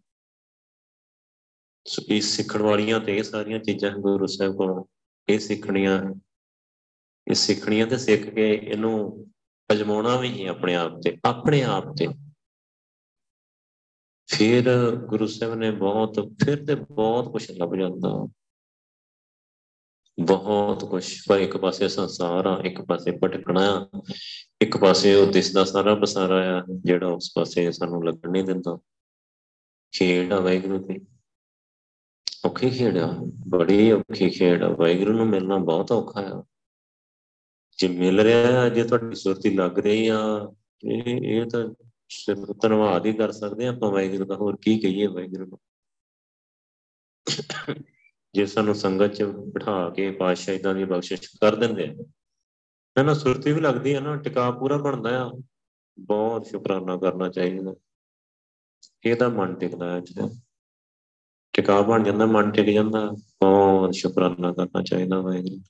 ਸੋ 1.88 2.02
ਇਹ 2.10 2.22
ਸਿੱਖਣ 2.22 2.62
ਵਾਲੀਆਂ 2.62 3.00
ਤੇ 3.00 3.18
ਇਹ 3.18 3.24
ਸਾਰੀਆਂ 3.24 3.60
ਚੀਜ਼ਾਂ 3.60 3.92
ਗੁਰੂ 3.92 4.26
ਸਾਹਿਬ 4.26 4.54
ਕੋਲ, 4.54 4.84
ਇਹ 5.30 5.40
ਸਿੱਖਣੀਆਂ 5.40 6.04
ਇਹ 7.28 7.34
ਸਿੱਖਣੀਆਂ 7.34 7.88
ਤੇ 7.88 7.98
ਸਿੱਖ 7.98 8.22
ਕੇ 8.22 8.54
ਇਹਨੂੰ 8.54 9.26
ਅਜਮਾਉਣਾ 9.72 10.20
ਵੀ 10.20 10.28
ਹੀ 10.28 10.46
ਆਪਣੇ 10.46 10.76
ਆਪ 10.76 10.92
ਤੇ, 11.04 11.18
ਆਪਣੇ 11.26 11.64
ਆਪ 11.64 11.84
ਤੇ। 11.98 12.08
ਫਿਰ 14.28 14.96
ਗੁਰੂ 14.96 15.28
ਸਾਹਿਬ 15.28 15.56
ਨੇ 15.56 15.72
ਬਹੁਤ, 15.72 16.20
ਫਿਰ 16.46 16.66
ਤੇ 16.66 16.76
ਬਹੁਤ 16.76 17.32
ਕੁਝ 17.32 17.52
ਲੱਭ 17.52 17.76
ਜਾਂਦਾ। 17.76 18.28
ਬਹੁਤ 20.20 20.90
ਕੁਝ 20.90 21.18
ਪਰ 21.28 21.38
ਇੱਕ 21.38 21.58
ਪਾਸੇ 21.58 21.88
ਸੰਸਾਰ 21.88 22.46
ਆ, 22.46 22.62
ਇੱਕ 22.66 22.82
ਪਾਸੇ 22.82 23.12
ਭਟਕਣਾ 23.12 23.90
ਆ 23.94 24.02
ਇੱਕ 24.62 24.78
ਪਾਸੇ 24.78 25.16
ਉਹ 25.16 25.32
ਦਿਸਦਾ 25.32 25.64
ਸਾਰਾ 25.64 25.94
ਬਸਾਰਾ 25.94 26.60
ਆ, 26.60 26.64
ਜਿਹੜਾ 26.86 27.08
ਉਸ 27.08 27.32
ਪਾਸੇ 27.36 27.72
ਸਾਨੂੰ 27.72 28.08
ਲੱਗਣ 28.08 28.32
ਨਹੀਂ 28.32 28.44
ਦਿੰਦਾ। 28.44 28.80
ਖੇਡ 29.92 30.34
ਆ 30.34 30.40
ਵਾਹਿਗੁਰੂ 30.40 30.88
ਦੀ। 30.88 31.08
ਔਖੀ 32.46 32.70
ਖੇਡ 32.70 32.98
ਆ। 32.98 33.14
ਬੜੀ 33.50 33.92
ਔਖੀ 33.92 34.30
ਖੇਡ 34.30 34.64
ਆ। 34.64 34.70
ਵਾਹਿਗੁਰੂ 34.70 35.14
ਨੂੰ 35.14 35.28
ਮਿਲਣਾ 35.28 35.58
ਬਹੁਤ 35.58 35.92
ਔਖਾ 35.92 36.22
ਆ। 36.22 36.44
ਜੇ 37.78 37.88
ਮਿਲ 37.88 38.20
ਰਿਹਾ 38.20 38.70
ਜੇ 38.70 38.84
ਤੁਹਾਡੀ 38.84 39.16
ਸੁਰਤੀ 39.16 39.50
ਲੱਗ 39.50 39.80
ਰਹੀ 39.80 40.08
ਆ, 40.08 40.54
ਇਹ 40.84 41.04
ਇਹ 41.04 41.46
ਤਾਂ 41.46 41.70
ਸਿਰਫ 42.10 42.40
ਧੰਨਵਾਦ 42.62 43.06
ਹੀ 43.06 43.14
ਕਰ 43.14 43.32
ਸਕਦੇ 43.32 43.68
ਆਪਾਂ 43.68 43.92
ਵਾਹਿਗੁਰੂ 43.92 44.26
ਦਾ। 44.26 44.36
ਹੋਰ 44.36 44.58
ਕੀ 44.62 44.80
ਕਹੀਏ 44.80 45.08
ਵਾਹਿਗੁਰੂ 45.08 45.46
ਨੂੰ? 45.46 45.60
ਜੇ 48.34 48.46
ਸਾਨੂੰ 48.46 48.76
ਸੰਗਤ 48.76 49.08
ਚ 49.08 49.24
ਬਿਠਾ 49.24 49.90
ਕੇ 49.90 50.12
ਪਾਤਸ਼ਾਹ 50.12 50.56
ਇਦਾਂ 50.56 50.76
ਦੀ 50.76 50.84
ਬਖਸ਼ਿਸ਼ 50.84 51.22
ਕਰ 51.22 51.56
ਦਿੰਦੇ 51.56 51.88
ਆ 51.88 51.96
ਨਾ 53.04 53.14
ਸੁਰਤੀ 53.14 53.52
ਵੀ 53.52 53.62
ਲੱਗਦੀ 53.62 53.96
ਹੈ 53.96 54.00
ਨਾ, 54.00 54.16
ਟਿਕਾ 54.16 54.52
ਪੂਰਾ 54.52 54.78
ਬਣਦਾ 54.78 55.26
ਆ। 55.26 55.32
ਬਹੁਤ 56.00 56.46
ਸ਼ੁਕਰਾਨਾ 56.46 56.98
ਕਰਨਾ 56.98 57.30
ਚਾਹੀਦਾ। 57.30 57.76
ਇਹਦਾ 59.06 59.30
ਮਨ 59.30 59.56
ਟਿਕਦਾ 59.56 59.94
ਹੈ 59.94 60.00
ਜੀ 60.00 60.40
ਟਿਕਾ 61.54 61.82
ਬਣ 61.82 62.04
ਜਾਂਦਾ, 62.04 62.26
ਮਨ 62.26 62.52
ਟਿਕ 62.52 62.66
ਜਾਂਦਾ। 62.66 63.12
ਬਹੁਤ 63.12 63.94
ਸ਼ੁਕਰਾਨਾ 63.94 64.54
ਕਰਨਾ 64.54 64.82
ਚਾਹੀਦਾ 64.82 65.22
ਵਾਹਿਗੁਰੂ। 65.22 65.62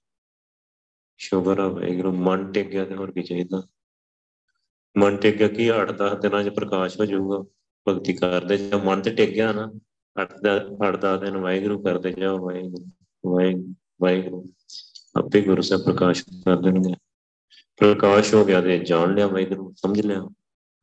ਸ਼ੁਕਰ 1.17 1.59
ਹੈ 1.59 1.65
ਵਾਹਿਗੁਰੂ, 1.65 2.11
ਮਨ 2.11 2.51
ਟਿਕ 2.51 2.67
ਗਿਆ 2.67 2.85
ਤੇ 2.85 2.95
ਹੋਰ 2.95 3.11
ਕੀ 3.11 3.23
ਚਾਹੀਦਾ। 3.23 3.63
ਮਨ 4.97 5.17
ਟਿਕ 5.17 5.35
ਗਿਆ 5.37 5.47
ਕਿ 5.47 5.71
8-10 5.71 6.15
ਦਿਨਾਂ 6.15 6.43
'ਚ 6.43 6.49
ਪ੍ਰਕਾਸ਼ 6.49 6.99
ਹੋ 6.99 7.05
ਜਾਊਗਾ। 7.05 7.49
ਭਗਤੀ 7.87 8.13
ਕਰਦੇ 8.13 8.57
ਜਾਂ 8.57 8.79
ਮਨ 8.79 9.01
ਤੇ 9.01 9.13
ਟਿਕ 9.13 9.29
ਗਿਆ 9.29 9.51
ਨਾ 9.51 9.73
8-10 10.83 11.17
ਦਿਨ 11.17 11.37
ਵਾਹਿਗੁਰੂ 11.37 11.83
ਕਰਦੇ 11.83 12.11
ਜਾਓ 12.11 12.37
ਵਾਹਿਗੁਰੂ। 12.37 12.91
ਵਾਹਿਗੁਰੂ। 14.01 14.45
ਆਪੇ 15.15 15.41
ਗੁਰੂ 15.41 15.61
ਸਾਹਿਬ 15.61 15.83
ਪ੍ਰਕਾਸ਼ 15.83 16.23
ਕਰ 16.23 16.57
ਦੇਣਗੇ। 16.57 17.08
ਪ੍ਰਕਾਸ਼ 17.79 18.33
ਹੋ 18.33 18.45
ਗਿਆ 18.45 18.61
ਤੇ 18.61 18.79
ਜਾਣ 18.79 19.13
ਲਿਆ 19.13 19.27
ਵਾਹਿਗੁਰੂ 19.27 19.73
ਸਮਝ 19.77 20.01
ਲਿਆ। 20.01 20.21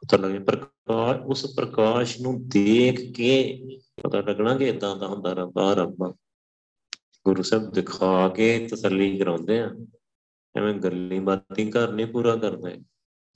ਪਤਾ 0.00 0.16
ਲੱਗੇ 0.16 0.38
ਪ੍ਰਕਾਸ਼, 0.38 1.20
ਉਸ 1.20 1.54
ਪ੍ਰਕਾਸ਼ 1.56 2.20
ਨੂੰ 2.20 2.48
ਦੇਖ 2.48 3.16
ਕੇ 3.16 3.62
ਪਤਾ 4.02 4.20
ਲੱਗਣਾ 4.20 4.56
ਕਿ 4.56 4.68
ਇਦਾਂ 4.68 4.96
ਦਾ 4.96 5.06
ਹੁੰਦਾ 5.06 5.32
ਰੱਬ 5.32 5.58
ਆ 5.58 5.74
ਰੱਬ। 5.74 6.16
ਗੁਰੂ 7.24 7.42
ਸਾਹਿਬ 7.42 7.72
ਦਿਖਾ 7.72 8.28
ਕੇ 8.28 8.68
ਤਸੱਲੀ 8.72 9.18
ਕਰਾਉਂਦੇ 9.18 9.60
ਆ। 9.60 9.70
ਐਵੇਂ 10.56 10.74
ਗੱਲੀ 10.74 11.20
ਬਾਤੀ 11.20 11.70
ਘਰ 11.70 11.92
ਨਹੀਂ 11.92 12.06
ਪੂਰਾ 12.06 12.36
ਕਰਦੇ। 12.36 12.80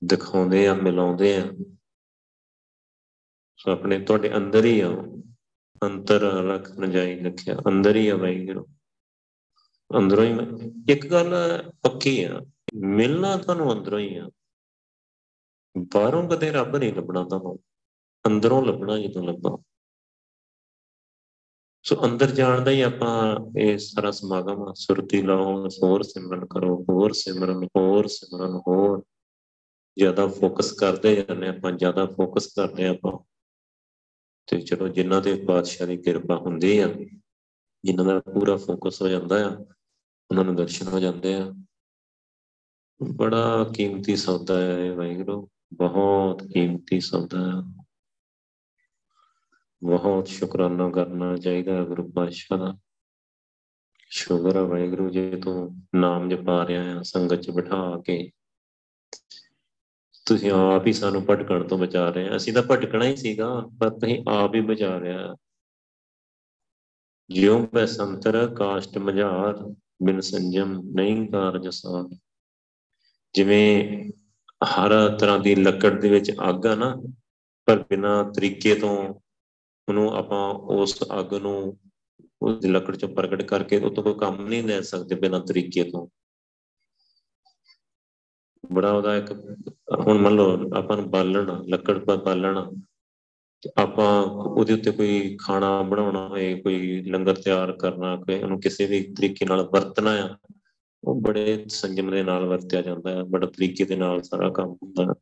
ਦਿਖਾਉਂਦੇ 0.05 0.69
ਆ, 0.69 0.75
ਮਿਲਾਉਂਦੇ 0.75 1.37
ਆ। 1.37 1.53
ਸੋ 3.57 3.71
ਆਪਣੇ, 3.71 4.01
ਤੁਹਾਡੇ 4.01 4.37
ਅੰਦਰ 4.37 4.65
ਹੀ 4.65 4.81
ਆ 4.81 4.89
ਅੰਤਰ 5.83 6.21
ਰੱਖ 6.21 6.79
ਨ 6.79 6.91
ਜਾਈ 6.91 7.21
ਰੱਖਿਆ। 7.21 7.57
ਅੰਦਰ 7.69 7.97
ਹੀ 7.97 8.09
ਆ 8.09 8.17
ਵਾਹਿਗੁਰੂ। 8.17 8.67
ਅੰਦਰੋਂ 9.99 10.25
ਹੀ 10.25 10.37
ਇੱਕ 10.89 11.07
ਗੱਲ 11.07 11.35
ਪੱਕੀ 11.83 12.25
ਆ। 12.25 12.41
ਮਿਲਣਾ 12.75 13.37
ਤੁਹਾਨੂੰ 13.37 13.73
ਅੰਦਰੋਂ 13.73 13.99
ਹੀ 13.99 14.17
ਆ। 14.17 14.31
ਬਾਹਰੋਂ 15.79 16.29
ਕਦੇ 16.29 16.51
ਰੱਬ 16.51 16.77
ਨਹੀਂ 16.77 16.95
ਲੱਭਣਾ 16.95 17.25
ਤੁਹਾਨੂੰ। 17.25 17.59
ਅੰਦਰੋਂ 18.27 18.67
ਲੱਭਣਾ 18.67 18.99
ਜਦੋਂ 18.99 19.23
ਲੱਭਾ। 19.23 19.59
ਸੋ 21.83 21.97
ਅੰਦਰ 22.05 22.31
ਜਾਣ 22.31 22.61
ਦਾ 22.61 22.71
ਹੀ 22.71 22.81
ਆਪਾਂ 22.81 23.37
ਇਹ 23.59 23.79
ਸਾਰਾ 23.79 24.11
ਸਮਾਗਮ 24.11 24.73
ਸੁਰਤੀ 24.73 25.23
ਲਾਓ, 25.23 25.67
ਹੋਰ 25.67 26.03
ਸਿਮਰਨ 26.03 26.47
ਕਰੋ, 26.47 26.85
ਹੋਰ 26.91 27.13
ਸਿਮਰਨ 27.13 27.65
ਹੋਰ 27.65 28.07
ਸਿਮਰਨ, 28.07 28.61
ਹੋਰ। 28.69 29.03
ਜ਼ਿਆਦਾ 29.99 30.27
ਫੋਕਸ 30.27 30.73
ਕਰਦੇ 30.73 31.17
ਜਾਂਦੇ 31.17 31.49
ਆਪਾਂ, 31.49 31.73
ਜ਼ਿਆਦਾ 31.73 32.07
ਫੋਕਸ 32.07 32.47
ਕਰਦੇ 32.47 32.89
ਆਪਾਂ। 32.89 33.19
ਤੇ 34.47 34.61
ਚਲੋ 34.61 34.89
ਜਿਨ੍ਹਾਂ 34.89 35.23
ਤੇ 35.23 35.45
ਬਾਦਸ਼ਾਹ 35.45 35.87
ਦੀ 35.87 35.97
ਕਿਰਪਾ 35.97 36.37
ਹੁੰਦੀ 36.37 36.79
ਆ, 36.79 36.89
ਜਿਨ੍ਹਾਂ 37.85 38.07
ਦਾ 38.07 38.21
ਪੂਰਾ 38.21 38.57
ਫੋਕਸ 38.57 39.03
ਹੋ 39.03 39.09
ਜਾਂਦਾ 39.09 39.49
ਆ, 39.49 39.57
ਉਹਨਾਂ 40.31 40.45
ਨੂੰ 40.45 40.57
ਦਰਸ਼ਨ 40.57 40.89
ਹੋ 40.89 41.01
ਜਾਂਦੇ 41.01 41.35
ਆ। 41.35 41.55
ਬੜਾ 43.03 43.73
ਕੀਮਤੀ 43.77 44.17
ਸੌਦਾ 44.17 44.61
ਹੈ 44.61 44.95
ਵਾਹਿਗੁਰੂ, 44.95 45.49
ਬਹੁਤ 45.75 46.43
ਕੀਮਤੀ 46.43 47.01
ਸੌਦਾ 47.01 47.39
ਹੈ। 47.39 47.85
ਬਹੁਤ 49.85 50.29
ਸ਼ੁਕਰਾਨਾ 50.29 50.91
ਕਰਨਾ 50.91 51.37
ਚਾਹੀਦਾ 51.37 51.85
ਗੁਰੂ 51.85 52.13
ਪਾਤਸ਼ਾਹ 52.13 52.59
ਦਾ। 52.59 52.79
ਸ਼ੁਕਰ 54.09 54.57
ਹੈ 54.57 54.61
ਵਾਹਿਗੁਰੂ 54.61 55.11
ਜੀ 55.11 55.37
ਤੂੰ 55.37 55.83
ਨਾਮ 55.95 56.29
ਜਪਾ 56.29 56.67
ਰਿਹਾ 56.67 56.99
ਆ 56.99 57.03
ਸੰਗਤ 57.03 57.35
ਚ 57.35 57.51
ਬਿਠਾ 57.51 58.03
ਕੇ। 58.07 58.31
ਤੁਸੀਂ 60.27 60.51
ਆਪ 60.51 60.87
ਹੀ 60.87 60.93
ਸਾਨੂੰ 60.93 61.23
ਭਟਕਣ 61.31 61.69
ਤੋਂ 61.69 61.79
ਬਚਾ 61.79 62.11
ਰਹੇ 62.11 62.29
ਆ 62.29 62.37
ਅਸੀਂ 62.37 62.53
ਤਾਂ 62.53 62.63
ਭਟਕਣਾ 62.63 63.05
ਹੀ 63.05 63.17
ਸੀਗਾ, 63.17 63.69
ਪਰ 63.81 63.91
ਤੁਸੀਂ 63.91 64.25
ਆਪ 64.29 64.55
ਹੀ 64.55 64.61
ਬਚਾ 64.61 65.01
ਰਿਹਾ 65.01 65.37
ਜਿਉ 67.31 67.67
ਬੈਸੰਤਰ 67.67 68.55
ਕਾਸ਼ਟ 68.55 68.99
ਮਝਾਰ, 68.99 69.75
ਬਿਨ 70.03 70.21
ਸੰਜਮ 70.21 70.83
ਨਹੀਂ 70.95 71.29
ਕਾਰਜ 71.29 71.69
ਸਾਰ 71.69 72.17
ਜਿਵੇਂ 73.35 74.05
ਹਰ 74.65 74.93
ਤਰ੍ਹਾਂ 75.19 75.39
ਦੀ 75.39 75.55
ਲੱਕੜ 75.55 75.91
ਦੇ 76.01 76.09
ਵਿੱਚ 76.09 76.31
ਅੱਗ 76.49 76.67
ਆ 76.67 76.75
ਨਾ, 76.75 76.95
ਪਰ 77.69 77.85
ਬਿਨਾ 77.91 78.23
ਤਰੀਕੇ 78.37 78.75
ਤੋਂ 78.75 78.97
ਉਹਨੂੰ 79.89 80.11
ਆਪਾਂ 80.15 80.49
ਉਸ 80.55 80.99
ਅੱਗ 81.21 81.35
ਨੂੰ 81.35 81.79
ਉਸ 82.43 82.65
ਲੱਕੜ 82.67 82.97
ਚੋਂ 82.97 83.09
ਪ੍ਰਗਟ 83.09 83.43
ਕਰਕੇ 83.43 83.79
ਉਹ 83.79 83.91
ਤੋਂ 83.91 84.05
ਕੋਈ 84.05 84.15
ਕੰਮ 84.15 84.49
ਨਹੀਂ 84.49 84.63
ਲੈ 84.63 84.81
ਸਕਦੇ 84.81 85.15
ਬਿਨਾ 85.15 85.39
ਤਰੀਕੇ 85.39 85.85
ਤੋਂ। 85.85 86.07
ਬੜਾ 88.73 88.93
ਉਹਦਾ 88.93 89.17
ਇੱਕ, 89.17 89.33
ਹੁਣ 90.07 90.19
ਮੰਨ 90.19 90.35
ਲਓ 90.35 90.71
ਆਪਾਂ 90.75 90.97
ਨੂੰ 90.97 91.11
ਬਾਲਣ 91.11 91.63
ਲੱਕੜ 91.69 91.99
ਪਰ 91.99 92.17
ਬਾਲਣ 92.17 92.59
ਆਪਾਂ 93.79 94.23
ਉਹਦੇ 94.23 94.73
ਉੱਤੇ 94.73 94.91
ਕੋਈ 94.91 95.37
ਖਾਣਾ 95.41 95.83
ਬਣਾਉਣਾ 95.83 96.27
ਹੋਏ, 96.29 96.55
ਕੋਈ 96.63 97.03
ਲੰਗਰ 97.03 97.35
ਤਿਆਰ 97.35 97.73
ਕਰਨਾ, 97.73 98.17
ਕੋਈ 98.17 98.43
ਉਹਨੂੰ 98.43 98.61
ਕਿਸੇ 98.61 98.87
ਵੀ 98.87 99.03
ਤਰੀਕੇ 99.17 99.47
ਨਾਲ 99.47 99.63
ਵਰਤਣਾ 99.63 100.11
ਆ 100.11 100.37
ਉਹ 101.05 101.21
ਬੜੇ 101.21 101.65
ਸੰਜਮ 101.69 102.11
ਦੇ 102.11 102.23
ਨਾਲ 102.23 102.45
ਵਰਤਿਆ 102.45 102.83
ਜਾਂਦਾ 102.83 103.11
ਹੈ, 103.11 103.23
ਬੜਾ 103.23 103.47
ਤਰੀਕੇ 103.47 103.85
ਦੇ 103.85 103.97
ਨਾਲ 103.97 104.23
ਸਾਰਾ 104.23 104.51
ਕੰਮ 104.51 104.71
ਹੁੰਦਾ 104.71 105.15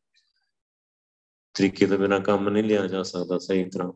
ਤਰੀਕੇ 1.53 1.87
ਤੋਂ 1.87 1.97
ਬਿਨਾ 1.97 2.19
ਕੰਮ 2.19 2.49
ਨਹੀਂ 2.49 2.63
ਲਿਆ 2.63 2.87
ਜਾ 2.87 3.03
ਸਕਦਾ 3.03 3.37
ਸਹੀ 3.37 3.69
ਤਰ੍ਹਾਂ। 3.69 3.93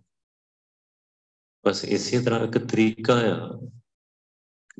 ਬਸ 1.66 1.86
ਇਸੇ 1.86 2.22
ਤਰ੍ਹਾਂ 2.22 2.48
ਇੱਕ 2.48 2.58
ਤਰੀਕਾ 2.58 3.22
ਆ। 3.24 3.70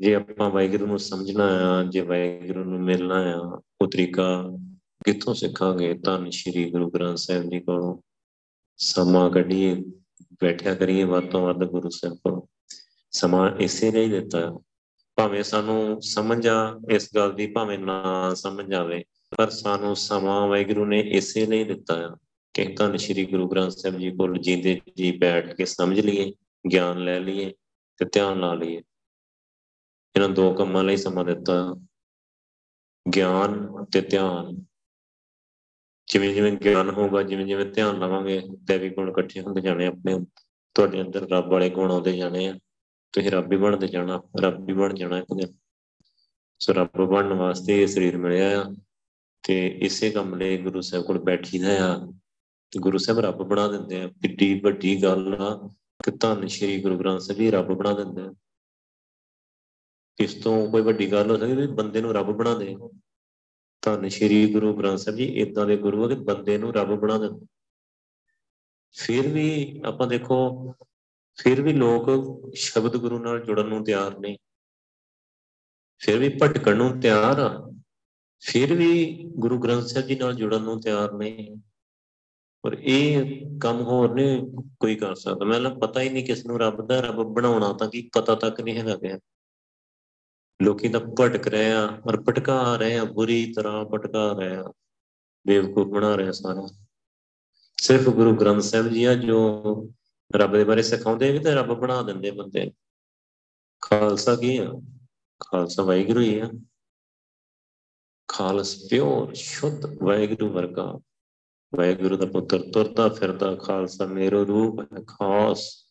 ਜੇ 0.00 0.14
ਆਪਾਂ 0.14 0.50
ਵਾਹਿਗੁਰੂ 0.50 0.86
ਨੂੰ 0.86 0.98
ਸਮਝਣਾ 0.98 1.44
ਆ, 1.44 1.84
ਜੇ 1.84 2.00
ਵਾਹਿਗੁਰੂ 2.00 2.64
ਨੂੰ 2.64 2.80
ਮਿਲਣਾ 2.80 3.14
ਆ, 3.14 3.62
ਉਹ 3.82 3.90
ਤਰੀਕਾ 3.90 4.44
ਕਿੱਥੋਂ 5.04 5.34
ਸਿੱਖਾਂਗੇ? 5.34 5.94
ਧੰਨ 5.94 6.30
ਸ਼੍ਰੀ 6.30 6.70
ਗੁਰੂ 6.70 6.90
ਗ੍ਰੰਥ 6.90 7.18
ਸਾਹਿਬ 7.18 7.42
ਜੀ 7.42 7.60
ਕੋਲੋਂ। 7.60 8.02
ਸਮਾਂ 8.76 9.30
ਕੱਢੀਏ, 9.30 9.82
ਬੈਠਿਆ 10.22 10.74
ਕਰੀਏ 10.74 11.04
ਵੱਧ 11.04 11.30
ਤੋਂ 11.30 11.46
ਵੱਧ 11.46 11.56
ਗੁਰੂ 11.56 11.88
ਸਾਹਿਬ 11.88 12.16
ਕੋਲ। 12.16 12.46
ਸਮਾਂ 13.10 13.56
ਇਸੇ 13.56 13.90
ਲਈ 13.90 14.08
ਦਿੱਤਾ। 14.08 14.58
ਭਾਵੇਂ 15.16 15.42
ਸਾਨੂੰ 15.42 16.02
ਸਮਝ 16.02 16.46
ਆ 16.46 16.80
ਇਸ 16.90 17.10
ਗੱਲ 17.16 17.32
ਦੀ 17.32 17.46
ਭਾਵੇਂ 17.46 17.78
ਨਾ 17.78 18.34
ਸਮਝ 18.34 18.74
ਆਵੇ, 18.74 19.04
ਪਰ 19.36 19.50
ਸਾਨੂੰ 19.50 19.96
ਸਮਾਂ 19.96 20.48
ਵਾਹਿਗੁਰੂ 20.48 20.86
ਨੇ 20.86 21.00
ਇਸੇ 21.00 21.46
ਲਈ 21.46 21.64
ਦਿੱਤਾ 21.64 22.08
ਆ 22.08 22.16
ਕਿ 22.54 22.64
ਧੰਨ 22.64 22.96
ਸ਼੍ਰੀ 22.96 23.24
ਗੁਰੂ 23.24 23.48
ਗ੍ਰੰਥ 23.48 23.72
ਸਾਹਿਬ 23.72 23.98
ਜੀ 23.98 24.10
ਕੋਲ 24.10 24.38
ਜੀਂਦੇ 24.38 24.80
ਜੀ 24.96 25.18
ਬੈਠ 25.18 25.54
ਕੇ 25.54 25.64
ਸਮਝ 25.64 26.00
ਲਈਏ, 26.00 26.32
ਗਿਆਨ 26.72 27.04
ਲੈ 27.04 27.20
ਲਈਏ 27.20 27.54
ਤੇ 27.96 28.04
ਧਿਆਨ 28.04 28.40
ਲਾ 28.40 28.54
ਲਈਏ। 28.54 28.82
ਇਹਨਾਂ 30.16 30.28
ਦੋ 30.28 30.54
ਕੰਮਾਂ 30.54 30.84
ਲਈ 30.84 30.96
ਸਮਾਂ 30.96 31.24
ਦਿੱਤਾ। 31.24 31.74
ਗਿਆਨ 33.14 33.84
ਤੇ 33.84 34.00
ਧਿਆਨ। 34.00 34.64
ਜਿਵੇਂ 36.06 36.34
ਜਿਵੇਂ 36.34 36.52
ਗਿਆਨ 36.52 36.90
ਹੋਊਗਾ, 36.90 37.22
ਜਿਵੇਂ 37.22 37.46
ਜਿਵੇਂ 37.46 37.66
ਧਿਆਨ 37.66 37.98
ਲਾਵਾਂਗੇ 37.98 38.42
ਦੇਵੀ 38.56 38.90
ਗੁਣ 38.90 39.10
ਇਕੱਠੇ 39.10 39.40
ਹੁੰਦੇ 39.40 39.60
ਜਾਣੇ 39.60 39.86
ਆਪਣੇ। 39.86 40.24
ਤੁਹਾਡੇ 40.74 41.00
ਅੰਦਰ 41.00 41.28
ਰੱਬ 41.30 41.50
ਵਾਲੇ 41.50 41.70
ਗੁਣ 41.70 41.90
ਆਉਂਦੇ 41.90 42.16
ਜਾਣੇ 42.16 42.48
ਆ। 42.48 42.58
ਤੁਸੀਂ 43.14 43.30
ਰੱਬ 43.30 43.52
ਹੀ 43.52 43.56
ਬਣਦੇ 43.56 43.88
ਜਾਣਾ, 43.88 44.22
ਰੱਬ 44.40 44.68
ਹੀ 44.68 44.74
ਬਣ 44.74 44.94
ਜਾਣਾ 44.94 45.18
ਇੱਕ 45.18 45.26
ਦਿਨ। 45.34 45.54
ਸੋ 46.58 46.72
ਰੱਬ 46.72 46.88
ਬਣਨ 46.88 47.32
ਵਾਸਤੇ 47.32 47.82
ਇਹ 47.82 47.86
ਸਰੀਰ 47.86 48.16
ਮਿਲਿਆ 48.16 48.62
ਆ 48.62 48.74
ਤੇ 49.42 49.68
ਇਸੇ 49.68 50.10
ਕੰਮ 50.10 50.34
ਲਈ 50.34 50.58
ਗੁਰੂ 50.58 50.80
ਸਾਹਿਬ 50.80 51.06
ਕੋਲ 51.06 51.18
ਬੈਠੀਦਾ 51.18 51.94
ਆ। 51.94 52.06
ਤੇ 52.70 52.80
ਗੁਰੂ 52.80 52.98
ਸਾਹਿਬ 52.98 53.20
ਰੱਬ 53.20 53.42
ਬਣਾ 53.42 53.68
ਦਿੰਦੇ 53.68 54.02
ਆ। 54.02 54.08
ਕਿੱਡੀ 54.08 54.60
ਵੱਡੀ 54.60 55.02
ਗੱਲ 55.02 55.36
ਆ 55.40 55.70
ਕਿ 56.04 56.10
ਧੰਨ 56.10 56.46
ਸ਼੍ਰੀ 56.46 56.82
ਗੁਰੂ 56.82 56.98
ਗ੍ਰੰਥ 56.98 57.20
ਸਾਹਿਬ 57.20 57.40
ਜੀ 57.40 57.50
ਰੱਬ 57.50 57.66
ਬਣਾ 57.66 57.92
ਦਿੰਦੇ 57.92 58.22
ਆ। 58.22 58.34
ਇਸ 60.20 60.34
ਤੋਂ 60.34 60.70
ਕੋਈ 60.70 60.82
ਵੱਡੀ 60.82 61.12
ਗੱਲ 61.12 61.30
ਹੋ 61.30 61.36
ਸਕਦੀ 61.36 61.54
ਵੀ 61.54 61.66
ਬੰਦੇ 61.66 62.00
ਨੂੰ 62.00 62.14
ਰੱਬ 62.14 62.26
ਬਣਾ 62.26 62.54
ਦੇ। 62.54 62.76
ਧੰਨ 63.82 64.08
ਸ਼੍ਰੀ 64.08 64.52
ਗੁਰੂ 64.52 64.74
ਗ੍ਰੰਥ 64.74 64.98
ਸਾਹਿਬ 64.98 65.16
ਜੀ 65.18 65.24
ਇਦਾਂ 65.24 65.66
ਦੇ 65.66 65.76
ਗੁਰੂ 65.76 66.04
ਆ 66.04 66.08
ਕਿ 66.08 66.14
ਬੰਦੇ 66.14 66.58
ਨੂੰ 66.58 66.74
ਰੱਬ 66.74 66.88
ਬਣਾ 66.88 67.18
ਦਿੰਦੇ। 67.18 67.46
ਫਿਰ 68.92 69.28
ਵੀ 69.28 69.80
ਆਪਾਂ 69.84 70.06
ਦੇਖੋ 70.06 70.68
ਫਿਰ 71.36 71.62
ਵੀ 71.62 71.72
ਲੋਕ 71.72 72.10
ਸ਼ਬਦ 72.54 72.96
ਗੁਰੂ 72.96 73.18
ਨਾਲ 73.18 73.40
ਜੁੜਨ 73.40 73.66
ਨੂੰ 73.66 73.84
ਤਿਆਰ 73.84 74.18
ਨਹੀਂ 74.18 74.38
ਫਿਰ 75.98 76.18
ਵੀ 76.18 76.28
ਭਟਕਣ 76.42 76.76
ਨੂੰ 76.76 77.00
ਤਿਆਰ 77.00 77.38
ਆ। 77.38 77.70
ਫਿਰ 78.42 78.74
ਵੀ 78.74 79.24
ਗੁਰੂ 79.36 79.58
ਗ੍ਰੰਥ 79.58 79.82
ਸਾਹਿਬ 79.82 80.06
ਜੀ 80.06 80.14
ਨਾਲ 80.14 80.34
ਜੁੜਨ 80.34 80.62
ਨੂੰ 80.62 80.80
ਤਿਆਰ 80.80 81.12
ਨਹੀਂ 81.12 81.56
ਪਰ 82.62 82.76
ਇਹ 82.80 83.24
ਕੰਮ 83.60 83.80
ਹੋਰ 83.80 84.14
ਨਹੀਂ 84.14 84.42
ਕੋਈ 84.80 84.96
ਕਰ 84.96 85.14
ਸਕਦਾ। 85.14 85.44
ਮੈਨੂੰ 85.44 85.78
ਪਤਾ 85.80 86.00
ਹੀ 86.00 86.08
ਨਹੀਂ 86.08 86.24
ਕਿਸ 86.24 86.46
ਨੂੰ 86.46 86.60
ਰੱਬ 86.60 86.86
ਦਾ 86.86 87.00
ਰੱਬ 87.00 87.22
ਬਣਾਉਣਾ, 87.22 87.72
ਤਾਂ 87.72 87.88
ਕੀ 87.88 88.10
ਪਤਾ 88.14 88.34
ਤੱਕ 88.34 88.60
ਨਹੀਂ 88.60 88.78
ਹੈਗਾ 88.78 88.96
ਪਿਆ। 88.96 89.18
ਲੋਕੀ 90.62 90.88
ਤਾਂ 90.88 91.00
ਭਟਕ 91.00 91.48
ਰਹੇ 91.48 91.72
ਆ 91.72 91.86
ਔਰ 92.08 92.22
ਭਟਕਾ 92.22 92.76
ਰਹੇ 92.76 92.98
ਆ, 92.98 93.04
ਬੁਰੀ 93.04 93.52
ਤਰ੍ਹਾਂ 93.52 93.84
ਭਟਕਾ 93.84 94.32
ਰਹੇ 94.32 94.56
ਆ। 94.56 94.72
ਬੇਵਕੂਫ 95.46 95.86
ਬਣਾ 95.86 96.16
ਰਹੇ 96.16 96.32
ਸਾਰਾ। 96.32 96.66
ਸਿਰਫ 97.76 98.08
ਗੁਰੂ 98.08 98.36
ਗ੍ਰੰਥ 98.36 98.62
ਸਾਹਿਬ 98.62 98.88
ਜੀ 98.88 99.04
ਆ 99.04 99.14
ਜੋ 99.14 99.38
ਰੱਬ 100.36 100.52
ਦੇ 100.52 100.64
ਬਾਰੇ 100.64 100.82
ਸਿਖਾਉਂਦੇ 100.82 101.32
ਵੀ 101.32 101.38
ਤੇ 101.38 101.54
ਰੱਬ 101.54 101.66
ਬਣਾ 101.66 102.02
ਦਿੰਦੇ 102.02 102.30
ਬੰਦੇ 102.30 102.72
ਖਾਲਸਾ 103.80 104.36
ਕੀ 104.36 104.56
ਆ? 104.58 104.72
ਖਾਲਸਾ 105.40 105.82
ਵਾਹਿਗੁਰੂ 105.82 106.20
ਹੀ 106.20 106.38
ਆ। 106.38 106.50
ਖਾਲਸ 108.28 108.88
ਪਿਓਰ, 108.90 109.34
ਸ਼ੁੱਧ 109.34 110.02
ਵਾਹਿਗੁਰੂ 110.02 110.52
ਵਰਗਾ। 110.52 111.00
ਵਾਹਿਗੁਰੂ 111.74 112.16
ਦਾ 112.16 112.26
ਪੁੱਤਰ 112.26 112.70
ਤੁਰਦਾ 112.70 113.08
ਫਿਰਦਾ 113.08 113.56
ਖਾਲਸਾ 113.56 114.06
ਮੇਰੋ 114.06 114.46
ਰੂਪ 114.46 114.80
ਹੈ, 114.80 115.04
ਖਾਸ 115.06 115.84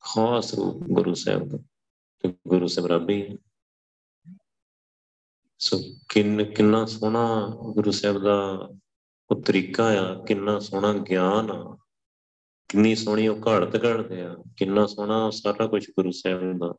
ਖਾਸ 0.00 0.54
ਰੂਪ 0.54 0.76
ਗੁਰੂ 0.76 1.14
ਸਾਹਿਬ 1.14 1.48
ਦਾ। 1.48 1.58
ਗੁਰੂ 2.48 2.66
ਸਾਹਿਬ 2.66 2.90
ਰੱਬੀ 2.90 3.38
ਸੋ 5.58 5.80
ਕਿੰਨ, 6.08 6.54
ਕਿੰਨਾ 6.54 6.86
ਸੋਹਣਾ 6.86 7.56
ਗੁਰੂ 7.62 7.90
ਸਾਹਿਬ 7.90 8.18
ਦਾ 8.18 8.68
ਉਹ 9.30 9.42
ਤਰੀਕਾ 9.42 9.84
ਆ, 9.84 10.24
ਕਿੰਨਾ 10.24 10.58
ਸੋਹਣਾ 10.58 10.92
ਗਿਆਨ 10.92 11.50
ਆ। 11.50 11.78
ਕਿੰਨੀ 12.68 12.94
ਸੋਹਣੀ 12.94 13.28
ਉਹ 13.28 13.36
ਘੜਤ 13.36 13.84
ਘੜਦੇ 13.84 14.22
ਆ, 14.22 14.36
ਕਿੰਨਾ 14.56 14.86
ਸੋਹਣਾ 14.86 15.30
ਸਾਰਾ 15.30 15.66
ਕੁਝ 15.66 15.90
ਗੁਰੂ 15.90 16.10
ਸਾਹਿਬ 16.10 16.58
ਦਾ। 16.58 16.74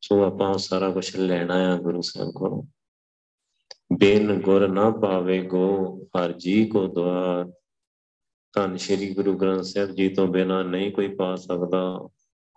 ਸੋ 0.00 0.22
ਆਪਾਂ 0.22 0.58
ਸਾਰਾ 0.58 0.90
ਕੁਝ 0.90 1.16
ਲੈਣਾ 1.16 1.74
ਆ 1.74 1.76
ਗੁਰੂ 1.76 2.00
ਸਾਹਿਬ 2.00 2.32
ਕੋਲੋਂ। 2.32 2.62
ਬੇਨ 3.98 4.40
ਗੁਰ 4.40 4.68
ਨਾ 4.68 4.90
ਪਾਵੇ 4.90 5.42
ਗੋ, 5.46 5.98
ਹਰ 6.02 6.32
ਜੀ 6.32 6.66
ਕੋ 6.66 6.86
ਦਵਾਰ। 6.86 7.52
ਧੰਨ 8.52 8.76
ਸ਼੍ਰੀ 8.76 9.14
ਗੁਰੂ 9.14 9.36
ਗ੍ਰੰਥ 9.36 9.62
ਸਾਹਿਬ 9.62 9.90
ਜੀ 9.90 10.08
ਤੋਂ 10.08 10.28
ਬਿਨਾ 10.28 10.62
ਨਹੀਂ 10.62 10.92
ਕੋਈ 10.92 11.14
ਪਾ 11.14 11.36
ਸਕਦਾ। 11.36 12.08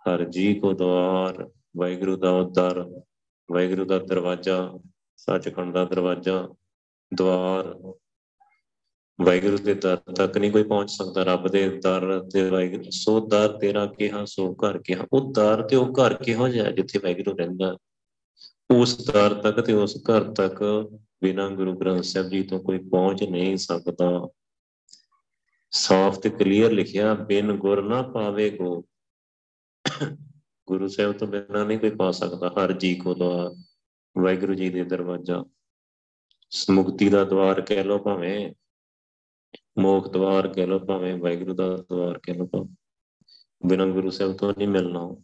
ਹਰ 0.06 0.24
ਜੀ 0.24 0.54
ਕੋ 0.54 0.72
ਦਵਾਰ, 0.72 1.50
ਵਾਹਿਗੁਰੂ 1.76 2.16
ਦਾ 2.16 2.30
ਉਦਰ, 2.30 3.02
ਵਾਹਿਗੁਰੂ 3.52 3.84
ਦਾ 3.84 3.98
ਦਰਵਾਜ਼ਾ, 3.98 4.78
ਸੱਚਖੰਡ 5.16 5.74
ਦਾ 5.74 5.84
ਦਰਵਾਜ਼ਾ, 5.84 6.48
ਦਵਾਰ। 7.14 7.92
ਵਾਹਿਗੁਰੂ 9.20 9.58
ਦੇ 9.58 9.74
ਦਰ 9.74 9.96
ਤੱਕ 9.96 10.38
ਨਹੀਂ 10.38 10.52
ਕੋਈ 10.52 10.62
ਪਹੁੰਚ 10.62 10.90
ਸਕਦਾ, 10.90 11.22
ਰੱਬ 11.22 11.48
ਦੇ 11.48 11.68
ਦਰ 11.78 12.28
ਤੇ 12.32 12.50
ਵਾਹਿਗੁਰੂ, 12.50 12.84
ਸੋ 12.90 13.26
ਦਰ 13.26 13.58
ਤੇਰਾ 13.58 13.86
ਕਿਹਾ, 13.86 14.24
ਸੋ 14.24 14.54
ਘਰ 14.54 14.78
ਕਿਹਾ। 14.78 15.06
ਉਹ 15.12 15.32
ਦਰ 15.32 15.62
ਤੇ 15.62 15.76
ਉਹ 15.76 15.92
ਘਰ 15.92 16.14
ਕਿਹੋ 16.14 16.48
ਜਿਹਾ 16.48 16.70
ਜਿੱਥੇ 16.70 16.98
ਵਾਹਿਗੁਰੂ 16.98 17.36
ਰਹਿੰਦਾ 17.36 17.76
ਉਸ 18.70 19.06
ਦਰ 19.06 19.34
ਤੱਕ 19.34 19.60
ਤੇ 19.60 19.72
ਉਸ 19.72 19.96
ਘਰ 19.96 20.32
ਤੱਕ 20.34 20.88
ਬਿਨਾਂ 21.22 21.50
ਗੁਰੂ 21.50 21.76
ਗ੍ਰੰਥ 21.78 22.04
ਸਾਹਿਬ 22.04 22.28
ਜੀ 22.28 22.42
ਤੋਂ 22.42 22.60
ਕੋਈ 22.60 22.78
ਪਹੁੰਚ 22.78 23.22
ਨਹੀਂ 23.22 23.56
ਸਕਦਾ। 23.56 24.28
ਸਾਫ਼ 25.70 26.18
ਤੇ 26.18 26.30
ਕਲੀਅਰ 26.30 26.70
ਲਿਖਿਆ, 26.70 27.14
ਬਿਨ 27.14 27.52
ਗੁਰ 27.52 27.82
ਨਾ 27.82 28.02
ਪਾਵੇ 28.02 28.50
ਗੋ। 28.50 28.84
ਗੁਰੂ 30.68 30.88
ਸਾਹਿਬ 30.88 31.12
ਤੋਂ 31.12 31.28
ਬਿਨਾਂ 31.28 31.64
ਨਹੀਂ 31.64 31.78
ਕੋਈ 31.78 31.90
ਪਾ 31.90 32.10
ਸਕਦਾ, 32.10 32.48
ਹਰ 32.48 32.72
ਜੀ 32.72 32.94
ਕੋ 32.94 33.14
ਦਵਾਰ, 33.14 33.50
ਵਾਹਿਗੁਰੂ 34.22 34.54
ਜੀ 34.54 34.70
ਦੇ 34.70 34.84
ਦਰਵਾਜ਼ਾ। 34.84 35.44
ਮੁਕਤੀ 36.70 37.08
ਦਾ 37.08 37.24
ਦਵਾਰ 37.24 37.60
ਕਹਿ 37.60 37.84
ਲੋ 37.84 37.98
ਭਾਵੇਂ 37.98 38.54
ਮੋਖ 39.78 40.08
ਦਵਾਰ 40.08 40.48
ਕਹਿ 40.48 40.66
ਲੋ 40.66 40.78
ਭਾਵੇਂ 40.78 41.16
ਵਾਹਿਗੁਰੂ 41.16 41.54
ਦਾ 41.54 41.76
ਦਵਾਰ 41.76 42.18
ਕਹਿ 42.18 42.34
ਲੋ 42.34 42.68
ਬਿਨਾਂ 43.66 43.86
ਗੁਰੂ 43.86 44.10
ਸਾਹਿਬ 44.10 44.32
ਤੋਂ 44.32 44.54
ਨਹੀਂ 44.58 44.68
ਮਿਲਣਾ। 44.68 45.16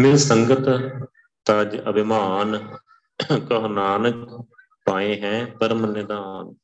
ਮਿਲ 0.00 0.16
ਸੰਗਤ, 0.16 0.64
ਤਜ 1.44 1.80
ਅਭਿਮਾਨ, 1.90 2.76
ਕਹ 3.48 3.68
ਨਾਨਕ 3.68 4.46
ਪਾਏ 4.84 5.20
ਹੈ 5.20 5.46
ਪਰਮ 5.46 5.86
ਨਿਦਾਨ। 5.86 6.54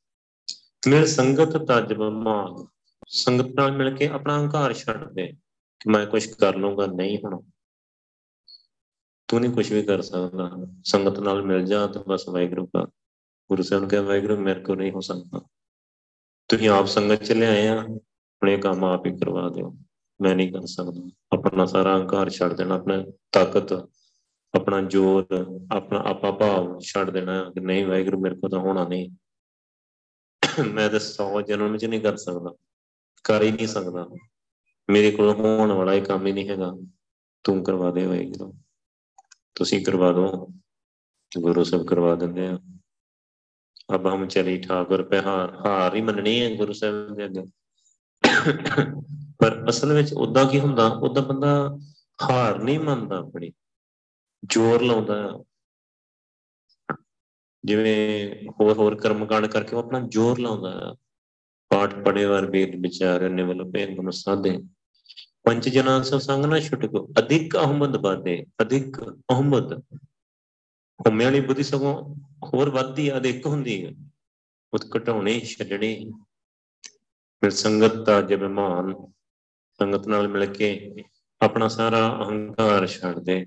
ਮਿਲ 0.88 1.06
ਸੰਗਤ, 1.06 1.56
ਤਜ 1.56 1.92
ਅਭਿਮਾਨ। 1.92 2.66
ਸੰਗਤ 3.08 3.44
ਨਾਲ 3.44 3.72
ਮਿਲ 3.72 3.96
ਕੇ 3.96 4.08
ਆਪਣਾ 4.08 4.40
ਹੰਕਾਰ 4.40 4.72
ਛੱਡ 4.72 5.12
ਦੇ 5.12 5.26
ਕਿ 5.80 5.90
ਮੈਂ 5.90 6.06
ਕੁਝ 6.06 6.26
ਕਰ 6.26 6.56
ਲੂੰਗਾ 6.56 6.86
ਨਹੀਂ 6.86 7.18
ਹੋਣਾ। 7.18 7.40
ਤੂੰ 9.28 9.40
ਨਹੀਂ 9.40 9.52
ਕੁਝ 9.52 9.72
ਵੀ 9.72 9.82
ਕਰ 9.82 10.02
ਸਕਦਾ। 10.02 10.50
ਸੰਗਤ 10.84 11.18
ਨਾਲ 11.20 11.42
ਮਿਲ 11.42 11.64
ਜਾ 11.64 11.86
ਤਾਂ 11.86 12.02
ਬਸ 12.08 12.28
ਵਾਹਿਗੁਰੂ 12.28 12.66
ਦਾ। 12.66 12.84
ਗੁਰੂ 13.48 13.62
ਸਾਹਿਬ 13.62 13.82
ਨੇ 13.82 13.88
ਕਿਹਾ, 13.88 14.02
ਵਾਹਿਗੁਰੂ 14.02 14.36
ਮੇਰੇ 14.36 14.60
ਕੋ 14.60 14.74
ਨਹੀਂ 14.74 14.92
ਹੋ 14.92 15.00
ਸਕਦਾ। 15.00 15.40
ਤੁਸੀਂ 16.50 16.68
ਆਪ 16.68 16.86
ਸੰਗਤ 16.86 17.22
ਚ 17.22 17.32
ਲਿਆਏ 17.32 17.68
ਆ, 17.68 17.80
ਆਪਣੇ 17.82 18.56
ਕੰਮ 18.56 18.84
ਆਪ 18.84 19.06
ਹੀ 19.06 19.18
ਕਰਵਾ 19.18 19.48
ਦਿਓ। 19.48 19.76
ਮੈਂ 20.20 20.36
ਨਹੀਂ 20.36 20.52
ਕਰ 20.52 20.66
ਸਕਦਾ। 20.66 21.10
ਆਪਣਾ 21.32 21.64
ਸਾਰਾ 21.64 21.96
ਹੰਕਾਰ 21.96 22.30
ਛੱਡ 22.30 22.52
ਦੇਣਾ, 22.52 22.74
ਆਪਣਾ 22.74 23.04
ਤਾਕਤ, 23.32 23.72
ਆਪਣਾ 24.54 24.80
ਜੋਰ, 24.80 25.26
ਆਪਣਾ 25.72 26.02
ਆਪਾ 26.06 26.30
ਭਾਵ 26.30 26.78
ਛੱਡ 26.78 27.10
ਦੇਣਾ 27.10 27.50
ਕਿ 27.50 27.60
ਨਹੀਂ 27.60 27.86
ਵਾਹਿਗੁਰੂ 27.86 28.20
ਮੇਰੇ 28.20 28.34
ਕੋਲ 28.34 28.50
ਤਾਂ 28.50 28.58
ਹੋਣਾ 28.58 28.88
ਨਹੀਂ। 28.88 29.10
ਮੈਂ 30.66 30.90
ਤਾਂ 30.90 30.98
100 30.98 31.40
ਜਨਮ 31.40 31.76
ਚ 31.76 31.84
ਨਹੀਂ 31.84 32.00
ਕਰ 32.00 32.16
ਸਕਦਾ। 32.16 32.54
ਕਰ 33.24 33.42
ਹੀ 33.42 33.52
ਨਹੀਂ 33.52 33.66
ਸਕਦਾ। 33.66 34.08
ਮੇਰੇ 34.90 35.10
ਕੋਲ 35.10 35.34
ਹੋਣ 35.34 35.72
ਵਾਲਾ 35.72 35.94
ਇਹ 35.94 36.02
ਕੰਮ 36.02 36.26
ਹੀ 36.26 36.32
ਨਹੀਂ 36.32 36.48
ਹੈਗਾ। 36.48 36.72
ਤੂੰ 37.44 37.64
ਕਰਵਾ 37.64 37.90
ਦੇ 37.90 38.06
ਵਾਹਿਗੁਰੂ। 38.06 38.54
ਤੁਸੀਂ 39.54 39.84
ਕਰਵਾ 39.84 40.12
ਦਿਓ 40.12 40.48
ਗੁਰੂ 41.38 41.64
ਸਾਹਿਬ 41.64 41.86
ਕਰਵਾ 41.86 42.14
ਦਿੰਦੇ 42.14 42.46
ਆ। 42.46 42.58
ਅਬ 43.94 44.06
ਹਮ 44.06 44.26
ਚਲੀ 44.26 44.58
ਠਾਕੁਰ 44.58 45.02
ਪੇ 45.02 45.20
ਹਾਰ 45.20 45.54
ਹਾਰ 45.66 45.94
ਹੀ 45.94 46.00
ਮੰਨਣੀ 46.00 46.40
ਹੈ 46.40 46.56
ਗੁਰੂ 46.56 46.72
ਸਾਹਿਬ 46.72 47.14
ਦੇ 47.14 47.24
ਅੱਗੇ। 47.24 47.42
ਪਰ 49.38 49.68
ਅਸਲ 49.68 49.92
ਵਿੱਚ 49.92 50.12
ਉਦਾਂ 50.12 50.46
ਕੀ 50.46 50.60
ਹੁੰਦਾ 50.60 50.86
ਉਦਾਂ 50.86 51.22
ਬੰਦਾ 51.22 51.78
ਹਾਰ 52.22 52.58
ਨਹੀਂ 52.58 52.80
ਮੰਨਦਾ 52.80 53.18
ਆਪਣੀ, 53.18 53.52
ਜ਼ੋਰ 54.48 54.82
ਲਾਉਂਦਾ। 54.82 55.44
ਜਿਵੇਂ 57.64 58.34
ਹੋਰ 58.60 58.76
ਹੋਰ 58.76 58.94
ਕਰਮਕਾਂਡ 58.94 59.46
ਕਰਕੇ 59.46 59.76
ਉਹ 59.76 59.82
ਆਪਣਾ 59.82 60.00
ਜ਼ੋਰ 60.00 60.38
ਲਾਉਂਦਾ। 60.38 60.70
ਹੈ 60.70 60.94
ਪਾਠ 61.68 61.94
ਪੜੇ 61.94 62.24
ਵਾਰ 62.24 62.50
ਵੇਦ 62.50 62.74
ਵਿਚਾਰ 62.76 63.28
ਨੇ 63.28 63.42
ਵੱਲੋਂ 63.42 63.70
ਭੇਦ 63.70 63.90
ਨੂੰ 63.90 64.12
ਸਾਧੇ। 64.12 64.58
ਪੰਜ 65.44 65.68
ਜਨਾਂ 65.68 66.02
ਸੋ 66.02 66.18
ਸੰਗ 66.18 66.44
ਨਾ 66.44 66.60
ਛੁਟਕੋ, 66.60 67.08
ਅਧਿਕ 67.18 67.56
ਅਹਮਦ 67.56 67.96
ਬਾਦੇ 67.96 68.44
ਅਧਿਕ 68.62 69.00
ਅਹਮਦ। 69.30 69.82
ਹਉਮੈ 71.00 71.24
ਵਾਲੀ 71.24 71.40
ਬੁੱਧੀ 71.40 71.62
ਸਗੋਂ 71.62 71.94
ਹੋਰ 72.44 72.70
ਵੱਧਦੀ 72.70 73.08
ਆ 73.08 73.16
ਅਧਿਕ 73.16 73.46
ਹੁੰਦੀ 73.46 73.84
ਹੈ 73.84 73.92
ਉਹ 74.72 74.78
ਘਟਾਉਣੇ 74.96 75.38
ਛੱਡਣੇ। 75.40 75.94
ਫਿਰ 77.42 77.50
ਸੰਗਤ 77.50 77.94
ਦਾ 78.06 78.20
ਜਿਵੇਂ 78.22 78.48
ਮਹਾਨ 78.48 78.94
ਸੰਗਤ 79.80 80.06
ਨਾਲ 80.08 80.28
ਮਿਲ 80.28 80.46
ਕੇ 80.46 80.68
ਆਪਣਾ 81.40 81.68
ਸਾਰਾ 81.68 82.06
ਅਹੰਕਾਰ 82.22 82.86
ਛੱਡ 82.86 83.18
ਦੇ। 83.18 83.44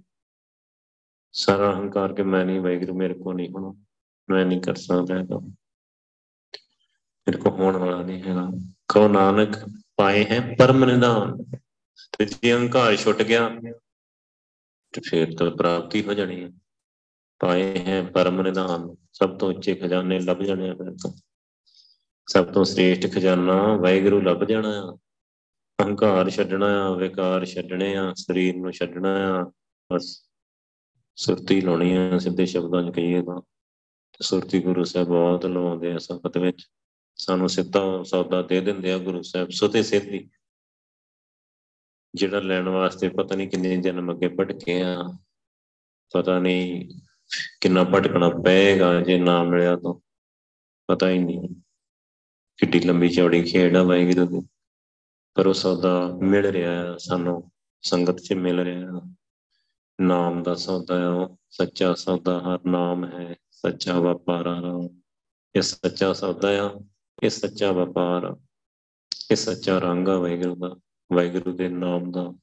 ਸਾਰਾ 1.33 1.71
ਅਹੰਕਾਰ 1.71 2.13
ਕੇ 2.13 2.23
ਮੈਂ 2.23 2.43
ਨਹੀਂ 2.45 2.59
ਵੈਗਰੂ 2.61 2.93
ਮੇਰੇ 2.93 3.13
ਕੋ 3.13 3.33
ਨਹੀਂ 3.33 3.49
ਹੋਣਾ, 3.49 3.73
ਮੈਂ 4.29 4.45
ਨਹੀਂ 4.45 4.61
ਕਰ 4.61 4.75
ਸਕਦਾ 4.75 5.19
ਇਹ 5.19 5.23
ਮੇਰੇ 7.27 7.37
ਕੋ 7.37 7.49
ਹੋਣ 7.49 7.77
ਵਾਲਾ 7.77 8.01
ਨਹੀਂ 8.01 8.21
ਹੈਗਾ। 8.23 8.49
ਕੋ 8.93 9.07
ਨਾਨਕ, 9.07 9.57
ਪਾਏ 9.95 10.23
ਹੈ 10.25 10.39
ਪਰਮ 10.55 10.85
ਨਿਦਾਨ, 10.85 11.37
ਤੇ 12.13 12.25
ਜੇ 12.25 12.53
ਅਹੰਕਾਰ 12.53 12.95
ਛੁੱਟ 12.95 13.21
ਗਿਆ, 13.21 13.49
ਤੇ 14.93 15.01
ਫਿਰ 15.09 15.35
ਤਾਂ 15.37 15.49
ਪ੍ਰਾਪਤੀ 15.51 16.03
ਹੋ 16.03 16.13
ਜਾਣੀ 16.13 16.43
ਹੈ। 16.43 16.49
ਪਾਏ 17.43 17.79
ਹੈ 17.79 18.03
ਪਰਮ 18.03 18.41
ਨਿਦਾਨ 18.41 18.95
ਸਭ 19.13 19.37
ਤੋਂ 19.37 19.53
ਉੱਚੇ 19.53 19.75
ਖਜ਼ਾਨੇ 19.75 20.19
ਲੱਭ 20.19 20.37
ਜਾਣੇ 20.37 20.69
ਆ 20.69 20.73
ਫਿਰ 20.73 20.91
ਤਾਂ। 20.91 21.11
ਸਭ 22.29 22.45
ਤੋਂ 22.45 22.65
ਸ੍ਰੇਸ਼ਟ 22.65 23.13
ਖਜ਼ਾਨਾ 23.13 23.77
ਵਾਹਿਗੁਰੂ 23.77 24.21
ਲੱਭ 24.21 24.43
ਜਾਣਾ 24.43 24.69
ਆ। 24.69 24.97
ਅਹੰਕਾਰ 25.81 26.29
ਛੱਡਣਾ 26.29 26.87
ਆ, 26.87 26.95
ਵਿਕਾਰ 26.95 27.45
ਛੱਡਣੇ 27.45 27.97
ਆ, 27.97 28.13
ਸਰੀਰ 28.13 28.55
ਨੂੰ 28.55 28.71
ਛੱਡਣਾ 28.71 29.41
ਆ। 29.41 29.51
ਬਸ 29.93 30.29
ਸੁਰਤੀ 31.15 31.61
ਲਾਉਣੀ 31.61 31.95
ਆ, 31.95 32.17
ਸਿੱਧੇ 32.17 32.45
ਸ਼ਬਦਾਂ 32.45 32.91
'ਚ 32.91 32.95
ਕਹੀਏ 32.95 33.21
ਤਾਂ। 33.21 33.41
ਸੁਰਤੀ 34.21 34.59
ਗੁਰੂ 34.59 34.83
ਸਾਹਿਬ 34.83 35.07
ਬਹੁਤ 35.07 35.45
ਲਵਾਉਂਦੇ 35.45 35.93
ਆ 35.93 35.97
ਸੰਗਤ 35.97 36.37
ਵਿੱਚ। 36.37 36.67
ਸਾਨੂੰ 37.17 37.49
ਸਿੱਧਾ 37.49 38.03
ਸੌਦਾ 38.03 38.41
ਦੇ 38.41 38.61
ਦਿੰਦੇ 38.61 38.93
ਆ 38.93 38.97
ਗੁਰੂ 38.97 39.21
ਸਾਹਿਬ 39.21 39.49
ਸੁਤੇ 39.49 39.83
ਸਿੱਧੀ। 39.83 40.29
ਜਿਹੜਾ 42.15 42.39
ਲੈਣ 42.39 42.69
ਵਾਸਤੇ 42.69 43.09
ਪਤਾ 43.09 43.35
ਨਹੀਂ 43.35 43.49
ਕਿੰਨੇ 43.49 43.77
ਜਨਮ 43.77 44.11
ਅੱਗੇ 44.11 44.27
ਭਟਕੇ 44.27 44.81
ਆ। 44.81 45.03
ਪਤਾ 46.13 46.39
ਨਹੀਂ 46.39 46.89
ਕਿੰਨਾ 47.61 47.83
ਭਟਕਣਾ 47.83 48.29
ਪਏਗਾ 48.29 49.01
ਜੇ 49.01 49.17
ਨਾ 49.17 49.43
ਮਿਲਿਆ 49.43 49.75
ਤਾਂ। 49.75 49.93
ਪਤਾ 50.87 51.09
ਹੀ 51.09 51.19
ਨਹੀਂ। 51.19 51.49
ਕਿੱਡੀ 52.57 52.79
ਲੰਬੀ 52.79 53.09
ਚੌੜੀ 53.09 53.43
ਖੇਡ 53.43 53.75
ਆ 53.75 53.83
ਵਾਹਿਗੁਰੂ 53.83 54.41
ਦੀ 54.41 54.47
ਪਰ 55.35 55.47
ਉਹ 55.47 55.53
ਸੌਦਾ 55.53 56.07
ਮਿਲ 56.21 56.45
ਰਿਹਾ 56.45 56.97
ਸਾਨੂੰ 56.97 57.51
ਸੰਗਤ 57.81 58.19
'ਚ 58.19 58.33
ਮਿਲ 58.33 58.59
ਰਿਹਾ 58.59 59.15
ਨਾਮ 60.01 60.43
ਦਾ 60.43 60.55
ਸੌਦਾ 60.55 60.99
ਹੈ 60.99 61.07
ਉਹ 61.07 61.37
ਸੱਚਾ 61.49 61.93
ਸੌਦਾ, 61.93 62.39
ਹਰ 62.39 62.59
ਨਾਮ 62.65 63.05
ਹੈ 63.05 63.35
ਸੱਚਾ 63.51 63.99
ਵਪਾਰ 63.99 64.45
ਇਹ 65.55 65.61
ਸੱਚਾ 65.61 66.13
ਸੌਦਾ 66.13 66.67
ਆ, 66.67 66.79
ਇਹ 67.23 67.29
ਸੱਚਾ 67.29 67.71
ਵਪਾਰ 67.71 68.37
ਇਹ 69.31 69.35
ਸੱਚਾ 69.35 69.79
ਰੰਗ 69.79 70.07
ਆ 70.07 70.17
ਵਾਹਿਗੁਰੂ 70.17 70.55
ਦਾ, 70.55 70.75
ਵਾਹਿਗੁਰੂ 71.13 71.53
ਦੇ 71.53 71.69
ਨਾਮ 71.69 72.11
ਦਾ। 72.11 72.33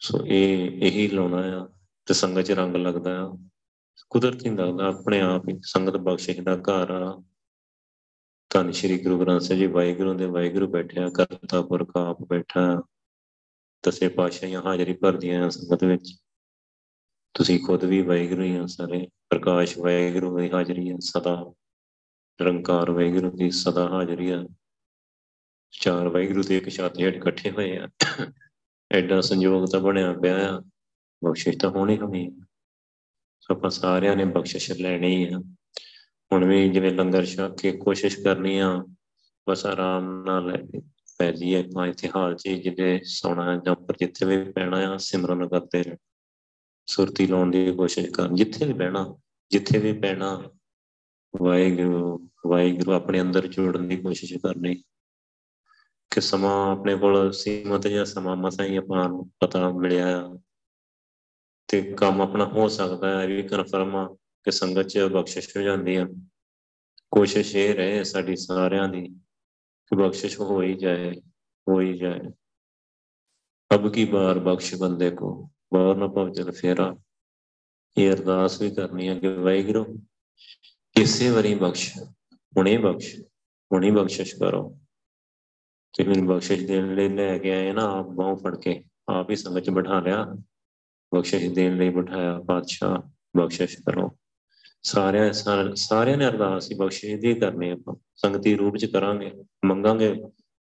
ਸੋ 0.00 0.26
ਇਹ 0.26 0.70
ਇਹੀ 0.82 1.08
ਲਾਉਣਾ 1.08 1.42
ਆ। 1.62 1.81
ਤੇ 2.06 2.14
ਸੰਗਤ 2.14 2.42
'ਚ 2.42 2.52
ਰੰਗ 2.52 2.76
ਲੱਗਦਾ 2.76 3.24
ਆ। 3.24 3.38
ਕੁਦਰਤੀ 4.10 4.50
ਲੱਗਦਾ 4.50 4.86
ਆਪਣੇ 4.88 5.20
ਆਪ 5.20 5.48
ਹੀ 5.48 5.60
ਸੰਗਤ 5.62 5.96
ਬਖਸ਼ਿਸ਼ 5.96 6.40
ਦਾ 6.40 6.56
ਘਰ 6.56 6.90
ਆ। 6.90 7.22
ਧੰਨ 8.50 8.70
ਸ਼੍ਰੀ 8.70 9.04
ਗੁਰੂ 9.04 9.20
ਗ੍ਰੰਥ 9.20 9.40
ਸਾਹਿਬ 9.40 9.58
ਜੀ, 9.58 9.66
ਵਾਹਿਗੁਰੂ 9.66 10.14
ਦੇ 10.14 10.26
ਵਾਹਿਗੁਰੂ 10.26 10.66
ਬੈਠਿਆ 10.66 11.10
ਕਰਤਾ 11.10 11.62
ਪੁਰਖ 11.62 11.92
ਆਪ 11.96 12.22
ਬੈਠਾ 12.22 12.82
ਦਸੇ 13.88 14.08
ਪਾਤਸ਼ਾਹੀਆਂ 14.08 14.62
ਹਾਜ਼ਰੀ 14.62 14.92
ਭਰਦੀਆਂ 14.92 15.50
ਸੰਗਤ 15.50 15.84
ਵਿੱਚ। 15.84 16.14
ਤੁਸੀਂ 17.34 17.60
ਖੁਦ 17.60 17.84
ਵੀ 17.84 18.02
ਵਾਹਿਗੁਰੂ 18.02 18.42
ਹੀ 18.42 18.56
ਆ 18.56 18.66
ਸਾਰੇ। 18.66 19.08
ਪ੍ਰਕਾਸ਼ 19.30 19.78
ਵਾਹਿਗੁਰੂ 19.78 20.40
ਦੀ 20.40 20.50
ਹਾਜ਼ਰੀ 20.52 20.90
ਹੈ 20.90 20.96
ਸਦਾ। 21.00 21.54
ਨਿਰੰਕਾਰ 22.40 22.90
ਵਾਹਿਗੁਰੂ 22.90 23.30
ਦੀ 23.30 23.50
ਸਦਾ 23.50 23.88
ਹਾਜ਼ਰੀ 23.88 24.32
ਹੈ 24.32 24.44
ਚਾਰ 25.70 26.08
ਵਾਹਿਗੁਰੂ 26.08 26.42
ਦੇ 26.42 26.56
ਇੱਕ 26.56 26.68
ਛਾਤੀ 26.68 27.04
ਹੇਠ 27.04 27.14
ਇਕੱਠੇ 27.14 27.50
ਹੋਏ 27.50 27.78
ਆ। 27.78 27.88
ਐਡਾ 28.92 29.20
ਸੰਯੋਗ 29.20 29.68
ਤਾਂ 29.70 29.80
ਬਣਿਆ 29.80 30.12
ਪਿਆ 30.12 30.58
ਆ। 30.58 30.62
ਬਖਸ਼ਿਸ਼ 31.24 31.58
ਤਾਂ 31.58 31.70
ਹੋਣੀ 31.70 31.98
ਹੋਣੀ 31.98 32.30
ਸੋ 33.40 33.54
ਆਪਾਂ 33.54 33.70
ਸਾਰਿਆਂ 33.70 34.16
ਨੇ 34.16 34.24
ਬਖਸ਼ਿਸ਼ 34.24 34.72
ਲੈਣੀ 34.72 35.28
ਆ। 35.32 35.38
ਹੁਣ 36.32 36.44
ਵੀ 36.44 36.68
ਜਿਵੇਂ 36.68 36.90
ਲੰਗਰ 36.90 37.26
ਛਕ 37.26 37.56
ਕੇ 37.60 37.72
ਕੋਸ਼ਿਸ਼ 37.72 38.20
ਕਰਨੀ 38.20 38.58
ਆ, 38.58 38.84
ਬਸ 39.48 39.66
ਆਰਾਮ 39.66 40.24
ਨਾਲ 40.24 40.66
ਪੈ 41.18 41.32
ਜੀਏ 41.32 41.62
ਤਾਂ 41.62 41.86
ਇੱਥੇ 41.86 42.10
ਹਾਲ 42.16 42.36
ਚ 42.36 42.48
ਜਿੱਦੇ 42.48 43.00
ਸੋਣਾ 43.04 43.56
ਜਾਂ 43.56 43.72
ਉੱਪਰ 43.72 43.96
ਜਿੱਥੇ 43.98 44.26
ਵੀ 44.26 44.52
ਪੈਣਾ 44.52 44.76
ਆ 44.76 44.96
ਸਿਮਰਨ 44.96 45.48
ਕਰਦੇ 45.48 45.82
ਰਹੇ 45.82 45.96
ਸੁਰਤੀ 46.86 47.26
ਲਾਉਣ 47.26 47.50
ਦੀ 47.50 47.72
ਕੋਸ਼ਿਸ਼ 47.72 48.10
ਕਰ, 48.10 48.28
ਜਿੱਥੇ 48.28 48.66
ਵੀ 48.66 48.72
ਬਹਿਣਾ, 48.72 49.16
ਜਿੱਥੇ 49.50 49.78
ਵੀ 49.78 49.92
ਪੈਣਾ 49.92 50.50
ਵਾਹਿਗੁਰੂ 51.42 52.30
ਵਾਹਿਗੁਰੂ 52.46 52.92
ਆਪਣੇ 52.92 53.20
ਅੰਦਰ 53.20 53.46
ਜੋੜਨ 53.46 53.88
ਦੀ 53.88 53.96
ਕੋਸ਼ਿਸ਼ 53.96 54.34
ਕਰਨੀ। 54.34 54.82
ਕਿ 56.10 56.20
ਸਮਾਂ 56.20 56.72
ਆਪਣੇ 56.72 56.96
ਕੋਲ 56.96 57.32
ਸੀਮਤ 57.32 57.86
ਜਾਂ 57.86 58.04
ਸਮਾਂ 58.04 58.36
ਮਸਾਂ 58.36 58.64
ਹੀ 58.64 58.76
ਆਪਾਂ 58.76 59.08
ਨੂੰ 59.08 59.30
ਪਤਾ 59.40 59.70
ਮਿਲਿਆ 59.70 60.38
ਤੇ 61.68 61.82
ਕੰਮ 61.82 62.20
ਆਪਣਾ 62.20 62.44
ਹੋ 62.44 62.68
ਸਕਦਾ 62.68 63.20
ਹੈ 63.20 63.26
ਵੀ 63.26 63.42
ਕਨਫਰਮ 63.42 63.96
ਆ 63.96 64.16
ਕਿ 64.44 64.50
ਸੰਗਤ 64.50 64.82
'ਚ 64.82 64.98
ਬਖਸ਼ਿਸ਼ 64.98 65.56
ਹੋ 65.56 65.62
ਜਾਂਦੀ 65.62 65.96
ਆ। 65.96 66.06
ਕੋਸ਼ਿਸ਼ 67.10 67.56
ਇਹ 67.56 67.74
ਰਹੇ 67.74 68.04
ਸਾਡੀ 68.04 68.36
ਸਾਰਿਆਂ 68.36 68.88
ਦੀ 68.88 69.08
ਕਿ 69.86 69.96
ਬਖਸ਼ਿਸ਼ 69.96 70.40
ਹੋ 70.40 70.62
ਹੀ 70.62 70.74
ਜਾਏ 70.74 71.12
ਹੋ 71.68 71.80
ਹੀ 71.80 71.98
ਜਾਏ। 71.98 72.20
ਅਬ 73.74 73.92
ਕੀ 73.92 74.04
ਬਾਰ 74.04 74.38
ਬਖਸ਼ 74.38 74.74
ਬੰਦੇ 74.74 75.10
ਕੋ 75.10 75.50
ਬਾਰ 75.74 75.94
ਨਾ 75.96 76.06
ਭਵ 76.06 76.32
ਜਲ 76.32 76.50
ਫੇਰਾ। 76.50 76.96
ਇਹ 77.98 78.12
ਅਰਦਾਸ 78.12 78.62
ਵੀ 78.62 78.70
ਕਰਨੀ 78.70 79.08
ਹੈ 79.08 79.18
ਕਿ 79.18 79.28
ਵਾਹਿਗੁਰੂ 79.28 80.02
ਇਸੇ 80.96 81.30
ਵਾਰੀ 81.30 81.54
ਬਖਸ਼, 81.54 81.98
ਹੁਣੇ 82.32 82.78
ਬਖਸ਼, 82.78 83.20
ਹੁਣੇ 83.72 83.90
ਬਖਸ਼ਿਸ਼ 83.90 84.36
ਕਰੋ। 84.36 84.78
ਤੇ 85.96 86.04
ਮੈਨੂੰ 86.04 86.26
ਬਖਸ਼ਿਸ਼ 86.26 86.66
ਦੇਣ 86.66 86.94
ਲਈ 86.94 87.08
ਲੈ 87.08 87.38
ਕੇ 87.38 87.50
ਆਏ 87.50 87.72
ਨਾ, 87.72 87.98
ਆਪ 87.98 88.06
ਬਾਹੋਂ 88.06 88.36
ਫੜ 88.36 88.56
ਕੇ, 88.56 88.84
ਆਪ 89.08 89.30
ਹੀ 89.30 89.36
ਸੰਗਤ 89.36 89.60
'ਚ 89.60 89.70
ਬਿਠਾ 89.70 90.00
ਲਿਆ। 90.00 90.26
ਬਖਸ਼ਿਸ਼ 91.14 91.46
ਦੇਣ 91.54 91.76
ਲਈ 91.76 91.88
ਬਿਠਾਇਆ 91.88 92.38
ਪਾਤਸ਼ਾਹ 92.48 92.96
ਬਖਸ਼ਿਸ਼ 93.36 93.76
ਕਰੋ। 93.78 94.10
ਸਾਰਿਆਂ 94.82 95.32
ਸਾਰਿਆਂ 95.74 96.16
ਨੇ 96.16 96.26
ਅਰਦਾਸ 96.26 96.70
ਹੀ 96.70 96.76
ਬਖਸ਼ਿਸ਼ 96.76 97.20
ਦੀ 97.20 97.34
ਕਰਨੀ 97.34 97.70
ਆਪਾਂ। 97.70 97.94
ਸੰਗਤੀ 98.14 98.54
ਰੂਪ 98.56 98.76
'ਚ 98.76 98.84
ਕਰਾਂਗੇ, 98.84 99.32
ਮੰਗਾਂਗੇ। 99.64 100.12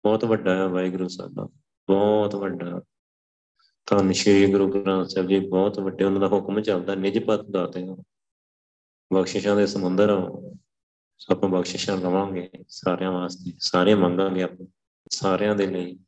ਬਹੁਤ 0.05 0.25
ਵੱਡਾ 0.25 0.55
ਹੈ 0.57 0.67
ਵਾਹਿਗੁਰੂ 0.69 1.09
ਸਾਡਾ, 1.09 1.45
ਬਹੁਤ 1.89 2.35
ਵੱਡਾ। 2.35 2.81
ਧੰਨ 3.87 4.13
ਸ਼੍ਰੀ 4.13 4.51
ਗੁਰੂ 4.53 4.69
ਗ੍ਰੰਥ 4.73 5.09
ਸਾਹਿਬ 5.09 5.29
ਜੀ, 5.29 5.39
ਬਹੁਤ 5.49 5.79
ਵੱਡੇ। 5.79 6.05
ਉਹਨਾਂ 6.05 6.21
ਦਾ 6.21 6.29
ਹੁਕਮ 6.29 6.61
ਚੱਲਦਾ, 6.61 6.95
ਨਿਜ 6.95 7.19
ਪਤ 7.19 7.41
ਦਾਤੇ 7.51 7.87
ਬਖਸ਼ਿਸ਼ਾਂ 9.13 9.57
ਦੇ 9.57 9.67
ਸਮੁੰਦਰ 9.67 10.11
ਆਪਾਂ 11.31 11.49
ਬਖਸ਼ਿਸ਼ਾਂ 11.49 11.97
ਲਵਾਂਗੇ 11.97 12.49
ਸਾਰਿਆਂ 12.69 13.13
ਵਾਸਤੇ 13.13 13.53
ਸਾਰੇ 13.59 13.95
ਮੰਗਾਂਗੇ 13.95 14.43
ਆਪਾਂ। 14.43 14.67
ਸਾਰਿਆਂ 15.11 15.55
ਦੇ 15.55 15.67
ਲਈ 15.67 15.99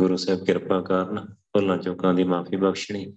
ਗੁਰੂ 0.00 0.16
ਸਾਹਿਬ 0.16 0.44
ਕਿਰਪਾ 0.44 0.80
ਕਰਨ 0.80 1.34
ਭੁੱਲਾਂ 1.52 1.78
ਚੁੱਕਾਂ 1.78 2.14
ਦੀ 2.14 2.24
ਮਾਫੀ 2.24 2.56
ਬਖਸ਼ਣੀ। 2.56 3.16